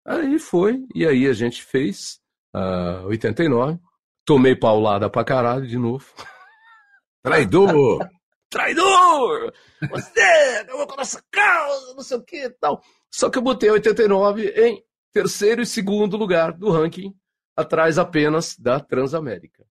Aí 0.04 0.38
foi, 0.38 0.84
e 0.94 1.06
aí 1.06 1.26
a 1.26 1.32
gente 1.32 1.62
fez 1.62 2.20
uh, 2.54 3.06
89. 3.06 3.78
Tomei 4.24 4.54
paulada 4.54 5.08
pra 5.08 5.24
caralho 5.24 5.66
de 5.66 5.78
novo. 5.78 6.06
Traidor! 7.22 8.06
Traidor! 8.52 9.50
Você 9.90 10.20
acabou 10.60 10.86
com 10.86 10.92
a 10.92 10.96
nossa 10.98 11.24
causa, 11.30 11.94
não 11.94 12.02
sei 12.02 12.18
o 12.18 12.22
que 12.22 12.44
e 12.44 12.50
tal. 12.50 12.82
Só 13.10 13.30
que 13.30 13.38
eu 13.38 13.42
botei 13.42 13.70
89 13.70 14.46
em 14.50 14.84
terceiro 15.10 15.62
e 15.62 15.66
segundo 15.66 16.18
lugar 16.18 16.52
do 16.52 16.70
ranking, 16.70 17.16
atrás 17.56 17.96
apenas 17.96 18.54
da 18.58 18.78
Transamérica. 18.78 19.64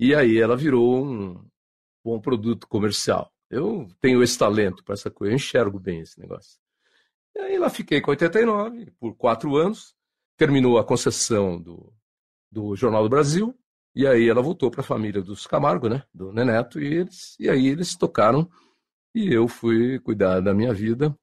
E 0.00 0.14
aí 0.14 0.38
ela 0.38 0.56
virou 0.56 1.04
um 1.04 1.46
bom 2.02 2.18
produto 2.18 2.66
comercial. 2.66 3.30
Eu 3.50 3.86
tenho 4.00 4.22
esse 4.22 4.38
talento 4.38 4.82
para 4.82 4.94
essa 4.94 5.10
coisa, 5.10 5.32
eu 5.32 5.36
enxergo 5.36 5.78
bem 5.78 6.00
esse 6.00 6.18
negócio. 6.18 6.58
E 7.36 7.40
aí 7.40 7.58
lá 7.58 7.68
fiquei 7.68 8.00
com 8.00 8.10
89 8.10 8.90
por 8.98 9.14
quatro 9.16 9.54
anos, 9.54 9.94
terminou 10.34 10.78
a 10.78 10.84
concessão 10.84 11.60
do, 11.60 11.92
do 12.50 12.74
Jornal 12.74 13.02
do 13.02 13.10
Brasil, 13.10 13.54
e 13.94 14.06
aí 14.06 14.28
ela 14.28 14.42
voltou 14.42 14.70
para 14.70 14.80
a 14.80 14.84
família 14.84 15.22
dos 15.22 15.46
Camargo, 15.46 15.88
né, 15.88 16.02
do 16.12 16.32
Neneto, 16.32 16.80
e, 16.80 16.94
eles, 16.94 17.36
e 17.38 17.48
aí 17.48 17.66
eles 17.66 17.96
tocaram, 17.96 18.48
e 19.14 19.32
eu 19.32 19.46
fui 19.46 19.98
cuidar 20.00 20.40
da 20.40 20.52
minha 20.52 20.72
vida. 20.72 21.16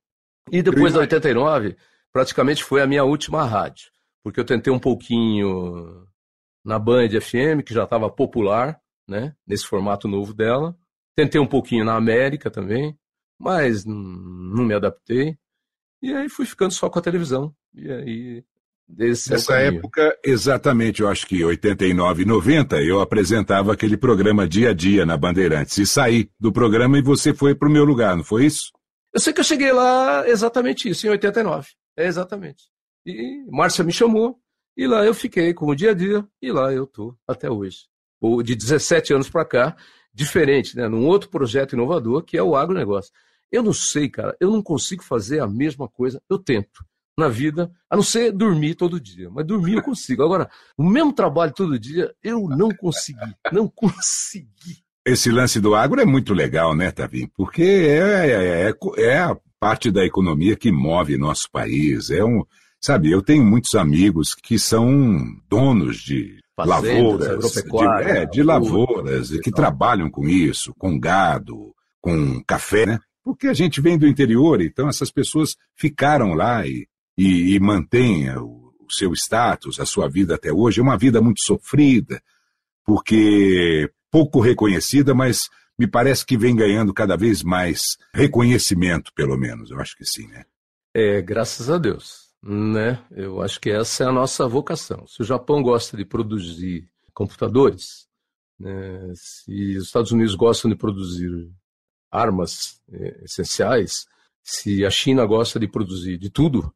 E 0.51 0.61
depois 0.61 0.93
da 0.93 1.01
89, 1.01 1.75
praticamente 2.11 2.63
foi 2.63 2.81
a 2.81 2.87
minha 2.87 3.03
última 3.03 3.43
rádio, 3.43 3.91
porque 4.23 4.39
eu 4.39 4.45
tentei 4.45 4.71
um 4.71 4.79
pouquinho 4.79 6.07
na 6.63 6.79
Band 6.79 7.09
FM, 7.09 7.63
que 7.65 7.73
já 7.73 7.83
estava 7.83 8.09
popular, 8.09 8.79
né, 9.07 9.35
nesse 9.45 9.65
formato 9.65 10.07
novo 10.07 10.33
dela. 10.33 10.77
Tentei 11.15 11.41
um 11.41 11.47
pouquinho 11.47 11.83
na 11.83 11.95
América 11.95 12.49
também, 12.49 12.97
mas 13.39 13.83
não 13.85 14.63
me 14.63 14.73
adaptei. 14.73 15.37
E 16.01 16.13
aí 16.13 16.29
fui 16.29 16.45
ficando 16.45 16.71
só 16.71 16.89
com 16.89 16.99
a 16.99 17.01
televisão. 17.01 17.53
E 17.73 17.91
aí. 17.91 18.45
Nessa 18.97 19.55
época, 19.55 20.17
exatamente, 20.23 21.01
eu 21.01 21.07
acho 21.07 21.25
que 21.25 21.43
89 21.43 22.25
90, 22.25 22.81
eu 22.81 22.99
apresentava 22.99 23.73
aquele 23.73 23.95
programa 23.95 24.47
Dia 24.47 24.71
a 24.71 24.73
Dia 24.73 25.05
na 25.05 25.17
Bandeirantes. 25.17 25.77
E 25.77 25.85
saí 25.85 26.29
do 26.39 26.51
programa 26.51 26.97
e 26.97 27.01
você 27.01 27.33
foi 27.33 27.55
para 27.55 27.67
o 27.67 27.71
meu 27.71 27.85
lugar, 27.85 28.15
não 28.15 28.23
foi 28.23 28.45
isso? 28.45 28.71
Eu 29.13 29.19
sei 29.19 29.33
que 29.33 29.39
eu 29.39 29.45
cheguei 29.45 29.71
lá 29.71 30.27
exatamente 30.27 30.89
isso, 30.89 31.07
em 31.07 31.09
89. 31.09 31.69
É 31.97 32.05
exatamente. 32.05 32.63
E 33.05 33.45
Márcia 33.49 33.83
me 33.83 33.91
chamou, 33.91 34.37
e 34.75 34.87
lá 34.87 35.05
eu 35.05 35.13
fiquei 35.13 35.53
como 35.53 35.75
dia 35.75 35.91
a 35.91 35.93
dia, 35.93 36.25
e 36.41 36.51
lá 36.51 36.71
eu 36.73 36.85
tô 36.85 37.15
até 37.27 37.49
hoje. 37.49 37.87
Ou 38.19 38.43
de 38.43 38.55
17 38.55 39.13
anos 39.13 39.29
para 39.29 39.45
cá, 39.45 39.75
diferente, 40.13 40.75
né? 40.75 40.87
Num 40.87 41.07
outro 41.07 41.29
projeto 41.29 41.73
inovador 41.73 42.23
que 42.23 42.37
é 42.37 42.43
o 42.43 42.55
agronegócio. 42.55 43.11
Eu 43.51 43.63
não 43.63 43.73
sei, 43.73 44.09
cara, 44.09 44.35
eu 44.39 44.51
não 44.51 44.61
consigo 44.61 45.03
fazer 45.03 45.39
a 45.39 45.47
mesma 45.47 45.87
coisa. 45.87 46.21
Eu 46.29 46.37
tento 46.37 46.85
na 47.21 47.29
vida, 47.29 47.71
a 47.89 47.95
não 47.95 48.03
ser 48.03 48.31
dormir 48.31 48.75
todo 48.75 48.99
dia. 48.99 49.29
Mas 49.29 49.45
dormir 49.45 49.75
eu 49.75 49.83
consigo. 49.83 50.23
Agora, 50.23 50.49
o 50.77 50.83
mesmo 50.83 51.13
trabalho 51.13 51.53
todo 51.53 51.79
dia, 51.79 52.13
eu 52.23 52.47
não 52.49 52.69
consegui. 52.71 53.33
Não 53.51 53.67
consegui. 53.67 54.83
Esse 55.05 55.31
lance 55.31 55.59
do 55.59 55.73
agro 55.73 56.01
é 56.01 56.05
muito 56.05 56.33
legal, 56.33 56.75
né, 56.75 56.91
Tavim? 56.91 57.27
Porque 57.35 57.63
é, 57.63 58.27
é, 58.27 58.69
é, 58.69 59.03
é 59.03 59.19
a 59.19 59.37
parte 59.59 59.89
da 59.89 60.05
economia 60.05 60.55
que 60.55 60.71
move 60.71 61.17
nosso 61.17 61.49
país. 61.51 62.09
É 62.09 62.23
um, 62.23 62.43
sabe, 62.79 63.11
eu 63.11 63.21
tenho 63.21 63.45
muitos 63.45 63.75
amigos 63.75 64.35
que 64.35 64.59
são 64.59 65.23
donos 65.49 65.97
de 65.97 66.39
lavouras, 66.57 67.53
de, 67.53 68.09
é, 68.09 68.25
de 68.25 68.43
lavouras, 68.43 69.31
e 69.31 69.39
que 69.39 69.51
trabalham 69.51 70.09
com 70.09 70.27
isso, 70.27 70.73
com 70.77 70.99
gado, 70.99 71.73
com 71.99 72.43
café, 72.43 72.85
né? 72.85 72.99
porque 73.23 73.47
a 73.47 73.53
gente 73.53 73.79
vem 73.81 73.97
do 73.97 74.07
interior, 74.07 74.61
então 74.61 74.87
essas 74.89 75.11
pessoas 75.11 75.55
ficaram 75.75 76.33
lá 76.33 76.65
e, 76.65 76.87
e, 77.17 77.55
e 77.55 77.59
mantêm 77.59 78.29
o, 78.37 78.73
o 78.79 78.91
seu 78.91 79.13
status, 79.13 79.79
a 79.79 79.85
sua 79.85 80.09
vida 80.09 80.35
até 80.35 80.51
hoje. 80.51 80.79
É 80.79 80.83
uma 80.83 80.97
vida 80.97 81.21
muito 81.21 81.41
sofrida, 81.41 82.21
porque 82.85 83.89
pouco 84.11 84.39
reconhecida, 84.39 85.13
mas 85.13 85.49
me 85.77 85.87
parece 85.87 86.25
que 86.25 86.37
vem 86.37 86.55
ganhando 86.55 86.93
cada 86.93 87.15
vez 87.15 87.41
mais 87.41 87.97
reconhecimento, 88.13 89.11
pelo 89.13 89.37
menos. 89.37 89.71
Eu 89.71 89.79
acho 89.79 89.97
que 89.97 90.05
sim, 90.05 90.27
né? 90.27 90.45
É, 90.93 91.21
graças 91.21 91.69
a 91.69 91.77
Deus. 91.77 92.29
Né? 92.43 93.03
Eu 93.11 93.41
acho 93.41 93.59
que 93.59 93.69
essa 93.69 94.03
é 94.03 94.07
a 94.07 94.11
nossa 94.11 94.47
vocação. 94.47 95.05
Se 95.07 95.21
o 95.21 95.25
Japão 95.25 95.61
gosta 95.61 95.95
de 95.95 96.03
produzir 96.03 96.89
computadores, 97.13 98.07
né? 98.59 99.13
se 99.15 99.77
os 99.77 99.85
Estados 99.85 100.11
Unidos 100.11 100.35
gostam 100.35 100.69
de 100.69 100.75
produzir 100.75 101.29
armas 102.11 102.81
é, 102.91 103.23
essenciais, 103.23 104.05
se 104.43 104.83
a 104.85 104.89
China 104.89 105.25
gosta 105.25 105.59
de 105.59 105.67
produzir 105.67 106.17
de 106.17 106.29
tudo, 106.29 106.73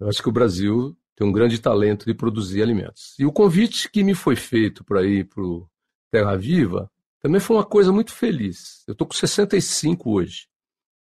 eu 0.00 0.08
acho 0.08 0.22
que 0.22 0.28
o 0.28 0.32
Brasil 0.32 0.96
tem 1.16 1.26
um 1.26 1.32
grande 1.32 1.60
talento 1.60 2.06
de 2.06 2.14
produzir 2.14 2.62
alimentos. 2.62 3.14
E 3.18 3.26
o 3.26 3.32
convite 3.32 3.90
que 3.90 4.04
me 4.04 4.14
foi 4.14 4.36
feito 4.36 4.84
para 4.84 5.02
ir 5.02 5.24
para 5.24 5.42
o 5.42 5.68
Terra 6.10 6.36
Viva 6.36 6.90
também 7.20 7.40
foi 7.40 7.56
uma 7.56 7.64
coisa 7.64 7.92
muito 7.92 8.12
feliz. 8.12 8.84
Eu 8.86 8.92
estou 8.92 9.06
com 9.06 9.14
65 9.14 10.10
hoje. 10.10 10.46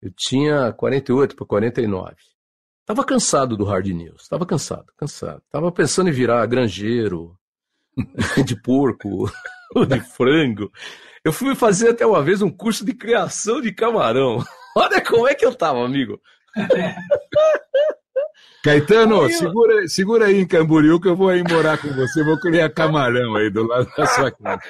Eu 0.01 0.11
tinha 0.15 0.73
48 0.73 1.35
para 1.35 1.45
49. 1.45 2.15
Estava 2.81 3.05
cansado 3.05 3.55
do 3.55 3.63
hard 3.63 3.87
news, 3.87 4.23
estava 4.23 4.45
cansado, 4.45 4.91
cansado. 4.97 5.41
Estava 5.45 5.71
pensando 5.71 6.09
em 6.09 6.13
virar 6.13 6.45
granjeiro 6.47 7.37
de 8.45 8.61
porco 8.61 9.31
ou 9.73 9.85
de 9.85 10.01
frango. 10.01 10.69
Eu 11.23 11.31
fui 11.31 11.55
fazer 11.55 11.89
até 11.89 12.05
uma 12.05 12.21
vez 12.21 12.41
um 12.41 12.49
curso 12.49 12.83
de 12.83 12.93
criação 12.93 13.61
de 13.61 13.71
camarão. 13.71 14.43
Olha 14.75 14.99
como 15.01 15.27
é 15.27 15.35
que 15.35 15.45
eu 15.45 15.55
tava, 15.55 15.85
amigo. 15.85 16.19
Caetano, 18.63 19.27
segura, 19.29 19.87
segura 19.87 20.25
aí 20.25 20.39
em 20.39 20.47
Camboriú 20.47 20.99
que 20.99 21.07
eu 21.07 21.15
vou 21.15 21.29
aí 21.29 21.43
morar 21.43 21.79
com 21.79 21.87
você, 21.89 22.23
vou 22.23 22.39
criar 22.39 22.69
camarão 22.73 23.35
aí 23.35 23.49
do 23.49 23.65
lado 23.65 23.89
da 23.97 24.05
sua 24.05 24.31
casa. 24.31 24.61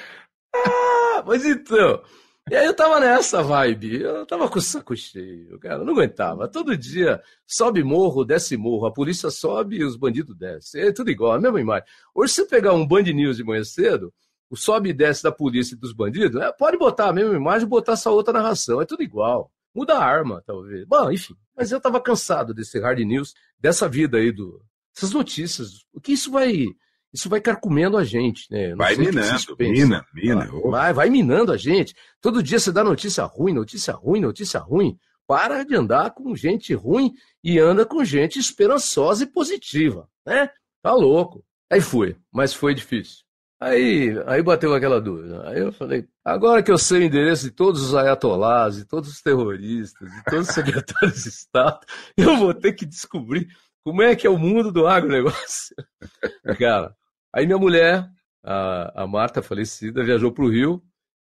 Ah, 0.54 1.22
mas 1.26 1.44
então, 1.44 2.02
e 2.50 2.56
aí 2.56 2.66
eu 2.66 2.74
tava 2.74 2.98
nessa 2.98 3.42
vibe, 3.42 4.00
eu 4.00 4.26
tava 4.26 4.48
com 4.48 4.58
o 4.58 4.62
saco 4.62 4.96
cheio, 4.96 5.58
cara, 5.60 5.84
não 5.84 5.92
aguentava. 5.92 6.48
Todo 6.48 6.76
dia 6.76 7.22
sobe 7.46 7.84
morro, 7.84 8.24
desce 8.24 8.56
morro, 8.56 8.86
a 8.86 8.92
polícia 8.92 9.30
sobe 9.30 9.76
e 9.76 9.84
os 9.84 9.96
bandidos 9.96 10.36
descem. 10.36 10.82
É 10.82 10.92
tudo 10.92 11.10
igual, 11.10 11.32
a 11.32 11.40
mesma 11.40 11.60
imagem. 11.60 11.86
Hoje, 12.14 12.32
se 12.32 12.42
você 12.42 12.48
pegar 12.48 12.74
um 12.74 12.86
Band 12.86 13.02
News 13.02 13.36
de 13.36 13.44
manhã 13.44 13.62
cedo, 13.62 14.12
o 14.50 14.56
sobe 14.56 14.90
e 14.90 14.92
desce 14.92 15.22
da 15.22 15.30
polícia 15.30 15.74
e 15.74 15.78
dos 15.78 15.92
bandidos, 15.92 16.40
é, 16.40 16.52
pode 16.52 16.76
botar 16.76 17.08
a 17.08 17.12
mesma 17.12 17.34
imagem 17.34 17.66
e 17.66 17.70
botar 17.70 17.92
essa 17.92 18.10
outra 18.10 18.32
narração. 18.32 18.82
É 18.82 18.84
tudo 18.84 19.02
igual. 19.02 19.50
Muda 19.74 19.94
a 19.94 20.04
arma, 20.04 20.42
talvez. 20.46 20.86
Bom, 20.86 21.10
enfim. 21.10 21.34
Mas 21.56 21.70
eu 21.70 21.78
estava 21.78 22.00
cansado 22.00 22.52
desse 22.54 22.78
hard 22.78 22.98
news, 23.00 23.34
dessa 23.58 23.88
vida 23.88 24.18
aí, 24.18 24.32
do, 24.32 24.62
dessas 24.94 25.12
notícias. 25.12 25.84
O 25.92 26.00
que 26.00 26.12
isso 26.12 26.30
vai. 26.30 26.66
Isso 27.12 27.28
vai 27.28 27.42
carcomendo 27.42 27.98
a 27.98 28.04
gente, 28.04 28.50
né? 28.50 28.74
Vai 28.74 28.96
minando, 28.96 29.56
mina, 29.58 30.06
mina. 30.14 30.48
Vai, 30.70 30.94
vai 30.94 31.10
minando 31.10 31.52
a 31.52 31.58
gente. 31.58 31.94
Todo 32.22 32.42
dia 32.42 32.58
você 32.58 32.72
dá 32.72 32.82
notícia 32.82 33.22
ruim, 33.24 33.52
notícia 33.52 33.92
ruim, 33.92 34.20
notícia 34.20 34.58
ruim. 34.58 34.98
Para 35.26 35.62
de 35.62 35.74
andar 35.74 36.12
com 36.12 36.34
gente 36.34 36.72
ruim 36.72 37.12
e 37.44 37.58
anda 37.58 37.84
com 37.84 38.02
gente 38.02 38.38
esperançosa 38.38 39.24
e 39.24 39.26
positiva, 39.26 40.08
né? 40.26 40.50
Tá 40.82 40.94
louco. 40.94 41.44
Aí 41.70 41.80
foi, 41.80 42.16
mas 42.32 42.54
foi 42.54 42.74
difícil. 42.74 43.24
Aí, 43.62 44.12
aí 44.26 44.42
bateu 44.42 44.74
aquela 44.74 45.00
dúvida. 45.00 45.48
Aí 45.48 45.60
eu 45.60 45.72
falei, 45.72 46.04
agora 46.24 46.64
que 46.64 46.70
eu 46.70 46.76
sei 46.76 47.02
o 47.02 47.04
endereço 47.04 47.44
de 47.44 47.52
todos 47.52 47.80
os 47.80 47.94
ayatolás, 47.94 48.74
de 48.74 48.84
todos 48.84 49.08
os 49.08 49.22
terroristas, 49.22 50.10
de 50.10 50.24
todos 50.24 50.48
os 50.48 50.54
secretários 50.54 51.22
de 51.22 51.28
Estado, 51.28 51.78
eu 52.16 52.36
vou 52.38 52.52
ter 52.52 52.72
que 52.72 52.84
descobrir 52.84 53.46
como 53.84 54.02
é 54.02 54.16
que 54.16 54.26
é 54.26 54.30
o 54.30 54.36
mundo 54.36 54.72
do 54.72 54.88
agronegócio. 54.88 55.76
Cara, 56.58 56.96
aí 57.32 57.46
minha 57.46 57.58
mulher, 57.58 58.10
a, 58.42 59.04
a 59.04 59.06
Marta 59.06 59.40
falecida, 59.40 60.02
viajou 60.02 60.32
para 60.32 60.44
o 60.44 60.50
Rio 60.50 60.82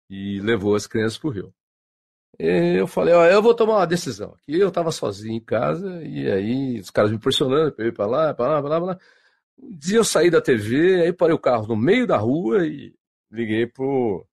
e 0.09 0.41
levou 0.41 0.75
as 0.75 0.87
crianças 0.87 1.19
para 1.19 1.29
o 1.29 1.33
Rio. 1.33 1.55
E 2.39 2.79
eu 2.79 2.87
falei, 2.87 3.13
ó, 3.13 3.27
eu 3.27 3.43
vou 3.43 3.55
tomar 3.55 3.77
uma 3.77 3.87
decisão. 3.87 4.35
Aqui 4.35 4.59
eu 4.59 4.69
estava 4.69 4.91
sozinho 4.91 5.37
em 5.37 5.45
casa, 5.45 6.03
e 6.03 6.31
aí 6.31 6.81
os 6.81 6.89
caras 6.89 7.11
me 7.11 7.19
pressionando 7.19 7.71
para 7.71 7.87
ir 7.87 7.93
para 7.93 8.07
lá, 8.07 8.33
para 8.33 8.49
lá, 8.49 8.63
para 8.63 8.71
lá, 8.71 8.81
para 8.81 8.87
lá. 8.87 8.99
Um 9.59 9.77
dia 9.77 9.99
eu 9.99 10.05
saí 10.05 10.31
da 10.31 10.41
TV, 10.41 11.03
aí 11.03 11.13
parei 11.13 11.35
o 11.35 11.39
carro 11.39 11.67
no 11.67 11.77
meio 11.77 12.07
da 12.07 12.17
rua 12.17 12.67
e 12.67 12.95
liguei 13.31 13.67
pro 13.67 14.27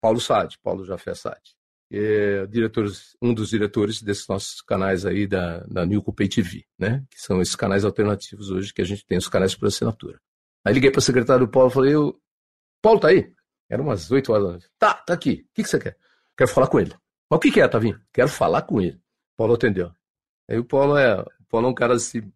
Paulo 0.00 0.20
Sade, 0.20 0.58
Paulo 0.62 0.84
Jafé 0.84 1.14
Sade. 1.14 1.54
é 1.90 2.46
diretores, 2.46 3.16
um 3.20 3.32
dos 3.34 3.50
diretores 3.50 4.02
desses 4.02 4.26
nossos 4.26 4.60
canais 4.62 5.06
aí 5.06 5.26
da, 5.26 5.60
da 5.60 5.86
New 5.86 6.02
Pay 6.02 6.28
TV, 6.28 6.64
né? 6.78 7.04
Que 7.10 7.20
são 7.20 7.40
esses 7.40 7.54
canais 7.54 7.84
alternativos 7.84 8.50
hoje 8.50 8.72
que 8.72 8.82
a 8.82 8.84
gente 8.84 9.04
tem, 9.06 9.18
os 9.18 9.28
canais 9.28 9.54
por 9.54 9.68
assinatura. 9.68 10.20
Aí 10.64 10.74
liguei 10.74 10.90
para 10.90 11.00
o 11.00 11.02
secretário 11.02 11.46
do 11.46 11.50
Paulo 11.50 11.70
e 11.70 11.72
falei, 11.72 11.94
eu, 11.94 12.20
Paulo 12.80 13.00
tá 13.00 13.08
aí? 13.08 13.32
Era 13.70 13.82
umas 13.82 14.10
8 14.10 14.32
horas 14.32 14.44
da 14.44 14.50
noite. 14.50 14.70
Tá, 14.78 14.94
tá 14.94 15.14
aqui. 15.14 15.46
O 15.50 15.54
que, 15.54 15.62
que 15.62 15.68
você 15.68 15.78
quer? 15.78 15.96
Quero 16.36 16.50
falar 16.50 16.66
com 16.66 16.80
ele. 16.80 16.94
Mas 17.30 17.36
o 17.38 17.40
que, 17.40 17.50
que 17.50 17.60
é, 17.60 17.68
Tavinho? 17.68 18.00
Quero 18.12 18.28
falar 18.28 18.62
com 18.62 18.80
ele. 18.80 19.00
Paulo 19.36 19.54
atendeu. 19.54 19.92
Aí 20.48 20.58
o 20.58 20.64
Paulo 20.64 20.96
é, 20.96 21.20
o 21.20 21.44
Paulo 21.48 21.68
é 21.68 21.70
um 21.70 21.74
cara 21.74 21.94
assim, 21.94 22.30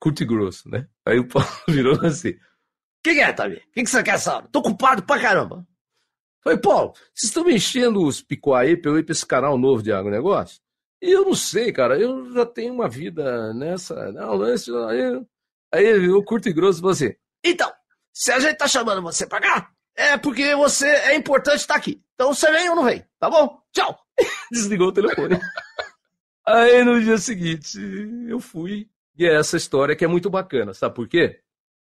curto 0.00 0.22
e 0.22 0.26
grosso, 0.26 0.68
né? 0.68 0.86
Aí 1.04 1.18
o 1.18 1.26
Paulo 1.28 1.48
virou 1.68 2.00
assim. 2.04 2.30
O 2.30 2.38
que, 3.04 3.14
que 3.14 3.20
é, 3.20 3.32
Tavinho? 3.32 3.60
O 3.60 3.72
que, 3.72 3.84
que 3.84 3.90
você 3.90 4.02
quer 4.02 4.14
essa 4.14 4.36
hora? 4.36 4.48
Tô 4.48 4.58
ocupado 4.58 5.02
pra 5.02 5.20
caramba. 5.20 5.66
Falei, 6.42 6.58
Paulo, 6.60 6.92
vocês 7.14 7.28
estão 7.30 7.44
me 7.44 7.54
enchendo 7.54 8.04
os 8.04 8.22
picô 8.22 8.54
aí 8.54 8.76
pra 8.76 8.90
eu 8.90 8.98
ir 8.98 9.04
pra 9.04 9.12
esse 9.12 9.26
canal 9.26 9.58
novo 9.58 9.82
de 9.82 9.92
agronegócio? 9.92 10.60
E 11.02 11.10
eu 11.10 11.24
não 11.24 11.34
sei, 11.34 11.72
cara, 11.72 11.98
eu 11.98 12.32
já 12.32 12.46
tenho 12.46 12.72
uma 12.72 12.88
vida 12.88 13.52
nessa. 13.52 14.12
Não, 14.12 14.34
lance. 14.34 14.70
Aí, 14.88 15.26
aí 15.72 16.08
o 16.08 16.22
curto 16.24 16.48
e 16.48 16.52
grosso 16.52 16.78
falou 16.80 16.92
assim: 16.92 17.14
então, 17.44 17.72
se 18.12 18.32
a 18.32 18.40
gente 18.40 18.56
tá 18.56 18.66
chamando 18.66 19.02
você 19.02 19.26
pra 19.26 19.40
cá, 19.40 19.70
é 19.94 20.16
porque 20.16 20.54
você 20.56 20.86
é 20.86 21.14
importante 21.14 21.58
estar 21.58 21.76
aqui. 21.76 22.02
Então 22.14 22.34
você 22.34 22.50
vem 22.50 22.68
ou 22.68 22.76
não 22.76 22.84
vem, 22.84 23.04
tá 23.20 23.30
bom? 23.30 23.60
Tchau. 23.72 23.96
Desligou 24.50 24.88
o 24.88 24.92
telefone. 24.92 25.38
aí 26.44 26.82
no 26.82 27.00
dia 27.00 27.18
seguinte, 27.18 27.78
eu 28.28 28.40
fui. 28.40 28.88
E 29.16 29.24
é 29.24 29.34
essa 29.34 29.56
história 29.56 29.96
que 29.96 30.04
é 30.04 30.08
muito 30.08 30.28
bacana, 30.28 30.74
sabe 30.74 30.94
por 30.94 31.08
quê? 31.08 31.40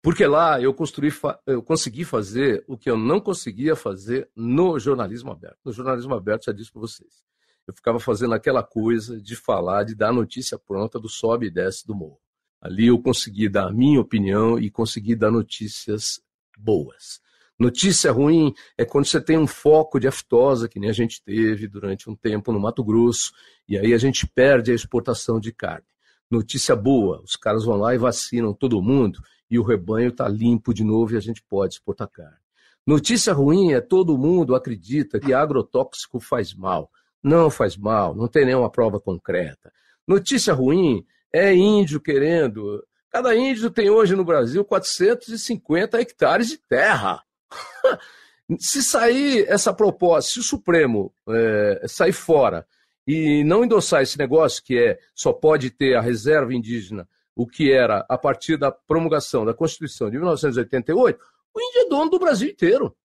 Porque 0.03 0.27
lá 0.27 0.61
eu, 0.61 0.75
construí, 0.75 1.11
eu 1.47 1.63
consegui 1.63 2.05
fazer 2.05 2.63
o 2.69 2.77
que 2.77 2.91
eu 2.91 2.97
não 2.99 3.19
conseguia 3.19 3.75
fazer 3.75 4.29
no 4.37 4.79
jornalismo 4.79 5.33
aberto. 5.33 5.57
No 5.65 5.73
jornalismo 5.73 6.15
aberto, 6.15 6.45
já 6.45 6.53
disse 6.53 6.71
para 6.71 6.83
vocês. 6.83 7.25
Eu 7.67 7.73
ficava 7.73 7.99
fazendo 7.99 8.35
aquela 8.35 8.63
coisa 8.63 9.19
de 9.19 9.35
falar, 9.35 9.85
de 9.85 9.95
dar 9.95 10.13
notícia 10.13 10.59
pronta 10.59 11.01
do 11.01 11.09
sobe 11.09 11.47
e 11.47 11.51
desce 11.51 11.87
do 11.87 11.95
morro. 11.95 12.21
Ali 12.61 12.89
eu 12.89 13.01
consegui 13.01 13.49
dar 13.49 13.69
a 13.69 13.73
minha 13.73 13.99
opinião 13.99 14.59
e 14.59 14.71
consegui 14.71 15.17
dar 15.17 15.31
notícias 15.31 16.21
boas. 16.59 17.23
Notícia 17.59 18.13
ruim 18.13 18.53
é 18.77 18.85
quando 18.85 19.07
você 19.07 19.21
tem 19.21 19.39
um 19.39 19.47
foco 19.47 19.99
de 19.99 20.07
aftosa, 20.07 20.69
que 20.69 20.79
nem 20.79 20.91
a 20.91 20.93
gente 20.93 21.23
teve 21.23 21.67
durante 21.67 22.11
um 22.11 22.15
tempo 22.15 22.53
no 22.53 22.61
Mato 22.61 22.85
Grosso, 22.85 23.33
e 23.67 23.79
aí 23.79 23.95
a 23.95 23.99
gente 23.99 24.27
perde 24.27 24.71
a 24.71 24.75
exportação 24.75 25.41
de 25.41 25.51
carne. 25.51 25.87
Notícia 26.31 26.75
boa, 26.75 27.21
os 27.23 27.37
caras 27.37 27.65
vão 27.65 27.77
lá 27.77 27.95
e 27.95 27.99
vacinam 27.99 28.53
todo 28.53 28.83
mundo, 28.83 29.21
e 29.51 29.59
o 29.59 29.63
rebanho 29.63 30.09
está 30.09 30.27
limpo 30.27 30.73
de 30.73 30.83
novo 30.83 31.15
e 31.15 31.17
a 31.17 31.21
gente 31.21 31.43
pode 31.43 31.75
exportar 31.75 32.09
carne. 32.09 32.45
Notícia 32.87 33.33
ruim 33.33 33.73
é 33.73 33.81
todo 33.81 34.19
mundo 34.19 34.55
acredita 34.55 35.19
que 35.19 35.33
agrotóxico 35.33 36.21
faz 36.21 36.53
mal. 36.53 36.91
Não 37.23 37.49
faz 37.49 37.77
mal, 37.77 38.15
não 38.15 38.29
tem 38.29 38.45
nenhuma 38.45 38.71
prova 38.71 39.01
concreta. 39.01 39.73
Notícia 40.07 40.53
ruim 40.53 41.05
é 41.33 41.55
índio 41.55 42.01
querendo. 42.01 42.85
Cada 43.11 43.35
índio 43.35 43.71
tem 43.71 43.89
hoje 43.89 44.15
no 44.15 44.25
Brasil 44.25 44.63
450 44.65 46.01
hectares 46.01 46.49
de 46.49 46.59
terra. 46.59 47.23
se 48.59 48.83
sair 48.83 49.47
essa 49.49 49.73
proposta, 49.73 50.33
se 50.33 50.41
o 50.41 50.43
Supremo 50.43 51.15
é, 51.29 51.87
sair 51.89 52.13
fora 52.13 52.67
e 53.07 53.45
não 53.45 53.65
endossar 53.65 54.03
esse 54.03 54.19
negócio 54.19 54.63
que 54.63 54.79
é 54.79 54.99
só 55.15 55.33
pode 55.33 55.71
ter 55.71 55.97
a 55.97 56.01
reserva 56.01 56.55
indígena 56.55 57.09
o 57.37 57.47
que 57.47 57.73
era 57.73 58.05
a 58.09 58.17
partir 58.17 58.57
da 58.57 58.71
promulgação 58.71 59.45
da 59.45 59.53
Constituição 59.53 60.11
de 60.11 60.17
1988, 60.17 61.19
o 61.53 61.61
índio 61.61 61.81
é 61.81 61.89
dono 61.89 62.11
do 62.11 62.19
Brasil 62.19 62.49
inteiro. 62.49 62.97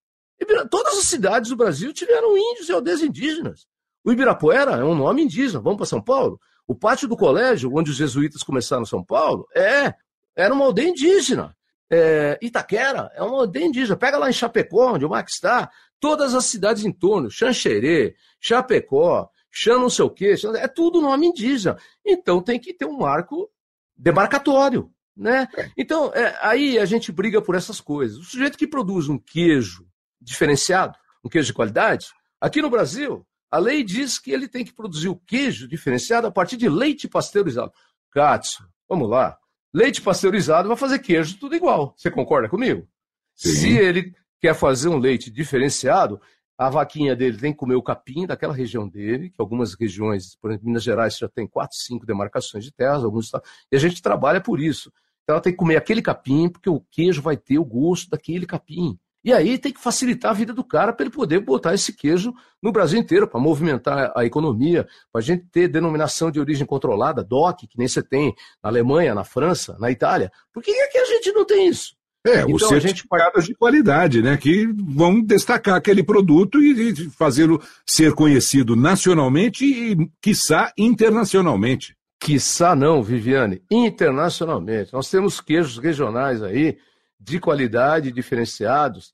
Todas 0.70 0.98
as 0.98 1.06
cidades 1.06 1.50
do 1.50 1.56
Brasil 1.56 1.92
tiveram 1.92 2.38
índios 2.38 2.70
e 2.70 2.72
aldeias 2.72 3.02
indígenas. 3.02 3.68
O 4.04 4.12
Ibirapuera 4.12 4.78
é 4.78 4.84
um 4.84 4.96
nome 4.96 5.24
indígena. 5.24 5.60
Vamos 5.60 5.78
para 5.78 5.86
São 5.86 6.02
Paulo? 6.02 6.40
O 6.66 6.74
pátio 6.76 7.08
do 7.08 7.18
colégio, 7.18 7.76
onde 7.76 7.92
os 7.92 7.98
jesuítas 7.98 8.44
começaram 8.44 8.86
São 8.86 9.04
Paulo, 9.04 9.48
é 9.56 9.94
era 10.36 10.54
uma 10.54 10.66
aldeia 10.66 10.90
indígena. 10.90 11.56
É, 11.92 12.38
Itaquera 12.42 13.12
é 13.16 13.24
uma 13.24 13.40
aldeia 13.40 13.66
indígena. 13.66 13.98
Pega 13.98 14.18
lá 14.18 14.30
em 14.30 14.34
Chapecó, 14.34 14.94
onde 14.94 15.06
o 15.06 15.10
Max 15.10 15.34
está, 15.34 15.70
todas 16.00 16.34
as 16.34 16.46
cidades 16.46 16.86
em 16.86 16.92
torno, 16.92 17.30
Xanxerê, 17.30 18.16
Chapecó, 18.40 19.30
Xan 19.52 19.80
não 19.80 19.90
sei 19.90 20.06
o 20.06 20.10
quê, 20.10 20.36
é 20.58 20.68
tudo 20.68 21.02
nome 21.02 21.28
indígena. 21.28 21.78
Então 22.06 22.42
tem 22.42 22.60
que 22.60 22.74
ter 22.74 22.86
um 22.86 22.98
marco 22.98 23.50
demarcatório. 23.96 24.92
Né? 25.16 25.50
É. 25.58 25.72
Então, 25.78 26.14
é, 26.14 26.38
aí 26.42 26.80
a 26.80 26.86
gente 26.86 27.12
briga 27.12 27.42
por 27.42 27.54
essas 27.54 27.82
coisas. 27.82 28.18
O 28.18 28.24
sujeito 28.24 28.58
que 28.58 28.66
produz 28.66 29.10
um 29.10 29.18
queijo 29.18 29.86
diferenciado, 30.22 30.98
um 31.24 31.28
queijo 31.28 31.48
de 31.48 31.54
qualidade, 31.54 32.08
aqui 32.40 32.62
no 32.62 32.70
Brasil, 32.70 33.28
a 33.52 33.58
lei 33.58 33.84
diz 33.84 34.18
que 34.18 34.32
ele 34.32 34.48
tem 34.48 34.64
que 34.64 34.74
produzir 34.74 35.10
o 35.10 35.18
queijo 35.18 35.68
diferenciado 35.68 36.28
a 36.28 36.32
partir 36.32 36.56
de 36.56 36.70
leite 36.70 37.08
pasteurizado. 37.08 37.74
Katsu, 38.12 38.64
vamos 38.88 39.10
lá. 39.10 39.38
Leite 39.74 40.02
pasteurizado 40.02 40.68
vai 40.68 40.78
fazer 40.78 41.00
queijo 41.00 41.38
tudo 41.38 41.56
igual. 41.56 41.94
Você 41.98 42.10
concorda 42.10 42.48
comigo? 42.48 42.88
Sim. 43.36 43.50
Se 43.50 43.78
ele 43.78 44.16
quer 44.40 44.56
fazer 44.56 44.88
um 44.88 44.98
leite 44.98 45.30
diferenciado, 45.30 46.22
a 46.60 46.70
vaquinha 46.70 47.16
dele 47.16 47.38
tem 47.38 47.54
que 47.54 47.58
comer 47.58 47.76
o 47.76 47.82
capim 47.82 48.28
daquela 48.28 48.54
região 48.54 48.86
dele, 48.86 49.30
que 49.30 49.40
algumas 49.40 49.74
regiões, 49.76 50.36
por 50.36 50.52
exemplo, 50.52 50.68
Minas 50.68 50.84
Gerais 50.84 51.18
já 51.18 51.30
tem 51.30 51.48
quatro, 51.48 51.78
cinco 51.78 52.06
demarcações 52.06 52.66
de 52.66 52.74
terras, 52.74 53.02
alguns 53.02 53.32
e 53.72 53.78
a 53.78 53.80
gente 53.80 54.02
trabalha 54.02 54.42
por 54.42 54.60
isso. 54.60 54.92
Então 55.24 55.36
ela 55.36 55.42
tem 55.42 55.54
que 55.54 55.58
comer 55.58 55.78
aquele 55.78 56.02
capim, 56.02 56.50
porque 56.50 56.70
o 56.70 56.82
queijo 56.92 57.22
vai 57.22 57.38
ter 57.38 57.58
o 57.58 57.64
gosto 57.64 58.10
daquele 58.10 58.46
capim. 58.46 59.00
E 59.24 59.32
aí 59.32 59.58
tem 59.58 59.72
que 59.72 59.80
facilitar 59.80 60.32
a 60.32 60.34
vida 60.34 60.54
do 60.54 60.64
cara 60.64 60.92
para 60.92 61.06
ele 61.06 61.16
poder 61.16 61.40
botar 61.40 61.74
esse 61.74 61.94
queijo 61.94 62.34
no 62.62 62.74
Brasil 62.74 63.00
inteiro, 63.00 63.26
para 63.26 63.40
movimentar 63.40 64.12
a 64.14 64.26
economia, 64.26 64.86
para 65.14 65.20
a 65.20 65.24
gente 65.24 65.46
ter 65.46 65.70
denominação 65.70 66.30
de 66.30 66.42
origem 66.42 66.68
controlada, 66.68 67.24
DOC, 67.24 67.68
que 67.68 67.78
nem 67.78 67.88
você 67.88 68.04
tem 68.04 68.36
na 68.62 68.70
Alemanha, 68.70 69.16
na 69.16 69.24
França, 69.24 69.78
na 69.80 69.90
Itália. 69.90 70.30
Por 70.52 70.62
que, 70.62 70.72
é 70.72 70.88
que 70.88 70.98
a 70.98 71.06
gente 71.06 71.32
não 71.32 71.46
tem 71.46 71.70
isso? 71.70 71.99
É, 72.26 72.42
então, 72.42 72.54
os 72.54 72.68
certificados 72.68 73.46
gente... 73.46 73.54
de 73.54 73.58
qualidade, 73.58 74.22
né? 74.22 74.36
Que 74.36 74.68
vão 74.68 75.22
destacar 75.22 75.76
aquele 75.76 76.04
produto 76.04 76.62
e 76.62 77.10
fazê-lo 77.12 77.62
ser 77.86 78.14
conhecido 78.14 78.76
nacionalmente 78.76 79.66
e, 79.66 80.12
quiçá, 80.22 80.74
internacionalmente. 80.78 81.96
Quiçá 82.20 82.76
não, 82.76 83.02
Viviane, 83.02 83.64
internacionalmente. 83.72 84.92
Nós 84.92 85.10
temos 85.10 85.40
queijos 85.40 85.78
regionais 85.78 86.44
aí 86.44 86.78
de 87.18 87.40
qualidade, 87.40 88.12
diferenciados, 88.12 89.14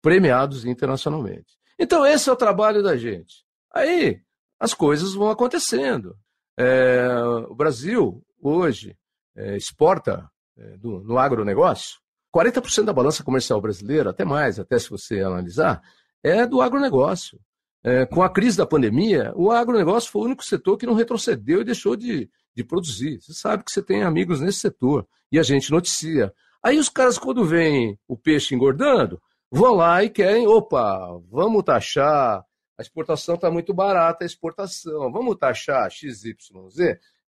premiados 0.00 0.64
internacionalmente. 0.64 1.56
Então, 1.78 2.06
esse 2.06 2.30
é 2.30 2.32
o 2.32 2.36
trabalho 2.36 2.82
da 2.82 2.96
gente. 2.96 3.44
Aí, 3.74 4.18
as 4.58 4.72
coisas 4.72 5.12
vão 5.12 5.28
acontecendo. 5.28 6.16
É, 6.58 7.06
o 7.50 7.54
Brasil, 7.54 8.24
hoje, 8.40 8.96
é, 9.36 9.58
exporta 9.58 10.30
é, 10.56 10.78
do, 10.78 11.00
no 11.00 11.18
agronegócio 11.18 11.98
40% 12.36 12.84
da 12.84 12.92
balança 12.92 13.24
comercial 13.24 13.60
brasileira, 13.62 14.10
até 14.10 14.22
mais, 14.22 14.58
até 14.58 14.78
se 14.78 14.90
você 14.90 15.20
analisar, 15.20 15.80
é 16.22 16.46
do 16.46 16.60
agronegócio. 16.60 17.40
É, 17.82 18.04
com 18.04 18.22
a 18.22 18.28
crise 18.28 18.58
da 18.58 18.66
pandemia, 18.66 19.32
o 19.34 19.50
agronegócio 19.50 20.10
foi 20.10 20.22
o 20.22 20.24
único 20.26 20.44
setor 20.44 20.76
que 20.76 20.86
não 20.86 20.92
retrocedeu 20.92 21.62
e 21.62 21.64
deixou 21.64 21.96
de, 21.96 22.28
de 22.54 22.64
produzir. 22.64 23.20
Você 23.22 23.32
sabe 23.32 23.64
que 23.64 23.70
você 23.72 23.82
tem 23.82 24.02
amigos 24.02 24.40
nesse 24.40 24.58
setor 24.58 25.06
e 25.32 25.38
a 25.38 25.42
gente 25.42 25.70
noticia. 25.70 26.30
Aí 26.62 26.78
os 26.78 26.90
caras, 26.90 27.16
quando 27.16 27.44
veem 27.44 27.98
o 28.06 28.18
peixe 28.18 28.54
engordando, 28.54 29.18
vão 29.50 29.76
lá 29.76 30.04
e 30.04 30.10
querem, 30.10 30.46
opa, 30.46 31.18
vamos 31.30 31.62
taxar, 31.62 32.44
a 32.78 32.82
exportação 32.82 33.36
está 33.36 33.50
muito 33.50 33.72
barata, 33.72 34.24
a 34.24 34.26
exportação, 34.26 35.10
vamos 35.10 35.36
taxar 35.36 35.90
XYZ. 35.90 36.34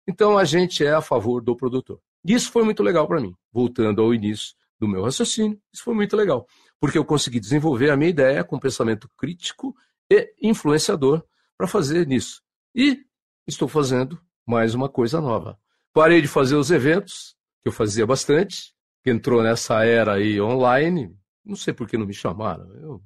Então 0.07 0.37
a 0.37 0.43
gente 0.43 0.85
é 0.85 0.93
a 0.93 1.01
favor 1.01 1.41
do 1.41 1.55
produtor. 1.55 1.99
Isso 2.23 2.51
foi 2.51 2.63
muito 2.63 2.83
legal 2.83 3.07
para 3.07 3.21
mim, 3.21 3.33
voltando 3.51 4.01
ao 4.01 4.13
início 4.13 4.60
do 4.81 4.87
meu 4.87 5.03
raciocínio. 5.03 5.61
Isso 5.71 5.83
foi 5.83 5.93
muito 5.93 6.17
legal, 6.17 6.47
porque 6.79 6.97
eu 6.97 7.05
consegui 7.05 7.39
desenvolver 7.39 7.91
a 7.91 7.95
minha 7.95 8.09
ideia 8.09 8.43
com 8.43 8.59
pensamento 8.59 9.07
crítico 9.15 9.75
e 10.09 10.33
influenciador 10.41 11.23
para 11.55 11.67
fazer 11.67 12.07
nisso. 12.07 12.41
E 12.73 12.99
estou 13.47 13.67
fazendo 13.67 14.19
mais 14.45 14.73
uma 14.73 14.89
coisa 14.89 15.21
nova. 15.21 15.57
Parei 15.93 16.19
de 16.19 16.27
fazer 16.27 16.55
os 16.55 16.71
eventos, 16.71 17.35
que 17.61 17.69
eu 17.69 17.71
fazia 17.71 18.07
bastante, 18.07 18.73
que 19.03 19.11
entrou 19.11 19.43
nessa 19.43 19.85
era 19.85 20.13
aí 20.13 20.41
online. 20.41 21.15
Não 21.45 21.55
sei 21.55 21.73
por 21.73 21.87
que 21.87 21.97
não 21.97 22.07
me 22.07 22.13
chamaram. 22.13 22.67
Eu... 22.73 23.01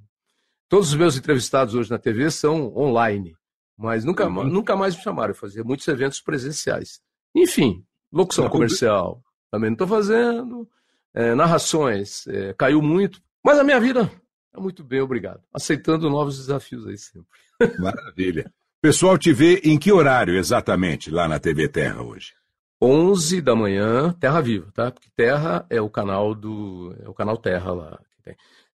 Todos 0.69 0.89
os 0.89 0.95
meus 0.95 1.17
entrevistados 1.17 1.75
hoje 1.75 1.91
na 1.91 1.99
TV 1.99 2.31
são 2.31 2.73
online, 2.75 3.35
mas 3.77 4.05
nunca, 4.05 4.27
uhum. 4.27 4.45
nunca 4.45 4.77
mais 4.77 4.95
me 4.95 5.03
chamaram. 5.03 5.31
Eu 5.31 5.35
fazia 5.35 5.63
muitos 5.63 5.87
eventos 5.89 6.21
presenciais. 6.21 7.01
Enfim, 7.35 7.85
locução 8.13 8.47
comercial 8.47 9.21
também 9.51 9.69
não 9.69 9.75
estou 9.75 9.87
fazendo 9.87 10.67
é, 11.15 11.33
narrações, 11.33 12.27
é, 12.27 12.53
caiu 12.53 12.81
muito. 12.81 13.21
Mas 13.43 13.57
a 13.57 13.63
minha 13.63 13.79
vida 13.79 14.11
é 14.53 14.59
muito 14.59 14.83
bem, 14.83 14.99
obrigado. 14.99 15.41
Aceitando 15.53 16.09
novos 16.09 16.37
desafios 16.37 16.85
aí 16.85 16.97
sempre. 16.97 17.27
Maravilha. 17.79 18.51
Pessoal 18.81 19.17
te 19.17 19.31
vê 19.31 19.61
em 19.63 19.79
que 19.79 19.91
horário 19.91 20.37
exatamente 20.37 21.09
lá 21.09 21.27
na 21.27 21.39
TV 21.39 21.69
Terra 21.69 22.03
hoje? 22.03 22.33
11 22.81 23.41
da 23.41 23.55
manhã, 23.55 24.13
Terra 24.19 24.41
Viva, 24.41 24.69
tá? 24.73 24.91
Porque 24.91 25.09
Terra 25.15 25.65
é 25.69 25.81
o 25.81 25.89
canal 25.89 26.35
do 26.35 26.93
é 27.01 27.09
o 27.09 27.13
canal 27.13 27.37
Terra 27.37 27.71
lá. 27.71 27.99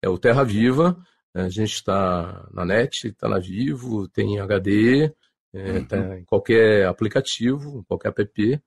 É 0.01 0.09
o 0.09 0.17
Terra 0.17 0.45
Viva, 0.45 0.97
A 1.35 1.49
gente 1.49 1.73
está 1.73 2.47
na 2.53 2.65
net, 2.65 3.09
está 3.09 3.29
na 3.29 3.41
Vivo, 3.41 4.09
tem 4.09 4.39
HD, 4.39 5.13
é, 5.53 5.73
uhum. 5.73 5.85
tá 5.85 6.19
em 6.19 6.25
qualquer 6.25 6.87
aplicativo, 6.87 7.85
qualquer 7.89 8.09
app, 8.09 8.63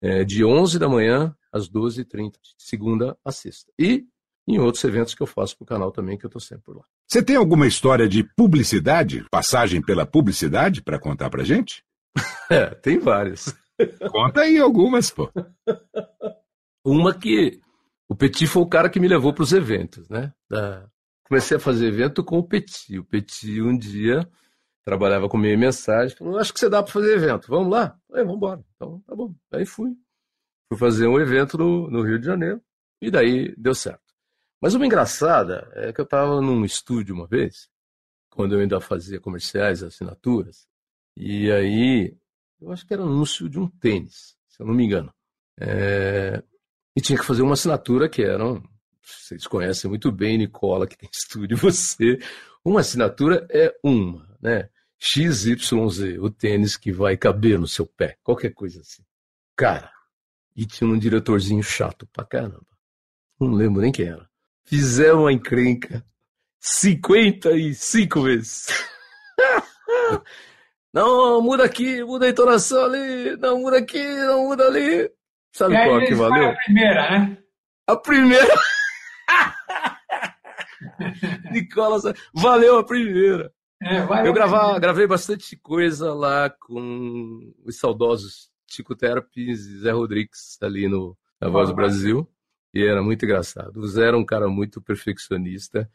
é, 0.00 0.24
de 0.24 0.44
11 0.44 0.78
da 0.78 0.88
manhã 0.88 1.34
às 1.52 1.68
12h30, 1.68 2.32
de 2.32 2.54
segunda 2.58 3.16
a 3.24 3.32
sexta. 3.32 3.72
E 3.78 4.06
em 4.46 4.58
outros 4.58 4.82
eventos 4.84 5.14
que 5.14 5.22
eu 5.22 5.26
faço 5.26 5.56
para 5.56 5.64
o 5.64 5.66
canal 5.66 5.92
também, 5.92 6.16
que 6.16 6.24
eu 6.24 6.28
estou 6.28 6.40
sempre 6.40 6.64
por 6.64 6.76
lá. 6.78 6.84
Você 7.06 7.22
tem 7.22 7.36
alguma 7.36 7.66
história 7.66 8.08
de 8.08 8.24
publicidade, 8.24 9.24
passagem 9.30 9.82
pela 9.82 10.06
publicidade, 10.06 10.82
para 10.82 10.98
contar 10.98 11.30
para 11.30 11.44
gente? 11.44 11.84
É, 12.50 12.74
tem 12.74 12.98
várias. 12.98 13.54
Conta 14.10 14.40
aí 14.40 14.58
algumas, 14.58 15.10
pô. 15.10 15.30
Uma 16.82 17.12
que 17.12 17.60
o 18.08 18.14
Petit 18.16 18.46
foi 18.46 18.62
o 18.62 18.68
cara 18.68 18.88
que 18.88 18.98
me 18.98 19.06
levou 19.06 19.34
para 19.34 19.42
os 19.42 19.52
eventos, 19.52 20.08
né? 20.08 20.32
Da... 20.48 20.88
Comecei 21.24 21.58
a 21.58 21.60
fazer 21.60 21.88
evento 21.88 22.24
com 22.24 22.38
o 22.38 22.42
Petit. 22.42 22.98
O 22.98 23.04
Petit 23.04 23.60
um 23.60 23.76
dia 23.76 24.26
trabalhava 24.82 25.28
comigo 25.28 25.52
em 25.52 25.58
mensagem, 25.58 26.16
falou, 26.16 26.38
acho 26.38 26.54
que 26.54 26.58
você 26.58 26.70
dá 26.70 26.82
para 26.82 26.90
fazer 26.90 27.14
evento, 27.14 27.46
vamos 27.48 27.70
lá? 27.70 27.94
Falei, 28.08 28.24
vamos 28.24 28.38
embora. 28.38 28.64
Então, 28.74 29.02
tá 29.06 29.14
bom. 29.14 29.34
Aí 29.52 29.66
fui. 29.66 29.94
Fui 30.68 30.78
fazer 30.78 31.06
um 31.06 31.18
evento 31.18 31.56
no, 31.56 31.90
no 31.90 32.02
Rio 32.02 32.18
de 32.18 32.26
Janeiro 32.26 32.62
e 33.00 33.10
daí 33.10 33.54
deu 33.56 33.74
certo. 33.74 34.14
Mas 34.60 34.74
uma 34.74 34.86
engraçada 34.86 35.70
é 35.74 35.92
que 35.92 36.00
eu 36.00 36.04
estava 36.04 36.40
num 36.40 36.64
estúdio 36.64 37.14
uma 37.14 37.26
vez, 37.26 37.68
quando 38.28 38.54
eu 38.54 38.60
ainda 38.60 38.80
fazia 38.80 39.20
comerciais, 39.20 39.82
assinaturas, 39.82 40.66
e 41.16 41.50
aí 41.50 42.16
eu 42.60 42.72
acho 42.72 42.86
que 42.86 42.92
era 42.92 43.02
anúncio 43.02 43.48
de 43.48 43.58
um 43.58 43.68
tênis, 43.68 44.36
se 44.48 44.60
eu 44.60 44.66
não 44.66 44.74
me 44.74 44.84
engano. 44.84 45.12
É... 45.60 46.42
E 46.96 47.00
tinha 47.00 47.18
que 47.18 47.24
fazer 47.24 47.42
uma 47.42 47.54
assinatura 47.54 48.08
que 48.08 48.22
eram. 48.22 48.62
Vocês 49.02 49.46
conhecem 49.46 49.88
muito 49.88 50.10
bem, 50.12 50.36
Nicola, 50.36 50.86
que 50.86 50.98
tem 50.98 51.08
estúdio, 51.14 51.56
você. 51.56 52.18
Uma 52.64 52.80
assinatura 52.80 53.46
é 53.50 53.74
uma, 53.82 54.28
né? 54.42 54.68
XYZ, 54.98 55.72
o 56.20 56.28
tênis 56.28 56.76
que 56.76 56.90
vai 56.90 57.16
caber 57.16 57.58
no 57.58 57.68
seu 57.68 57.86
pé, 57.86 58.18
qualquer 58.22 58.52
coisa 58.52 58.80
assim. 58.80 59.04
Cara, 59.56 59.92
e 60.58 60.66
tinha 60.66 60.90
um 60.90 60.98
diretorzinho 60.98 61.62
chato 61.62 62.04
pra 62.12 62.24
caramba. 62.24 62.66
Não 63.40 63.52
lembro 63.52 63.80
nem 63.80 63.92
quem 63.92 64.08
era. 64.08 64.28
Fizeram 64.64 65.20
uma 65.20 65.32
encrenca 65.32 66.04
55 66.58 68.22
vezes. 68.22 68.66
não, 70.92 71.40
muda 71.40 71.64
aqui, 71.64 72.02
muda 72.02 72.26
a 72.26 72.30
entonação 72.30 72.86
ali, 72.86 73.36
não 73.36 73.60
muda 73.60 73.78
aqui, 73.78 74.02
não 74.02 74.48
muda 74.48 74.66
ali. 74.66 75.08
Sabe 75.52 75.76
qual 75.76 76.00
que 76.00 76.14
valeu? 76.14 76.48
A 76.48 76.56
primeira, 76.56 77.10
né? 77.10 77.38
A 77.86 77.96
primeira. 77.96 78.48
Nicolas, 81.52 82.02
valeu 82.34 82.78
a 82.78 82.84
primeira. 82.84 83.52
É, 83.80 84.00
eu 84.26 84.32
gravar, 84.32 84.76
gravei 84.80 85.06
bastante 85.06 85.56
coisa 85.56 86.12
lá 86.12 86.50
com 86.50 87.54
os 87.64 87.78
saudosos 87.78 88.50
Chico 88.68 88.94
Terpes 88.94 89.66
e 89.66 89.78
Zé 89.80 89.90
Rodrigues 89.90 90.58
ali 90.62 90.88
no, 90.88 91.16
na 91.40 91.48
Voz 91.48 91.68
do 91.68 91.74
Brasil. 91.74 92.28
E 92.74 92.84
era 92.84 93.02
muito 93.02 93.24
engraçado. 93.24 93.78
O 93.78 93.86
Zé 93.86 94.08
era 94.08 94.18
um 94.18 94.24
cara 94.24 94.48
muito 94.48 94.80
perfeccionista 94.80 95.88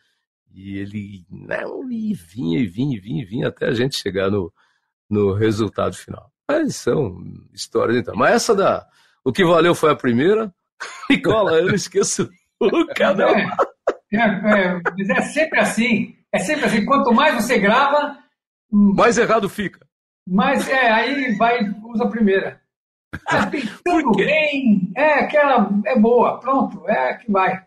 e 0.54 0.78
ele 0.78 1.26
não, 1.30 1.92
e 1.92 2.14
vinha 2.14 2.60
e 2.60 2.68
vinha 2.68 2.98
e 2.98 3.00
vinha 3.00 3.22
e 3.24 3.26
vinha 3.26 3.48
até 3.48 3.68
a 3.68 3.74
gente 3.74 3.98
chegar 3.98 4.30
no, 4.30 4.54
no 5.10 5.34
resultado 5.34 5.96
final. 5.96 6.32
Mas 6.50 6.76
são 6.76 7.18
histórias 7.54 7.98
então. 7.98 8.16
Mas 8.16 8.34
essa 8.36 8.56
da. 8.56 8.88
O 9.24 9.32
que 9.32 9.46
valeu 9.46 9.74
foi 9.74 9.92
a 9.92 9.96
primeira. 9.96 10.54
Nicola, 11.10 11.54
eu 11.54 11.68
não 11.68 11.76
esqueço 11.76 12.30
o 12.60 12.88
canal. 12.88 13.30
É, 13.30 13.48
é, 14.14 14.20
é, 14.20 15.18
é 15.18 15.22
sempre 15.22 15.60
assim. 15.60 16.16
É 16.32 16.40
sempre 16.40 16.66
assim. 16.66 16.86
Quanto 16.86 17.14
mais 17.14 17.36
você 17.36 17.58
grava. 17.58 18.18
Mais 18.72 19.18
errado 19.18 19.48
fica. 19.48 19.80
Mas 20.28 20.68
é, 20.68 20.92
aí 20.92 21.36
vai, 21.36 21.60
usa 21.86 22.06
a 22.06 22.10
primeira. 22.10 22.62
Ah, 23.28 23.50
tudo 23.86 24.12
bem, 24.12 24.92
é 24.96 25.26
aquela, 25.26 25.70
é 25.86 25.98
boa, 25.98 26.40
pronto, 26.40 26.88
é 26.90 27.14
que 27.16 27.32
vai. 27.32 27.66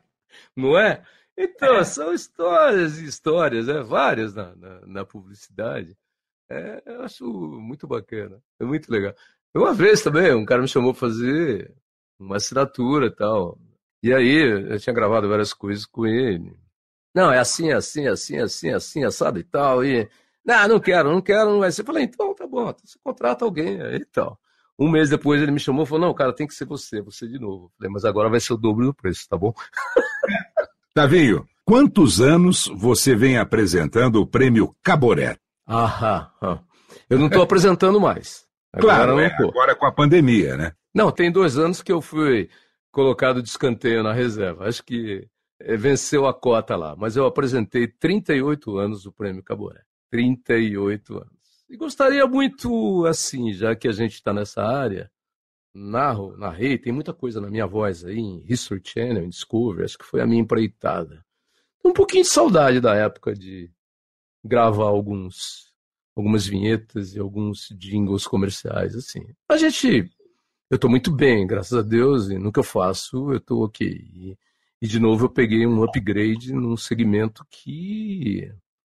Não 0.56 0.78
é? 0.78 1.02
Então, 1.36 1.76
é. 1.76 1.84
são 1.84 2.12
histórias 2.12 2.98
e 2.98 3.04
histórias, 3.04 3.68
é, 3.68 3.82
várias 3.82 4.34
na, 4.34 4.54
na, 4.56 4.80
na 4.86 5.04
publicidade. 5.04 5.96
É, 6.50 6.82
eu 6.86 7.02
acho 7.02 7.24
muito 7.24 7.86
bacana, 7.86 8.40
é 8.60 8.64
muito 8.64 8.90
legal. 8.90 9.14
Uma 9.54 9.72
vez 9.72 10.02
também, 10.02 10.34
um 10.34 10.44
cara 10.44 10.62
me 10.62 10.68
chamou 10.68 10.92
para 10.92 11.00
fazer 11.00 11.74
uma 12.18 12.36
assinatura 12.36 13.06
e 13.06 13.10
tal. 13.10 13.58
E 14.02 14.12
aí, 14.12 14.70
eu 14.70 14.78
tinha 14.78 14.94
gravado 14.94 15.28
várias 15.28 15.52
coisas 15.52 15.86
com 15.86 16.06
ele. 16.06 16.56
Não, 17.14 17.32
é 17.32 17.38
assim, 17.38 17.72
assim, 17.72 18.06
assim, 18.06 18.38
assim, 18.38 18.70
assim, 18.70 19.04
assado 19.04 19.38
e 19.38 19.44
tal. 19.44 19.84
E, 19.84 20.08
não, 20.44 20.68
não 20.68 20.80
quero, 20.80 21.10
não 21.10 21.22
quero, 21.22 21.50
não 21.50 21.60
vai 21.60 21.72
ser. 21.72 21.82
Eu 21.82 21.86
falei, 21.86 22.04
então, 22.04 22.34
tá 22.34 22.46
bom, 22.46 22.68
então 22.68 22.86
você 22.86 22.98
contrata 23.02 23.44
alguém 23.44 23.80
aí 23.80 23.96
e 23.96 24.04
tal. 24.04 24.38
Um 24.78 24.90
mês 24.90 25.08
depois 25.08 25.40
ele 25.40 25.52
me 25.52 25.60
chamou 25.60 25.84
e 25.84 25.86
falou: 25.86 26.06
Não, 26.06 26.14
cara, 26.14 26.34
tem 26.34 26.46
que 26.46 26.54
ser 26.54 26.66
você, 26.66 27.00
você 27.00 27.26
de 27.26 27.38
novo. 27.38 27.72
falei, 27.78 27.92
mas 27.92 28.04
agora 28.04 28.28
vai 28.28 28.40
ser 28.40 28.52
o 28.52 28.56
dobro 28.56 28.86
do 28.86 28.94
preço, 28.94 29.26
tá 29.28 29.36
bom? 29.36 29.52
Tavinho, 30.94 31.46
quantos 31.64 32.20
anos 32.20 32.70
você 32.74 33.14
vem 33.14 33.38
apresentando 33.38 34.20
o 34.20 34.26
prêmio 34.26 34.74
Caboré? 34.82 35.36
Aham, 35.68 36.30
eu 37.08 37.18
não 37.18 37.26
estou 37.26 37.42
apresentando 37.42 38.00
mais. 38.00 38.46
Agora 38.72 39.06
claro, 39.06 39.20
é, 39.20 39.26
agora 39.26 39.74
com 39.74 39.86
a 39.86 39.92
pandemia, 39.92 40.56
né? 40.56 40.72
Não, 40.94 41.10
tem 41.10 41.30
dois 41.30 41.58
anos 41.58 41.82
que 41.82 41.92
eu 41.92 42.00
fui 42.00 42.48
colocado 42.90 43.42
de 43.42 43.48
escanteio 43.48 44.02
na 44.02 44.12
reserva. 44.12 44.66
Acho 44.66 44.82
que 44.82 45.28
eh, 45.60 45.76
venceu 45.76 46.26
a 46.26 46.32
cota 46.32 46.76
lá. 46.76 46.96
Mas 46.96 47.16
eu 47.16 47.26
apresentei 47.26 47.86
38 47.86 48.78
anos 48.78 49.04
o 49.04 49.12
prêmio 49.12 49.42
Caboré. 49.42 49.82
38 50.10 51.14
anos. 51.14 51.35
E 51.68 51.76
gostaria 51.76 52.26
muito, 52.26 53.04
assim, 53.06 53.52
já 53.52 53.74
que 53.74 53.88
a 53.88 53.92
gente 53.92 54.14
está 54.14 54.32
nessa 54.32 54.62
área, 54.62 55.10
narro, 55.74 56.36
narrei, 56.36 56.78
tem 56.78 56.92
muita 56.92 57.12
coisa 57.12 57.40
na 57.40 57.50
minha 57.50 57.66
voz 57.66 58.04
aí, 58.04 58.18
em 58.18 58.44
History 58.48 58.80
Channel, 58.84 59.24
em 59.24 59.28
Discovery, 59.28 59.84
acho 59.84 59.98
que 59.98 60.04
foi 60.04 60.20
a 60.20 60.26
minha 60.26 60.40
empreitada. 60.40 61.24
Um 61.84 61.92
pouquinho 61.92 62.22
de 62.22 62.30
saudade 62.30 62.80
da 62.80 62.94
época 62.94 63.34
de 63.34 63.70
gravar 64.44 64.86
alguns, 64.86 65.72
algumas 66.16 66.46
vinhetas 66.46 67.14
e 67.14 67.18
alguns 67.18 67.68
jingles 67.76 68.26
comerciais, 68.26 68.94
assim. 68.94 69.26
A 69.48 69.56
gente, 69.56 70.08
eu 70.70 70.76
estou 70.76 70.88
muito 70.88 71.10
bem, 71.10 71.46
graças 71.46 71.76
a 71.76 71.82
Deus, 71.82 72.30
e 72.30 72.38
no 72.38 72.52
que 72.52 72.60
eu 72.60 72.64
faço, 72.64 73.32
eu 73.32 73.38
estou 73.38 73.64
ok. 73.64 73.86
E, 73.88 74.38
e, 74.80 74.86
de 74.86 75.00
novo, 75.00 75.26
eu 75.26 75.30
peguei 75.30 75.66
um 75.66 75.82
upgrade 75.82 76.52
num 76.52 76.76
segmento 76.76 77.44
que 77.50 78.52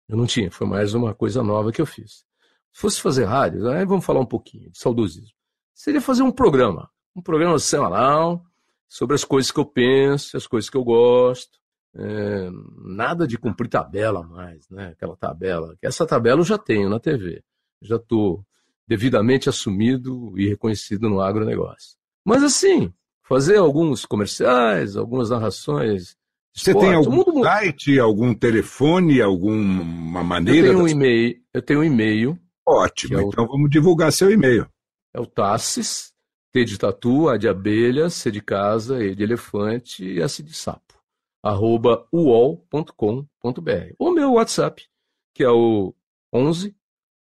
eu 0.07 0.15
não 0.17 0.25
tinha, 0.25 0.49
foi 0.49 0.67
mais 0.67 0.93
uma 0.93 1.13
coisa 1.13 1.43
nova 1.43 1.71
que 1.71 1.81
eu 1.81 1.85
fiz. 1.85 2.25
Se 2.73 2.81
fosse 2.81 3.01
fazer 3.01 3.25
rádio, 3.25 3.69
aí 3.69 3.85
vamos 3.85 4.05
falar 4.05 4.19
um 4.19 4.25
pouquinho 4.25 4.69
de 4.71 4.79
saudosismo. 4.79 5.35
Seria 5.73 6.01
fazer 6.01 6.23
um 6.23 6.31
programa, 6.31 6.89
um 7.15 7.21
programa 7.21 7.57
semanal 7.59 8.43
sobre 8.87 9.15
as 9.15 9.23
coisas 9.23 9.51
que 9.51 9.59
eu 9.59 9.65
penso, 9.65 10.37
as 10.37 10.47
coisas 10.47 10.69
que 10.69 10.77
eu 10.77 10.83
gosto. 10.83 11.59
É, 11.93 12.49
nada 12.85 13.27
de 13.27 13.37
cumprir 13.37 13.69
tabela 13.69 14.23
mais, 14.23 14.69
né? 14.69 14.89
Aquela 14.89 15.17
tabela. 15.17 15.75
Essa 15.81 16.05
tabela 16.05 16.39
eu 16.39 16.45
já 16.45 16.57
tenho 16.57 16.89
na 16.89 16.99
TV. 16.99 17.43
Já 17.81 17.97
estou 17.97 18.45
devidamente 18.87 19.49
assumido 19.49 20.33
e 20.37 20.47
reconhecido 20.47 21.09
no 21.09 21.21
agronegócio. 21.21 21.97
Mas 22.23 22.43
assim, 22.43 22.93
fazer 23.23 23.57
alguns 23.57 24.05
comerciais, 24.05 24.95
algumas 24.95 25.29
narrações. 25.29 26.15
Você 26.53 26.71
esporte, 26.71 26.85
tem 26.85 26.95
algum 26.95 27.15
mundo... 27.15 27.43
site, 27.43 27.97
algum 27.99 28.33
telefone, 28.33 29.21
alguma 29.21 30.23
maneira? 30.23 30.67
Eu 30.67 30.73
tenho 30.73 30.83
um 30.83 30.87
e-mail, 30.87 31.41
eu 31.53 31.61
tenho 31.61 31.79
um 31.79 31.83
e-mail 31.83 32.37
Ótimo, 32.67 33.19
é 33.19 33.23
o... 33.23 33.27
então 33.27 33.47
vamos 33.47 33.69
divulgar 33.69 34.11
seu 34.11 34.31
e-mail. 34.31 34.67
É 35.13 35.19
o 35.19 35.25
Tassis, 35.25 36.13
T 36.51 36.63
de 36.65 36.77
tatu, 36.77 37.29
A 37.29 37.37
de 37.37 37.47
abelha, 37.47 38.09
C 38.09 38.31
de 38.31 38.41
casa, 38.41 39.03
E 39.03 39.15
de 39.15 39.23
elefante 39.23 40.03
e 40.03 40.21
S 40.21 40.41
de 40.43 40.53
sapo, 40.53 41.01
arroba 41.43 42.07
uol.com.br. 42.13 43.95
O 43.97 44.11
meu 44.11 44.33
WhatsApp, 44.33 44.85
que 45.33 45.43
é 45.43 45.49
o 45.49 45.93
11 46.33 46.75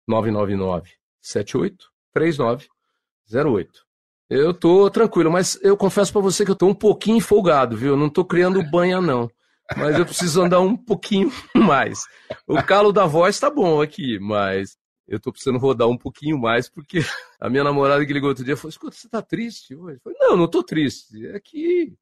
999 0.08 0.92
78 1.22 1.92
3908. 2.14 3.88
Eu 4.30 4.54
tô 4.54 4.90
tranquilo, 4.90 5.32
mas 5.32 5.58
eu 5.62 5.78
confesso 5.78 6.12
para 6.12 6.22
você 6.22 6.44
que 6.44 6.52
eu 6.52 6.56
tô 6.56 6.68
um 6.68 6.74
pouquinho 6.74 7.22
folgado, 7.22 7.78
viu? 7.78 7.92
Eu 7.92 7.98
não 7.98 8.10
tô 8.10 8.26
criando 8.26 8.62
banha, 8.70 9.00
não. 9.00 9.30
Mas 9.76 9.98
eu 9.98 10.06
preciso 10.06 10.42
andar 10.42 10.60
um 10.60 10.76
pouquinho 10.76 11.32
mais. 11.56 12.06
O 12.46 12.62
calo 12.62 12.92
da 12.92 13.06
voz 13.06 13.40
tá 13.40 13.50
bom 13.50 13.82
aqui, 13.82 14.20
mas 14.20 14.77
eu 15.08 15.20
tô 15.20 15.32
precisando 15.32 15.58
rodar 15.58 15.88
um 15.88 15.98
pouquinho 15.98 16.38
mais, 16.38 16.68
porque 16.68 17.00
a 17.40 17.50
minha 17.50 17.64
namorada 17.64 18.06
que 18.06 18.14
ligou 18.14 18.30
outro 18.30 18.44
dia 18.44 18.58
falou: 18.58 18.70
escuta, 18.70 18.96
você 18.96 19.08
tá 19.08 19.22
triste 19.22 19.76
hoje? 19.76 19.98
Eu 19.98 20.02
falei, 20.02 20.18
não, 20.20 20.38
não 20.38 20.48
tô 20.48 20.64
triste. 20.64 21.26
É 21.28 21.40
que 21.40 21.94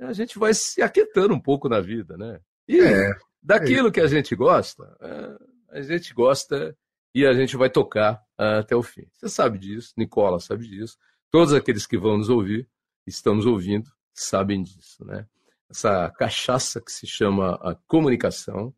a 0.00 0.12
gente 0.12 0.38
vai 0.38 0.54
se 0.54 0.82
aquietando 0.82 1.34
um 1.34 1.40
pouco 1.40 1.68
na 1.68 1.80
vida, 1.80 2.16
né? 2.16 2.40
E 2.66 2.80
é, 2.80 3.14
daquilo 3.42 3.88
é. 3.88 3.90
que 3.90 4.00
a 4.00 4.06
gente 4.06 4.34
gosta, 4.34 4.96
é, 5.00 5.78
a 5.78 5.82
gente 5.82 6.14
gosta 6.14 6.76
e 7.14 7.26
a 7.26 7.32
gente 7.32 7.56
vai 7.56 7.70
tocar 7.70 8.20
até 8.36 8.74
o 8.74 8.82
fim. 8.82 9.06
Você 9.12 9.28
sabe 9.28 9.58
disso, 9.58 9.92
Nicola 9.96 10.40
sabe 10.40 10.66
disso. 10.66 10.96
Todos 11.30 11.52
aqueles 11.52 11.86
que 11.86 11.98
vão 11.98 12.16
nos 12.16 12.28
ouvir, 12.28 12.68
estão 13.06 13.34
nos 13.34 13.46
ouvindo, 13.46 13.90
sabem 14.12 14.62
disso, 14.62 15.04
né? 15.04 15.26
Essa 15.70 16.10
cachaça 16.10 16.80
que 16.80 16.92
se 16.92 17.06
chama 17.06 17.54
a 17.56 17.74
comunicação 17.86 18.74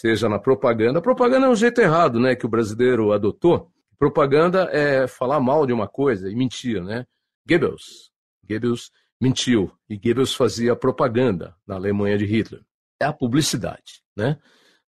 seja 0.00 0.28
na 0.28 0.38
propaganda. 0.38 0.98
A 0.98 1.02
propaganda 1.02 1.46
é 1.46 1.50
um 1.50 1.56
jeito 1.56 1.80
errado, 1.80 2.20
né, 2.20 2.36
que 2.36 2.46
o 2.46 2.48
brasileiro 2.48 3.12
adotou. 3.12 3.70
Propaganda 3.98 4.68
é 4.72 5.06
falar 5.06 5.40
mal 5.40 5.66
de 5.66 5.72
uma 5.72 5.88
coisa 5.88 6.30
e 6.30 6.34
mentir, 6.34 6.82
né? 6.82 7.06
Goebbels, 7.48 8.10
Goebbels 8.48 8.90
mentiu 9.20 9.70
e 9.88 9.96
Goebbels 9.96 10.34
fazia 10.34 10.74
propaganda 10.74 11.54
na 11.66 11.76
Alemanha 11.76 12.18
de 12.18 12.24
Hitler. 12.24 12.62
É 13.00 13.04
a 13.04 13.12
publicidade, 13.12 14.02
né? 14.16 14.38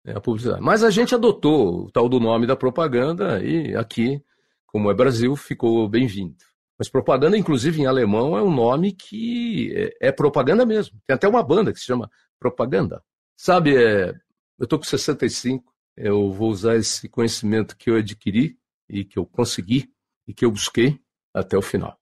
É 0.04 0.12
a 0.12 0.20
publicidade. 0.20 0.62
Mas 0.62 0.82
a 0.82 0.90
gente 0.90 1.14
adotou 1.14 1.84
o 1.84 1.90
tal 1.90 2.08
do 2.08 2.18
nome 2.18 2.46
da 2.46 2.56
propaganda 2.56 3.42
e 3.42 3.74
aqui, 3.76 4.22
como 4.66 4.90
é 4.90 4.94
Brasil, 4.94 5.36
ficou 5.36 5.88
bem-vindo. 5.88 6.36
Mas 6.78 6.88
propaganda, 6.88 7.36
inclusive 7.36 7.80
em 7.80 7.86
alemão, 7.86 8.36
é 8.36 8.42
um 8.42 8.52
nome 8.52 8.92
que 8.92 9.72
é, 9.74 10.08
é, 10.08 10.12
propaganda 10.12 10.66
mesmo. 10.66 10.98
Tem 11.06 11.14
até 11.14 11.28
uma 11.28 11.42
banda 11.42 11.72
que 11.72 11.78
se 11.78 11.86
chama 11.86 12.10
Propaganda. 12.40 13.02
Sabe, 13.36 13.76
é, 13.76 14.14
eu 14.62 14.64
estou 14.64 14.78
com 14.78 14.84
65, 14.84 15.74
eu 15.96 16.30
vou 16.30 16.48
usar 16.48 16.76
esse 16.76 17.08
conhecimento 17.08 17.76
que 17.76 17.90
eu 17.90 17.96
adquiri 17.96 18.56
e 18.88 19.04
que 19.04 19.18
eu 19.18 19.26
consegui 19.26 19.90
e 20.24 20.32
que 20.32 20.44
eu 20.44 20.52
busquei 20.52 21.00
até 21.34 21.58
o 21.58 21.62
final. 21.62 21.98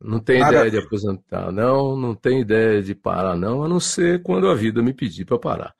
Não 0.00 0.18
tem 0.18 0.42
ideia 0.42 0.68
de 0.68 0.78
aposentar, 0.78 1.52
não, 1.52 1.96
não 1.96 2.12
tem 2.16 2.40
ideia 2.40 2.82
de 2.82 2.96
parar, 2.96 3.36
não, 3.36 3.62
a 3.62 3.68
não 3.68 3.78
ser 3.78 4.24
quando 4.24 4.48
a 4.48 4.56
vida 4.56 4.82
me 4.82 4.92
pedir 4.92 5.24
para 5.24 5.38
parar. 5.38 5.74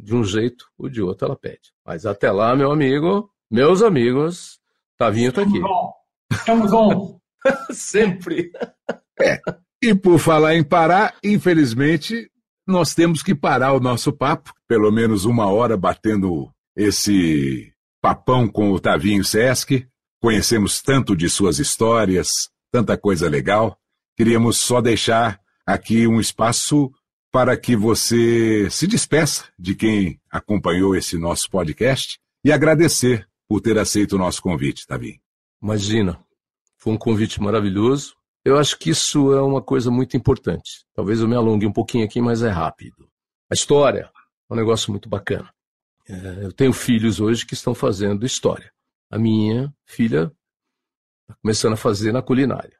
De 0.00 0.14
um 0.14 0.24
jeito 0.24 0.70
ou 0.78 0.88
de 0.88 1.02
outro 1.02 1.26
ela 1.26 1.36
pede. 1.36 1.70
Mas 1.84 2.06
até 2.06 2.32
lá, 2.32 2.56
meu 2.56 2.72
amigo, 2.72 3.30
meus 3.50 3.82
amigos, 3.82 4.58
Tavinho 4.96 5.34
tá 5.34 5.42
aqui. 5.42 5.60
Estamos 6.32 6.72
on. 6.72 7.20
Sempre. 7.70 8.50
É. 9.20 9.38
E 9.82 9.94
por 9.94 10.18
falar 10.18 10.54
em 10.54 10.64
parar, 10.64 11.14
infelizmente, 11.22 12.32
nós 12.66 12.94
temos 12.94 13.22
que 13.22 13.34
parar 13.34 13.74
o 13.74 13.80
nosso 13.80 14.12
papo, 14.12 14.54
pelo 14.72 14.90
menos 14.90 15.26
uma 15.26 15.52
hora 15.52 15.76
batendo 15.76 16.50
esse 16.74 17.74
papão 18.00 18.48
com 18.48 18.72
o 18.72 18.80
Tavinho 18.80 19.22
Sesc. 19.22 19.86
Conhecemos 20.18 20.80
tanto 20.80 21.14
de 21.14 21.28
suas 21.28 21.58
histórias, 21.58 22.48
tanta 22.70 22.96
coisa 22.96 23.28
legal. 23.28 23.76
Queríamos 24.16 24.56
só 24.56 24.80
deixar 24.80 25.38
aqui 25.66 26.06
um 26.06 26.18
espaço 26.18 26.90
para 27.30 27.54
que 27.54 27.76
você 27.76 28.66
se 28.70 28.86
despeça 28.86 29.44
de 29.58 29.74
quem 29.74 30.18
acompanhou 30.30 30.96
esse 30.96 31.18
nosso 31.18 31.50
podcast 31.50 32.18
e 32.42 32.50
agradecer 32.50 33.28
por 33.46 33.60
ter 33.60 33.76
aceito 33.76 34.14
o 34.14 34.18
nosso 34.18 34.40
convite, 34.40 34.86
Tavi. 34.86 35.20
Imagina, 35.62 36.18
foi 36.78 36.94
um 36.94 36.98
convite 36.98 37.42
maravilhoso. 37.42 38.14
Eu 38.42 38.58
acho 38.58 38.78
que 38.78 38.88
isso 38.88 39.34
é 39.34 39.42
uma 39.42 39.60
coisa 39.60 39.90
muito 39.90 40.16
importante. 40.16 40.86
Talvez 40.94 41.20
eu 41.20 41.28
me 41.28 41.36
alongue 41.36 41.66
um 41.66 41.72
pouquinho 41.72 42.06
aqui, 42.06 42.22
mas 42.22 42.42
é 42.42 42.48
rápido. 42.48 43.06
A 43.50 43.54
história 43.54 44.10
um 44.52 44.56
negócio 44.56 44.90
muito 44.90 45.08
bacana. 45.08 45.52
É, 46.08 46.44
eu 46.44 46.52
tenho 46.52 46.72
filhos 46.72 47.20
hoje 47.20 47.46
que 47.46 47.54
estão 47.54 47.74
fazendo 47.74 48.26
história. 48.26 48.72
A 49.10 49.18
minha 49.18 49.72
filha 49.84 50.32
Está 51.32 51.38
começando 51.40 51.72
a 51.72 51.76
fazer 51.76 52.12
na 52.12 52.20
culinária. 52.20 52.76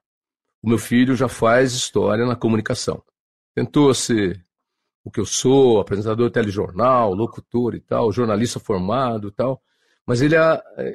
O 0.62 0.68
meu 0.68 0.78
filho 0.78 1.16
já 1.16 1.28
faz 1.28 1.72
história 1.72 2.26
na 2.26 2.36
comunicação. 2.36 3.02
Tentou 3.54 3.92
ser 3.94 4.44
o 5.04 5.10
que 5.10 5.20
eu 5.20 5.26
sou, 5.26 5.80
apresentador 5.80 6.28
de 6.28 6.34
telejornal, 6.34 7.14
locutor 7.14 7.74
e 7.74 7.80
tal, 7.80 8.12
jornalista 8.12 8.60
formado 8.60 9.28
e 9.28 9.32
tal, 9.32 9.60
mas 10.06 10.20
ele, 10.20 10.36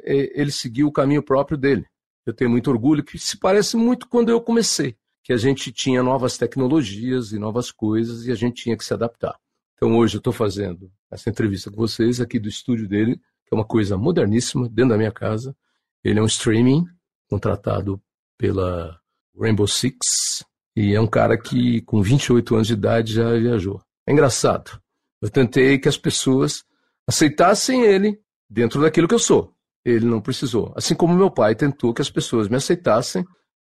ele 0.04 0.50
seguiu 0.50 0.88
o 0.88 0.92
caminho 0.92 1.22
próprio 1.22 1.58
dele. 1.58 1.84
Eu 2.24 2.32
tenho 2.32 2.50
muito 2.50 2.70
orgulho, 2.70 3.04
que 3.04 3.18
se 3.18 3.38
parece 3.38 3.76
muito 3.76 4.08
quando 4.08 4.30
eu 4.30 4.40
comecei, 4.40 4.96
que 5.22 5.32
a 5.32 5.36
gente 5.36 5.72
tinha 5.72 6.02
novas 6.02 6.38
tecnologias 6.38 7.32
e 7.32 7.38
novas 7.38 7.70
coisas 7.70 8.26
e 8.26 8.32
a 8.32 8.34
gente 8.34 8.62
tinha 8.62 8.76
que 8.76 8.84
se 8.84 8.94
adaptar. 8.94 9.38
Então 9.78 9.96
hoje 9.96 10.16
eu 10.16 10.18
estou 10.18 10.32
fazendo 10.32 10.90
essa 11.08 11.30
entrevista 11.30 11.70
com 11.70 11.76
vocês 11.76 12.20
aqui 12.20 12.40
do 12.40 12.48
estúdio 12.48 12.88
dele, 12.88 13.14
que 13.14 13.54
é 13.54 13.54
uma 13.54 13.64
coisa 13.64 13.96
moderníssima, 13.96 14.68
dentro 14.68 14.90
da 14.90 14.98
minha 14.98 15.12
casa. 15.12 15.56
Ele 16.02 16.18
é 16.18 16.22
um 16.22 16.26
streaming, 16.26 16.84
contratado 17.30 18.02
pela 18.36 18.98
Rainbow 19.40 19.68
Six 19.68 20.44
e 20.74 20.94
é 20.94 21.00
um 21.00 21.06
cara 21.06 21.38
que 21.38 21.80
com 21.82 22.02
28 22.02 22.56
anos 22.56 22.66
de 22.66 22.72
idade 22.72 23.12
já 23.12 23.32
viajou. 23.38 23.80
É 24.04 24.12
engraçado. 24.12 24.82
Eu 25.22 25.30
tentei 25.30 25.78
que 25.78 25.88
as 25.88 25.96
pessoas 25.96 26.64
aceitassem 27.06 27.84
ele 27.84 28.20
dentro 28.50 28.82
daquilo 28.82 29.06
que 29.06 29.14
eu 29.14 29.18
sou. 29.20 29.54
Ele 29.84 30.06
não 30.06 30.20
precisou. 30.20 30.72
Assim 30.76 30.94
como 30.96 31.14
meu 31.14 31.30
pai 31.30 31.54
tentou 31.54 31.94
que 31.94 32.02
as 32.02 32.10
pessoas 32.10 32.48
me 32.48 32.56
aceitassem 32.56 33.24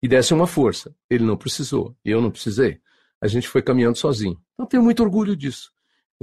e 0.01 0.07
dessem 0.07 0.35
uma 0.35 0.47
força. 0.47 0.93
Ele 1.09 1.23
não 1.23 1.37
precisou. 1.37 1.95
Eu 2.03 2.21
não 2.21 2.29
precisei. 2.29 2.81
A 3.21 3.27
gente 3.27 3.47
foi 3.47 3.61
caminhando 3.61 3.97
sozinho. 3.97 4.37
Então 4.53 4.65
tenho 4.65 4.83
muito 4.83 5.01
orgulho 5.01 5.33
disso. 5.33 5.72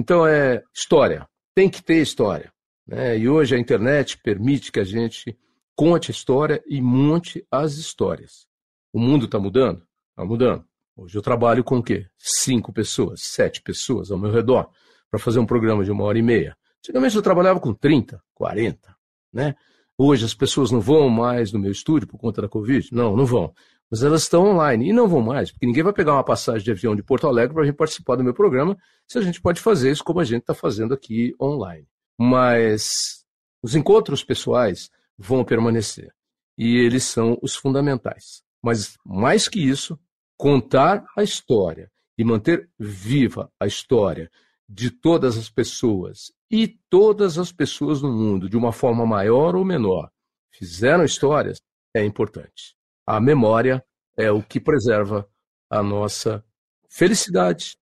Então 0.01 0.27
é 0.27 0.63
história. 0.75 1.29
Tem 1.55 1.69
que 1.69 1.83
ter 1.83 2.01
história. 2.01 2.51
Né? 2.87 3.19
E 3.19 3.29
hoje 3.29 3.55
a 3.55 3.59
internet 3.59 4.17
permite 4.17 4.73
que 4.73 4.81
a 4.81 4.85
gente 4.85 5.39
conte 5.77 6.11
a 6.11 6.15
história 6.15 6.63
e 6.67 6.81
monte 6.81 7.47
as 7.51 7.75
histórias. 7.75 8.47
O 8.95 8.99
mundo 8.99 9.27
está 9.27 9.39
mudando? 9.39 9.87
Está 10.09 10.25
mudando. 10.25 10.65
Hoje 10.97 11.19
eu 11.19 11.21
trabalho 11.21 11.63
com 11.63 11.77
o 11.77 11.83
quê? 11.83 12.07
Cinco 12.17 12.73
pessoas, 12.73 13.21
sete 13.25 13.61
pessoas 13.61 14.11
ao 14.11 14.17
meu 14.17 14.31
redor 14.31 14.71
para 15.11 15.21
fazer 15.21 15.39
um 15.39 15.45
programa 15.45 15.85
de 15.85 15.91
uma 15.91 16.05
hora 16.05 16.19
e 16.19 16.23
meia. 16.23 16.57
Antigamente 16.79 17.15
eu 17.15 17.21
trabalhava 17.21 17.61
com 17.61 17.75
30, 17.75 18.23
40, 18.33 18.97
né? 19.31 19.55
Hoje 19.99 20.25
as 20.25 20.33
pessoas 20.33 20.71
não 20.71 20.81
vão 20.81 21.11
mais 21.11 21.53
no 21.53 21.59
meu 21.59 21.71
estúdio 21.71 22.09
por 22.09 22.17
conta 22.17 22.41
da 22.41 22.49
Covid? 22.49 22.89
Não, 22.91 23.15
não 23.15 23.27
vão. 23.27 23.53
Mas 23.91 24.03
elas 24.03 24.23
estão 24.23 24.45
online 24.45 24.89
e 24.89 24.93
não 24.93 25.09
vão 25.09 25.21
mais, 25.21 25.51
porque 25.51 25.67
ninguém 25.67 25.83
vai 25.83 25.93
pegar 25.93 26.13
uma 26.15 26.25
passagem 26.25 26.63
de 26.63 26.71
avião 26.71 26.95
de 26.95 27.03
Porto 27.03 27.27
Alegre 27.27 27.55
para 27.55 27.63
a 27.65 27.67
gente 27.67 27.77
participar 27.77 28.17
do 28.17 28.25
meu 28.25 28.33
programa, 28.33 28.77
se 29.09 29.19
a 29.19 29.21
gente 29.21 29.41
pode 29.41 29.61
fazer 29.61 29.91
isso 29.91 30.05
como 30.05 30.21
a 30.21 30.25
gente 30.25 30.43
está 30.43 30.55
fazendo 30.55 30.95
aqui 30.95 31.35
online. 31.41 31.87
Mas 32.19 33.25
os 33.63 33.75
encontros 33.75 34.25
pessoais, 34.25 34.91
vão 35.21 35.45
permanecer. 35.45 36.13
E 36.57 36.77
eles 36.77 37.05
são 37.05 37.39
os 37.43 37.55
fundamentais. 37.55 38.43
Mas, 38.63 38.99
mais 39.05 39.49
que 39.49 39.61
isso, 39.61 39.99
contar 40.37 41.05
a 41.17 41.23
história 41.23 41.91
e 42.17 42.25
manter 42.25 42.71
viva 42.79 43.51
a 43.61 43.67
história 43.67 44.31
de 44.69 44.91
todas 44.91 45.37
as 45.37 45.51
pessoas 45.51 46.33
e 46.51 46.69
todas 46.89 47.39
as 47.39 47.53
pessoas 47.53 48.01
no 48.03 48.13
mundo, 48.13 48.49
de 48.49 48.57
uma 48.57 48.73
forma 48.73 49.07
maior 49.07 49.55
ou 49.55 49.65
menor, 49.65 50.11
fizeram 50.53 51.05
histórias, 51.05 51.61
é 51.95 52.05
importante. 52.05 52.77
A 53.11 53.19
memória 53.19 53.85
é 54.17 54.31
o 54.31 54.41
que 54.41 54.61
preserva 54.61 55.29
a 55.69 55.83
nossa 55.83 56.45
felicidade, 56.89 57.77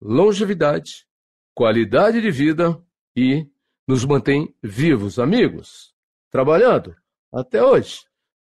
longevidade, 0.00 1.06
qualidade 1.54 2.20
de 2.20 2.32
vida 2.32 2.76
e 3.16 3.46
nos 3.86 4.04
mantém 4.04 4.52
vivos, 4.60 5.20
amigos 5.20 5.94
trabalhando 6.32 6.96
até 7.32 7.62
hoje, 7.62 8.00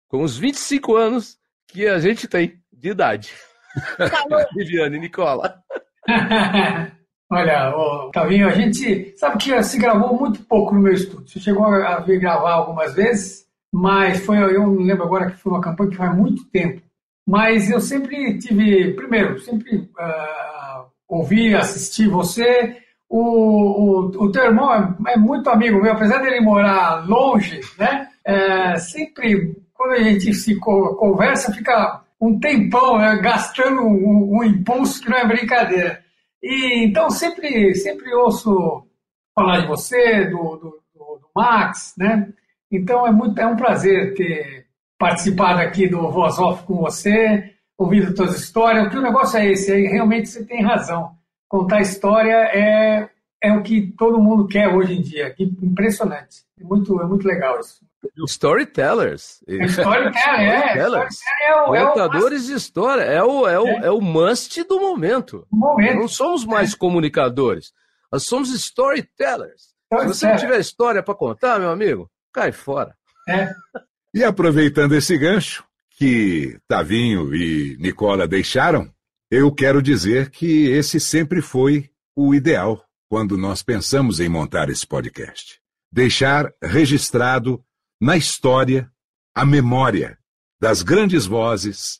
com 0.07 0.23
os 0.23 0.37
25 0.37 0.95
anos 0.95 1.37
que 1.67 1.85
a 1.85 1.99
gente 1.99 2.25
tem 2.25 2.63
de 2.71 2.91
idade. 2.91 3.33
Viviane 4.55 4.95
e 4.95 4.99
Nicola. 5.01 5.61
Olha, 7.29 7.75
ô, 7.75 8.11
Tavinho, 8.11 8.47
a 8.47 8.53
gente 8.53 9.13
sabe 9.17 9.39
que 9.39 9.61
se 9.61 9.77
gravou 9.77 10.17
muito 10.17 10.41
pouco 10.45 10.73
no 10.73 10.79
meu 10.79 10.93
estúdio. 10.93 11.27
Você 11.27 11.41
chegou 11.41 11.65
a 11.65 11.99
vir 11.99 12.17
gravar 12.17 12.53
algumas 12.53 12.95
vezes, 12.95 13.48
mas 13.71 14.25
foi, 14.25 14.37
eu 14.37 14.67
não 14.67 14.75
lembro 14.75 15.03
agora 15.03 15.29
que 15.29 15.37
foi 15.37 15.51
uma 15.51 15.61
campanha 15.61 15.89
que 15.91 15.97
faz 15.97 16.15
muito 16.15 16.45
tempo. 16.49 16.81
Mas 17.27 17.69
eu 17.69 17.79
sempre 17.79 18.37
tive, 18.39 18.93
primeiro, 18.93 19.39
sempre 19.39 19.77
uh, 19.77 20.85
ouvi, 21.07 21.53
assisti 21.53 22.07
você, 22.07 22.77
o, 23.09 23.19
o, 23.19 24.25
o 24.25 24.31
teu 24.31 24.45
irmão 24.45 24.71
é, 24.73 25.13
é, 25.13 25.17
muito 25.17 25.49
amigo 25.49 25.81
meu, 25.81 25.93
apesar 25.93 26.19
dele 26.19 26.41
morar 26.41 27.07
longe, 27.07 27.59
né? 27.77 28.07
É, 28.23 28.77
sempre, 28.77 29.55
quando 29.73 29.93
a 29.93 30.03
gente 30.03 30.33
se 30.33 30.55
conversa, 30.59 31.51
fica 31.51 32.03
um 32.21 32.39
tempão 32.39 32.99
né, 32.99 33.17
gastando 33.17 33.81
um, 33.81 34.37
um, 34.37 34.43
impulso 34.43 35.01
que 35.01 35.09
não 35.09 35.17
é 35.17 35.27
brincadeira. 35.27 36.03
E, 36.43 36.85
então, 36.85 37.09
sempre, 37.09 37.73
sempre 37.75 38.13
ouço 38.13 38.85
falar 39.33 39.61
de 39.61 39.67
você, 39.67 40.25
do, 40.25 40.57
do, 40.57 40.81
do, 40.93 41.29
Max, 41.35 41.95
né? 41.97 42.27
Então, 42.71 43.05
é, 43.05 43.11
muito, 43.11 43.39
é 43.39 43.47
um 43.47 43.55
prazer 43.55 44.13
ter 44.13 44.65
participado 44.97 45.59
aqui 45.59 45.87
do 45.87 46.11
Voz 46.11 46.37
Off 46.37 46.63
com 46.63 46.77
você, 46.77 47.51
ouvido 47.77 48.13
todas 48.13 48.35
as 48.35 48.41
histórias. 48.41 48.87
O 48.87 48.89
que 48.89 48.97
o 48.97 49.01
negócio 49.01 49.39
é 49.39 49.51
esse, 49.51 49.71
aí 49.71 49.83
realmente 49.83 50.29
você 50.29 50.45
tem 50.45 50.63
razão 50.63 51.17
contar 51.49 51.81
história 51.81 52.35
é, 52.53 53.09
é 53.43 53.51
o 53.51 53.63
que 53.63 53.91
todo 53.97 54.21
mundo 54.21 54.47
quer 54.47 54.67
hoje 54.69 54.93
em 54.93 55.01
dia. 55.01 55.35
Impressionante. 55.37 56.43
É 56.59 56.63
muito, 56.63 57.01
é 57.01 57.05
muito 57.05 57.27
legal 57.27 57.59
isso. 57.59 57.79
Storytellers. 58.27 59.43
É 59.47 59.57
é. 59.57 59.65
Storytellers. 59.65 61.15
É, 61.41 61.55
o, 61.55 61.75
é 61.75 61.85
Contadores 61.85 62.45
de 62.45 62.53
história. 62.53 63.01
É 63.01 63.21
o, 63.21 63.45
é, 63.47 63.59
o, 63.59 63.67
é. 63.67 63.87
é 63.87 63.91
o 63.91 63.99
must 63.99 64.63
do 64.63 64.79
momento. 64.79 65.45
momento. 65.51 65.99
Não 65.99 66.07
somos 66.07 66.45
mais 66.45 66.73
é. 66.73 66.77
comunicadores. 66.77 67.73
Nós 68.11 68.23
somos 68.23 68.53
storytellers. 68.53 69.73
Se 69.91 70.07
você 70.07 70.27
não 70.27 70.37
tiver 70.37 70.59
história 70.59 71.01
para 71.01 71.15
contar, 71.15 71.59
meu 71.59 71.71
amigo, 71.71 72.09
cai 72.33 72.51
fora. 72.51 72.95
É. 73.27 73.53
E 74.13 74.23
aproveitando 74.23 74.95
esse 74.95 75.17
gancho 75.17 75.63
que 75.91 76.57
Tavinho 76.67 77.35
e 77.35 77.77
Nicola 77.79 78.27
deixaram, 78.27 78.91
eu 79.29 79.51
quero 79.51 79.81
dizer 79.81 80.29
que 80.29 80.67
esse 80.67 80.99
sempre 80.99 81.41
foi 81.41 81.89
o 82.15 82.33
ideal 82.33 82.83
quando 83.09 83.37
nós 83.37 83.61
pensamos 83.61 84.19
em 84.19 84.29
montar 84.29 84.69
esse 84.69 84.85
podcast. 84.85 85.59
Deixar 85.91 86.51
registrado 86.61 87.63
na 88.01 88.15
história 88.15 88.89
a 89.35 89.45
memória 89.45 90.17
das 90.59 90.83
grandes 90.83 91.25
vozes 91.25 91.99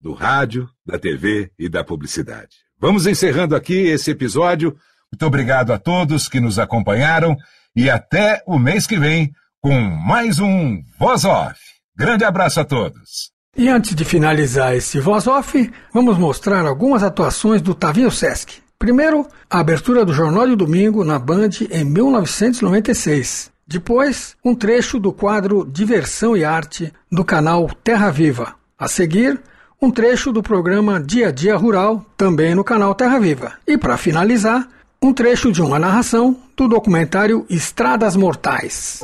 do 0.00 0.12
rádio, 0.12 0.68
da 0.84 0.98
TV 0.98 1.50
e 1.58 1.68
da 1.68 1.84
publicidade. 1.84 2.56
Vamos 2.78 3.06
encerrando 3.06 3.54
aqui 3.54 3.74
esse 3.74 4.10
episódio. 4.10 4.76
Muito 5.12 5.26
obrigado 5.26 5.72
a 5.72 5.78
todos 5.78 6.28
que 6.28 6.40
nos 6.40 6.58
acompanharam 6.58 7.36
e 7.76 7.88
até 7.88 8.42
o 8.46 8.58
mês 8.58 8.86
que 8.86 8.98
vem 8.98 9.32
com 9.62 9.80
mais 9.80 10.40
um 10.40 10.82
Voz 10.98 11.24
Off. 11.24 11.54
Grande 11.96 12.24
abraço 12.24 12.58
a 12.58 12.64
todos. 12.64 13.30
E 13.56 13.68
antes 13.68 13.94
de 13.94 14.04
finalizar 14.04 14.74
esse 14.74 14.98
Voz 14.98 15.28
Off, 15.28 15.70
vamos 15.94 16.18
mostrar 16.18 16.66
algumas 16.66 17.04
atuações 17.04 17.62
do 17.62 17.72
Tavinho 17.72 18.10
Sesc. 18.10 18.60
Primeiro, 18.76 19.24
a 19.48 19.60
abertura 19.60 20.04
do 20.04 20.12
Jornal 20.12 20.48
de 20.48 20.56
Domingo 20.56 21.04
na 21.04 21.16
Band 21.16 21.50
em 21.70 21.84
1996. 21.84 23.52
Depois, 23.64 24.34
um 24.44 24.52
trecho 24.52 24.98
do 24.98 25.12
quadro 25.12 25.64
Diversão 25.64 26.36
e 26.36 26.44
Arte 26.44 26.92
do 27.10 27.24
canal 27.24 27.70
Terra 27.84 28.10
Viva. 28.10 28.56
A 28.76 28.88
seguir, 28.88 29.40
um 29.80 29.92
trecho 29.92 30.32
do 30.32 30.42
programa 30.42 31.00
Dia 31.00 31.28
a 31.28 31.30
Dia 31.30 31.56
Rural, 31.56 32.04
também 32.16 32.52
no 32.52 32.64
canal 32.64 32.96
Terra 32.96 33.20
Viva. 33.20 33.52
E 33.64 33.78
para 33.78 33.96
finalizar, 33.96 34.66
um 35.00 35.12
trecho 35.12 35.52
de 35.52 35.62
uma 35.62 35.78
narração 35.78 36.36
do 36.56 36.66
documentário 36.66 37.46
Estradas 37.48 38.16
Mortais. 38.16 39.00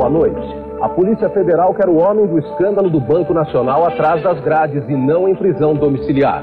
Boa 0.00 0.08
noite. 0.08 0.40
A 0.80 0.88
Polícia 0.88 1.28
Federal 1.28 1.74
quer 1.74 1.86
o 1.86 1.98
homem 1.98 2.26
do 2.26 2.38
escândalo 2.38 2.88
do 2.88 2.98
Banco 2.98 3.34
Nacional 3.34 3.86
atrás 3.86 4.22
das 4.22 4.40
grades 4.40 4.82
e 4.88 4.94
não 4.94 5.28
em 5.28 5.34
prisão 5.34 5.74
domiciliar. 5.74 6.42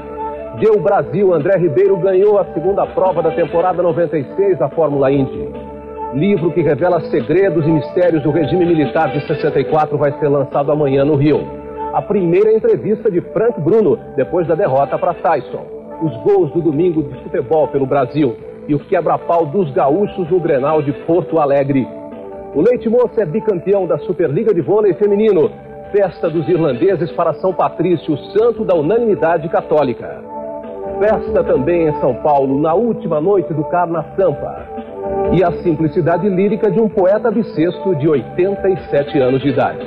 Deu 0.60 0.80
Brasil, 0.80 1.34
André 1.34 1.58
Ribeiro 1.58 1.96
ganhou 1.96 2.38
a 2.38 2.44
segunda 2.54 2.86
prova 2.86 3.20
da 3.20 3.32
temporada 3.32 3.82
96 3.82 4.60
da 4.60 4.68
Fórmula 4.68 5.10
Indy. 5.10 5.50
Livro 6.14 6.52
que 6.52 6.62
revela 6.62 7.00
segredos 7.10 7.66
e 7.66 7.68
mistérios 7.72 8.22
do 8.22 8.30
regime 8.30 8.64
militar 8.64 9.10
de 9.10 9.26
64 9.26 9.98
vai 9.98 10.16
ser 10.20 10.28
lançado 10.28 10.70
amanhã 10.70 11.04
no 11.04 11.16
Rio. 11.16 11.40
A 11.92 12.00
primeira 12.00 12.52
entrevista 12.52 13.10
de 13.10 13.20
Frank 13.32 13.60
Bruno, 13.60 13.98
depois 14.14 14.46
da 14.46 14.54
derrota 14.54 14.96
para 14.96 15.14
Tyson. 15.14 15.66
Os 16.00 16.16
gols 16.18 16.52
do 16.52 16.62
domingo 16.62 17.02
de 17.02 17.24
futebol 17.24 17.66
pelo 17.66 17.86
Brasil 17.86 18.36
e 18.68 18.74
o 18.76 18.78
quebra-pau 18.78 19.46
dos 19.46 19.68
gaúchos 19.72 20.30
no 20.30 20.38
Grenal 20.38 20.80
de 20.80 20.92
Porto 20.92 21.40
Alegre 21.40 21.98
o 22.58 22.60
Leite 22.60 22.88
Moça 22.88 23.22
é 23.22 23.24
bicampeão 23.24 23.86
da 23.86 23.98
Superliga 23.98 24.52
de 24.52 24.60
Vôlei 24.60 24.92
Feminino. 24.94 25.48
Festa 25.92 26.28
dos 26.28 26.48
irlandeses 26.48 27.08
para 27.12 27.32
São 27.34 27.54
Patrício, 27.54 28.18
santo 28.36 28.64
da 28.64 28.74
unanimidade 28.74 29.48
católica. 29.48 30.20
Festa 30.98 31.44
também 31.44 31.86
em 31.86 32.00
São 32.00 32.16
Paulo, 32.16 32.60
na 32.60 32.74
última 32.74 33.20
noite 33.20 33.54
do 33.54 33.62
Carna 33.66 34.04
Sampa. 34.16 34.66
E 35.38 35.44
a 35.44 35.52
simplicidade 35.62 36.28
lírica 36.28 36.68
de 36.68 36.80
um 36.80 36.88
poeta 36.88 37.30
bissexto 37.30 37.94
de 37.94 38.08
87 38.08 39.16
anos 39.20 39.40
de 39.40 39.50
idade. 39.50 39.86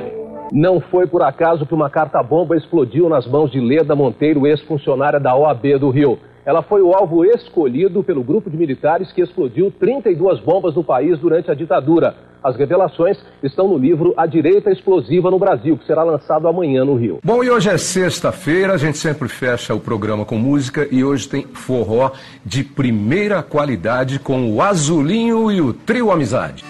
Não 0.53 0.80
foi 0.80 1.05
por 1.05 1.24
acaso 1.24 1.65
que 1.65 1.76
uma 1.76 1.89
carta-bomba 1.89 2.55
explodiu 2.55 3.09
nas 3.09 3.28
mãos 3.28 3.51
de 3.51 3.59
Leda 3.59 3.97
Monteiro, 3.97 4.47
ex-funcionária 4.47 5.19
da 5.19 5.36
OAB 5.36 5.78
do 5.78 5.89
Rio. 5.89 6.17
Ela 6.46 6.64
foi 6.64 6.82
o 6.82 6.94
alvo 6.94 7.24
escolhido 7.24 8.04
pelo 8.04 8.24
grupo 8.24 8.50
de 8.50 8.58
militares 8.58 9.12
que 9.12 9.22
explodiu 9.22 9.72
32 9.80 10.39
bombas 10.39 10.76
no 10.76 10.84
país 10.84 11.20
durante 11.20 11.52
a 11.52 11.54
ditadura. 11.54 12.16
As 12.44 12.56
revelações 12.56 13.20
estão 13.44 13.68
no 13.68 13.78
livro 13.78 14.16
A 14.18 14.26
Direita 14.26 14.72
Explosiva 14.72 15.30
no 15.30 15.38
Brasil, 15.38 15.78
que 15.78 15.86
será 15.86 16.02
lançado 16.02 16.48
amanhã 16.48 16.84
no 16.84 16.96
Rio. 16.96 17.20
Bom, 17.24 17.44
e 17.44 17.52
hoje 17.52 17.70
é 17.70 17.78
sexta-feira, 17.78 18.74
a 18.74 18.78
gente 18.78 18.98
sempre 18.98 19.30
fecha 19.30 19.76
o 19.76 19.80
programa 19.80 20.26
com 20.26 20.38
música 20.38 20.88
e 20.92 21.04
hoje 21.04 21.30
tem 21.30 21.44
forró 21.44 22.12
de 22.44 22.64
primeira 22.64 23.44
qualidade 23.44 24.18
com 24.18 24.52
o 24.52 24.62
Azulinho 24.62 25.52
e 25.52 25.62
o 25.62 25.72
Trio 25.72 26.12
Amizade. 26.12 26.64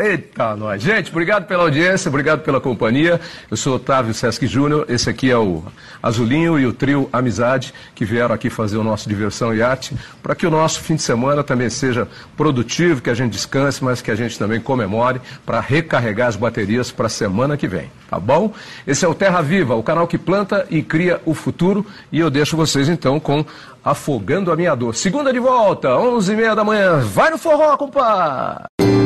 Eita, 0.00 0.56
nós. 0.56 0.82
Gente, 0.82 1.10
obrigado 1.10 1.44
pela 1.46 1.64
audiência, 1.64 2.08
obrigado 2.08 2.40
pela 2.40 2.58
companhia. 2.58 3.20
Eu 3.50 3.56
sou 3.56 3.76
Otávio 3.76 4.14
Sesc 4.14 4.46
Júnior, 4.46 4.86
esse 4.88 5.10
aqui 5.10 5.30
é 5.30 5.36
o 5.36 5.62
Azulinho 6.02 6.58
e 6.58 6.64
o 6.64 6.72
trio 6.72 7.06
Amizade, 7.12 7.74
que 7.94 8.06
vieram 8.06 8.34
aqui 8.34 8.48
fazer 8.48 8.78
o 8.78 8.82
nosso 8.82 9.06
Diversão 9.06 9.54
e 9.54 9.60
Arte, 9.60 9.94
para 10.22 10.34
que 10.34 10.46
o 10.46 10.50
nosso 10.50 10.80
fim 10.80 10.94
de 10.96 11.02
semana 11.02 11.44
também 11.44 11.68
seja 11.68 12.08
produtivo, 12.34 13.02
que 13.02 13.10
a 13.10 13.14
gente 13.14 13.32
descanse, 13.32 13.84
mas 13.84 14.00
que 14.00 14.10
a 14.10 14.14
gente 14.14 14.38
também 14.38 14.58
comemore, 14.58 15.20
para 15.44 15.60
recarregar 15.60 16.28
as 16.28 16.36
baterias 16.36 16.90
para 16.90 17.04
a 17.04 17.10
semana 17.10 17.58
que 17.58 17.68
vem. 17.68 17.92
Tá 18.08 18.18
bom? 18.18 18.54
Esse 18.86 19.04
é 19.04 19.08
o 19.08 19.14
Terra 19.14 19.42
Viva, 19.42 19.74
o 19.74 19.82
canal 19.82 20.06
que 20.06 20.16
planta 20.16 20.66
e 20.70 20.82
cria 20.82 21.20
o 21.26 21.34
futuro, 21.34 21.84
e 22.10 22.18
eu 22.18 22.30
deixo 22.30 22.56
vocês 22.56 22.88
então 22.88 23.20
com 23.20 23.44
Afogando 23.84 24.50
a 24.50 24.56
Minha 24.56 24.74
Dor. 24.74 24.94
Segunda 24.94 25.30
de 25.30 25.38
volta, 25.38 25.88
11h30 25.88 26.54
da 26.54 26.64
manhã. 26.64 27.00
Vai 27.00 27.30
no 27.30 27.36
forró, 27.36 27.76
compadre! 27.76 28.99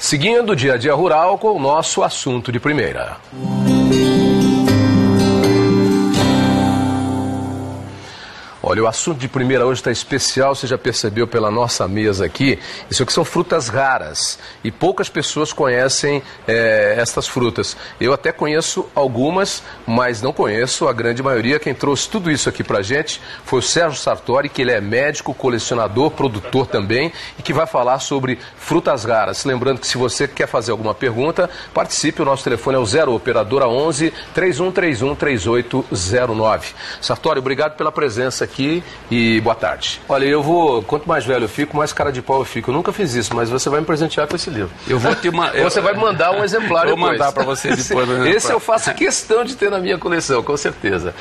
Seguindo 0.00 0.52
o 0.52 0.56
dia 0.56 0.72
a 0.72 0.76
dia 0.78 0.94
rural 0.94 1.36
com 1.36 1.52
o 1.52 1.58
nosso 1.60 2.02
assunto 2.02 2.50
de 2.50 2.58
primeira. 2.58 3.18
Olha, 8.70 8.84
o 8.84 8.86
assunto 8.86 9.18
de 9.18 9.26
primeira 9.26 9.66
hoje 9.66 9.80
está 9.80 9.90
especial, 9.90 10.54
você 10.54 10.64
já 10.64 10.78
percebeu 10.78 11.26
pela 11.26 11.50
nossa 11.50 11.88
mesa 11.88 12.24
aqui. 12.24 12.56
Isso 12.88 13.02
aqui 13.02 13.12
são 13.12 13.24
frutas 13.24 13.66
raras 13.66 14.38
e 14.62 14.70
poucas 14.70 15.08
pessoas 15.08 15.52
conhecem 15.52 16.22
é, 16.46 16.94
estas 16.96 17.26
frutas. 17.26 17.76
Eu 18.00 18.12
até 18.12 18.30
conheço 18.30 18.88
algumas, 18.94 19.60
mas 19.84 20.22
não 20.22 20.32
conheço 20.32 20.86
a 20.86 20.92
grande 20.92 21.20
maioria. 21.20 21.58
Quem 21.58 21.74
trouxe 21.74 22.08
tudo 22.08 22.30
isso 22.30 22.48
aqui 22.48 22.62
para 22.62 22.80
gente 22.80 23.20
foi 23.44 23.58
o 23.58 23.62
Sérgio 23.62 23.98
Sartori, 23.98 24.48
que 24.48 24.62
ele 24.62 24.70
é 24.70 24.80
médico, 24.80 25.34
colecionador, 25.34 26.12
produtor 26.12 26.64
também 26.64 27.12
e 27.40 27.42
que 27.42 27.52
vai 27.52 27.66
falar 27.66 27.98
sobre 27.98 28.38
frutas 28.56 29.02
raras. 29.02 29.44
Lembrando 29.44 29.80
que 29.80 29.86
se 29.88 29.98
você 29.98 30.28
quer 30.28 30.46
fazer 30.46 30.70
alguma 30.70 30.94
pergunta, 30.94 31.50
participe. 31.74 32.22
O 32.22 32.24
nosso 32.24 32.44
telefone 32.44 32.76
é 32.76 32.78
o 32.78 32.86
0 32.86 33.16
operadora 33.16 33.66
11 33.66 34.12
3131 34.32 35.16
3809. 35.16 36.72
Sartori, 37.00 37.40
obrigado 37.40 37.76
pela 37.76 37.90
presença 37.90 38.44
aqui 38.44 38.59
aqui 38.60 38.82
e 39.10 39.40
boa 39.40 39.54
tarde. 39.54 40.00
Olha, 40.08 40.24
eu 40.26 40.42
vou, 40.42 40.82
quanto 40.82 41.08
mais 41.08 41.24
velho 41.24 41.44
eu 41.44 41.48
fico, 41.48 41.76
mais 41.76 41.92
cara 41.92 42.12
de 42.12 42.20
pau 42.20 42.40
eu 42.40 42.44
fico. 42.44 42.70
Eu 42.70 42.74
nunca 42.74 42.92
fiz 42.92 43.14
isso, 43.14 43.34
mas 43.34 43.48
você 43.48 43.70
vai 43.70 43.80
me 43.80 43.86
presentear 43.86 44.26
com 44.28 44.36
esse 44.36 44.50
livro. 44.50 44.70
Eu 44.86 44.98
vou 44.98 45.14
te 45.14 45.28
uma, 45.28 45.50
Você 45.62 45.80
vai 45.80 45.94
mandar 45.94 46.32
um 46.32 46.44
exemplar 46.44 46.86
Vou 46.86 46.96
depois. 46.96 47.12
mandar 47.12 47.32
para 47.32 47.44
você 47.44 47.74
depois. 47.74 48.08
um 48.08 48.26
Esse 48.26 48.52
eu 48.52 48.60
faço 48.60 48.92
questão 48.94 49.44
de 49.44 49.56
ter 49.56 49.70
na 49.70 49.78
minha 49.78 49.98
coleção, 49.98 50.42
com 50.42 50.56
certeza. 50.56 51.14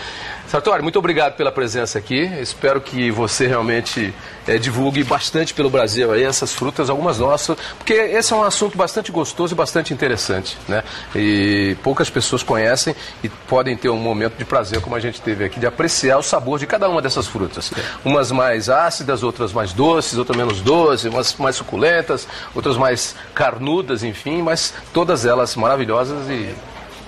Sartori, 0.48 0.82
muito 0.82 1.00
obrigado 1.00 1.36
pela 1.36 1.52
presença 1.52 1.98
aqui. 1.98 2.24
Espero 2.42 2.82
que 2.82 3.12
você 3.12 3.48
realmente 3.48 4.14
eh, 4.50 4.58
divulgue 4.58 5.04
bastante 5.04 5.54
pelo 5.54 5.70
Brasil 5.70 6.12
aí 6.12 6.24
essas 6.24 6.54
frutas, 6.54 6.90
algumas 6.90 7.20
nossas, 7.20 7.56
porque 7.78 7.94
esse 7.94 8.34
é 8.34 8.36
um 8.36 8.44
assunto 8.44 8.78
bastante 8.78 9.12
gostoso 9.12 9.54
e 9.54 9.56
bastante 9.56 9.94
interessante, 9.94 10.58
né? 10.68 10.84
E 11.16 11.78
poucas 11.84 12.10
pessoas 12.10 12.42
conhecem 12.42 12.96
e 13.24 13.30
podem 13.30 13.78
ter 13.78 13.90
um 13.90 13.98
momento 13.98 14.38
de 14.38 14.46
prazer, 14.46 14.82
como 14.82 14.96
a 14.96 15.00
gente 15.00 15.22
teve 15.22 15.46
aqui, 15.46 15.60
de 15.60 15.68
apreciar 15.68 16.18
o 16.18 16.24
sabor 16.24 16.58
de 16.58 16.66
cada 16.66 16.90
uma 16.90 17.02
dessas 17.02 17.28
frutas. 17.28 17.72
Umas 18.04 18.32
mais 18.32 18.70
ácidas, 18.70 19.22
outras 19.22 19.54
mais 19.54 19.72
doces, 19.72 20.18
outras 20.18 20.38
menos 20.38 20.62
doces, 20.62 21.12
umas 21.12 21.36
mais 21.36 21.56
suculentas, 21.56 22.28
outras 22.56 22.76
mais 22.76 23.16
carnudas, 23.36 24.04
enfim, 24.04 24.42
mas 24.42 24.74
todas 24.92 25.26
elas 25.26 25.56
maravilhosas 25.56 26.28
e 26.30 26.54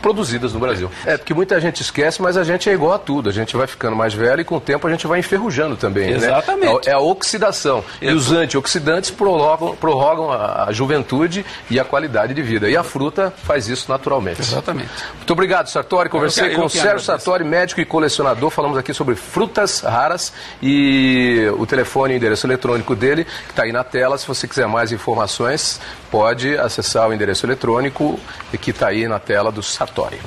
produzidas 0.01 0.53
no 0.53 0.59
Brasil. 0.59 0.89
É, 1.05 1.17
porque 1.17 1.33
muita 1.33 1.59
gente 1.61 1.81
esquece, 1.81 2.21
mas 2.21 2.35
a 2.37 2.43
gente 2.43 2.69
é 2.69 2.73
igual 2.73 2.93
a 2.93 2.99
tudo. 2.99 3.29
A 3.29 3.31
gente 3.33 3.55
vai 3.55 3.67
ficando 3.67 3.95
mais 3.95 4.13
velho 4.13 4.41
e 4.41 4.43
com 4.43 4.55
o 4.57 4.61
tempo 4.61 4.87
a 4.87 4.91
gente 4.91 5.05
vai 5.07 5.19
enferrujando 5.19 5.75
também. 5.77 6.09
né? 6.11 6.17
Exatamente. 6.17 6.89
É 6.89 6.93
a 6.93 6.99
oxidação. 6.99 7.83
E 8.01 8.11
os 8.11 8.31
antioxidantes 8.31 9.09
prorrogam, 9.11 9.75
prorrogam 9.75 10.31
a, 10.31 10.65
a 10.67 10.71
juventude 10.71 11.45
e 11.69 11.79
a 11.79 11.85
qualidade 11.85 12.33
de 12.33 12.41
vida. 12.41 12.69
E 12.69 12.75
a 12.75 12.83
fruta 12.83 13.33
faz 13.43 13.67
isso 13.67 13.89
naturalmente. 13.89 14.41
Exatamente. 14.41 14.89
Muito 15.17 15.31
obrigado, 15.31 15.67
Sartori. 15.67 16.09
Conversei 16.09 16.45
Eu 16.45 16.49
que- 16.49 16.55
eu 16.55 16.59
com 16.61 16.65
o 16.65 16.69
Sérgio. 16.69 16.99
Sartori, 17.01 17.43
médico 17.43 17.79
e 17.81 17.85
colecionador. 17.85 18.49
Falamos 18.49 18.77
aqui 18.77 18.93
sobre 18.93 19.15
frutas 19.15 19.81
raras 19.81 20.33
e 20.61 21.47
o 21.57 21.65
telefone 21.65 22.13
e 22.13 22.17
endereço 22.17 22.45
eletrônico 22.47 22.95
dele, 22.95 23.23
que 23.25 23.51
está 23.51 23.63
aí 23.63 23.71
na 23.71 23.83
tela. 23.83 24.17
Se 24.17 24.27
você 24.27 24.47
quiser 24.47 24.67
mais 24.67 24.91
informações, 24.91 25.79
pode 26.11 26.57
acessar 26.57 27.09
o 27.09 27.13
endereço 27.13 27.45
eletrônico 27.45 28.19
que 28.59 28.71
está 28.71 28.89
aí 28.89 29.07
na 29.07 29.17
tela 29.17 29.51
do 29.51 29.63
Sartori. 29.63 30.19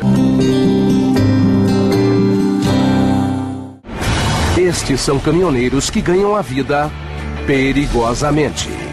Estes 4.58 5.02
são 5.02 5.18
caminhoneiros 5.18 5.90
que 5.90 6.00
ganham 6.00 6.34
a 6.34 6.40
vida 6.40 6.90
perigosamente. 7.46 8.83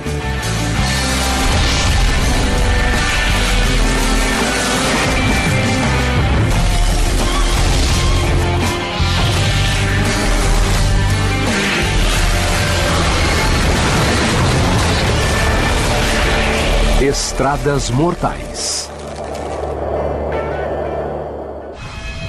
Estradas 17.02 17.90
Mortais. 17.90 18.88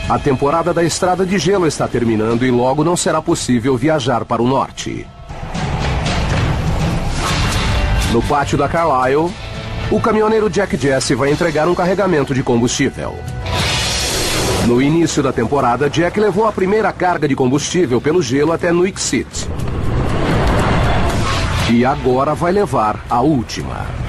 A 0.09 0.19
temporada 0.19 0.73
da 0.73 0.83
Estrada 0.83 1.27
de 1.27 1.39
Gelo 1.39 1.67
está 1.67 1.87
terminando 1.87 2.43
e 2.43 2.51
logo 2.51 2.83
não 2.83 2.97
será 2.97 3.21
possível 3.21 3.77
viajar 3.77 4.25
para 4.25 4.41
o 4.41 4.49
norte. 4.49 5.07
No 8.13 8.23
pátio 8.23 8.57
da 8.57 8.67
Carlisle, 8.67 9.31
o 9.91 10.01
caminhoneiro 10.01 10.49
Jack 10.49 10.75
Jesse 10.79 11.15
vai 11.15 11.31
entregar 11.31 11.69
um 11.69 11.75
carregamento 11.75 12.33
de 12.33 12.43
combustível. 12.43 13.15
No 14.67 14.81
início 14.81 15.23
da 15.23 15.35
temporada, 15.35 15.91
Jack 15.91 16.19
levou 16.19 16.47
a 16.47 16.53
primeira 16.53 16.91
carga 16.95 17.29
de 17.29 17.37
combustível 17.37 18.01
pelo 18.01 18.23
gelo 18.23 18.53
até 18.53 18.73
Nuik. 18.73 19.27
E 21.71 21.85
agora 21.85 22.35
vai 22.35 22.53
levar 22.53 23.05
a 23.11 23.21
última. 23.21 24.02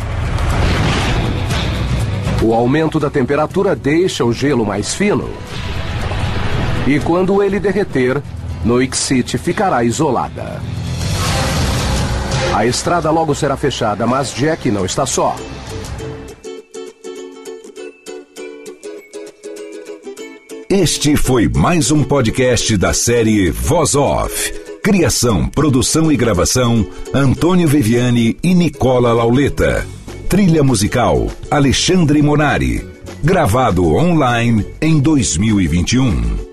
O 2.43 2.53
aumento 2.53 2.99
da 2.99 3.09
temperatura 3.09 3.73
deixa 3.73 4.25
o 4.25 4.33
gelo 4.33 4.65
mais 4.65 4.93
fino. 4.93 5.29
E 6.85 6.99
quando 6.99 7.41
ele 7.41 7.57
derreter, 7.57 8.21
Noik 8.65 8.97
City 8.97 9.37
ficará 9.37 9.81
isolada. 9.85 10.61
A 12.53 12.65
estrada 12.65 13.09
logo 13.09 13.33
será 13.33 13.55
fechada, 13.55 14.05
mas 14.05 14.33
Jack 14.33 14.69
não 14.69 14.85
está 14.85 15.05
só. 15.05 15.37
Este 20.69 21.15
foi 21.15 21.47
mais 21.47 21.91
um 21.91 22.03
podcast 22.03 22.75
da 22.75 22.93
série 22.93 23.51
Voz 23.51 23.95
Off. 23.95 24.51
Criação, 24.83 25.47
produção 25.47 26.11
e 26.11 26.17
gravação: 26.17 26.85
Antônio 27.13 27.69
Viviane 27.69 28.37
e 28.43 28.53
Nicola 28.53 29.13
Lauleta. 29.13 30.02
Trilha 30.33 30.63
musical 30.63 31.27
Alexandre 31.51 32.19
Monari. 32.23 32.83
Gravado 33.23 33.93
online 33.93 34.65
em 34.81 34.99
2021. 34.99 36.52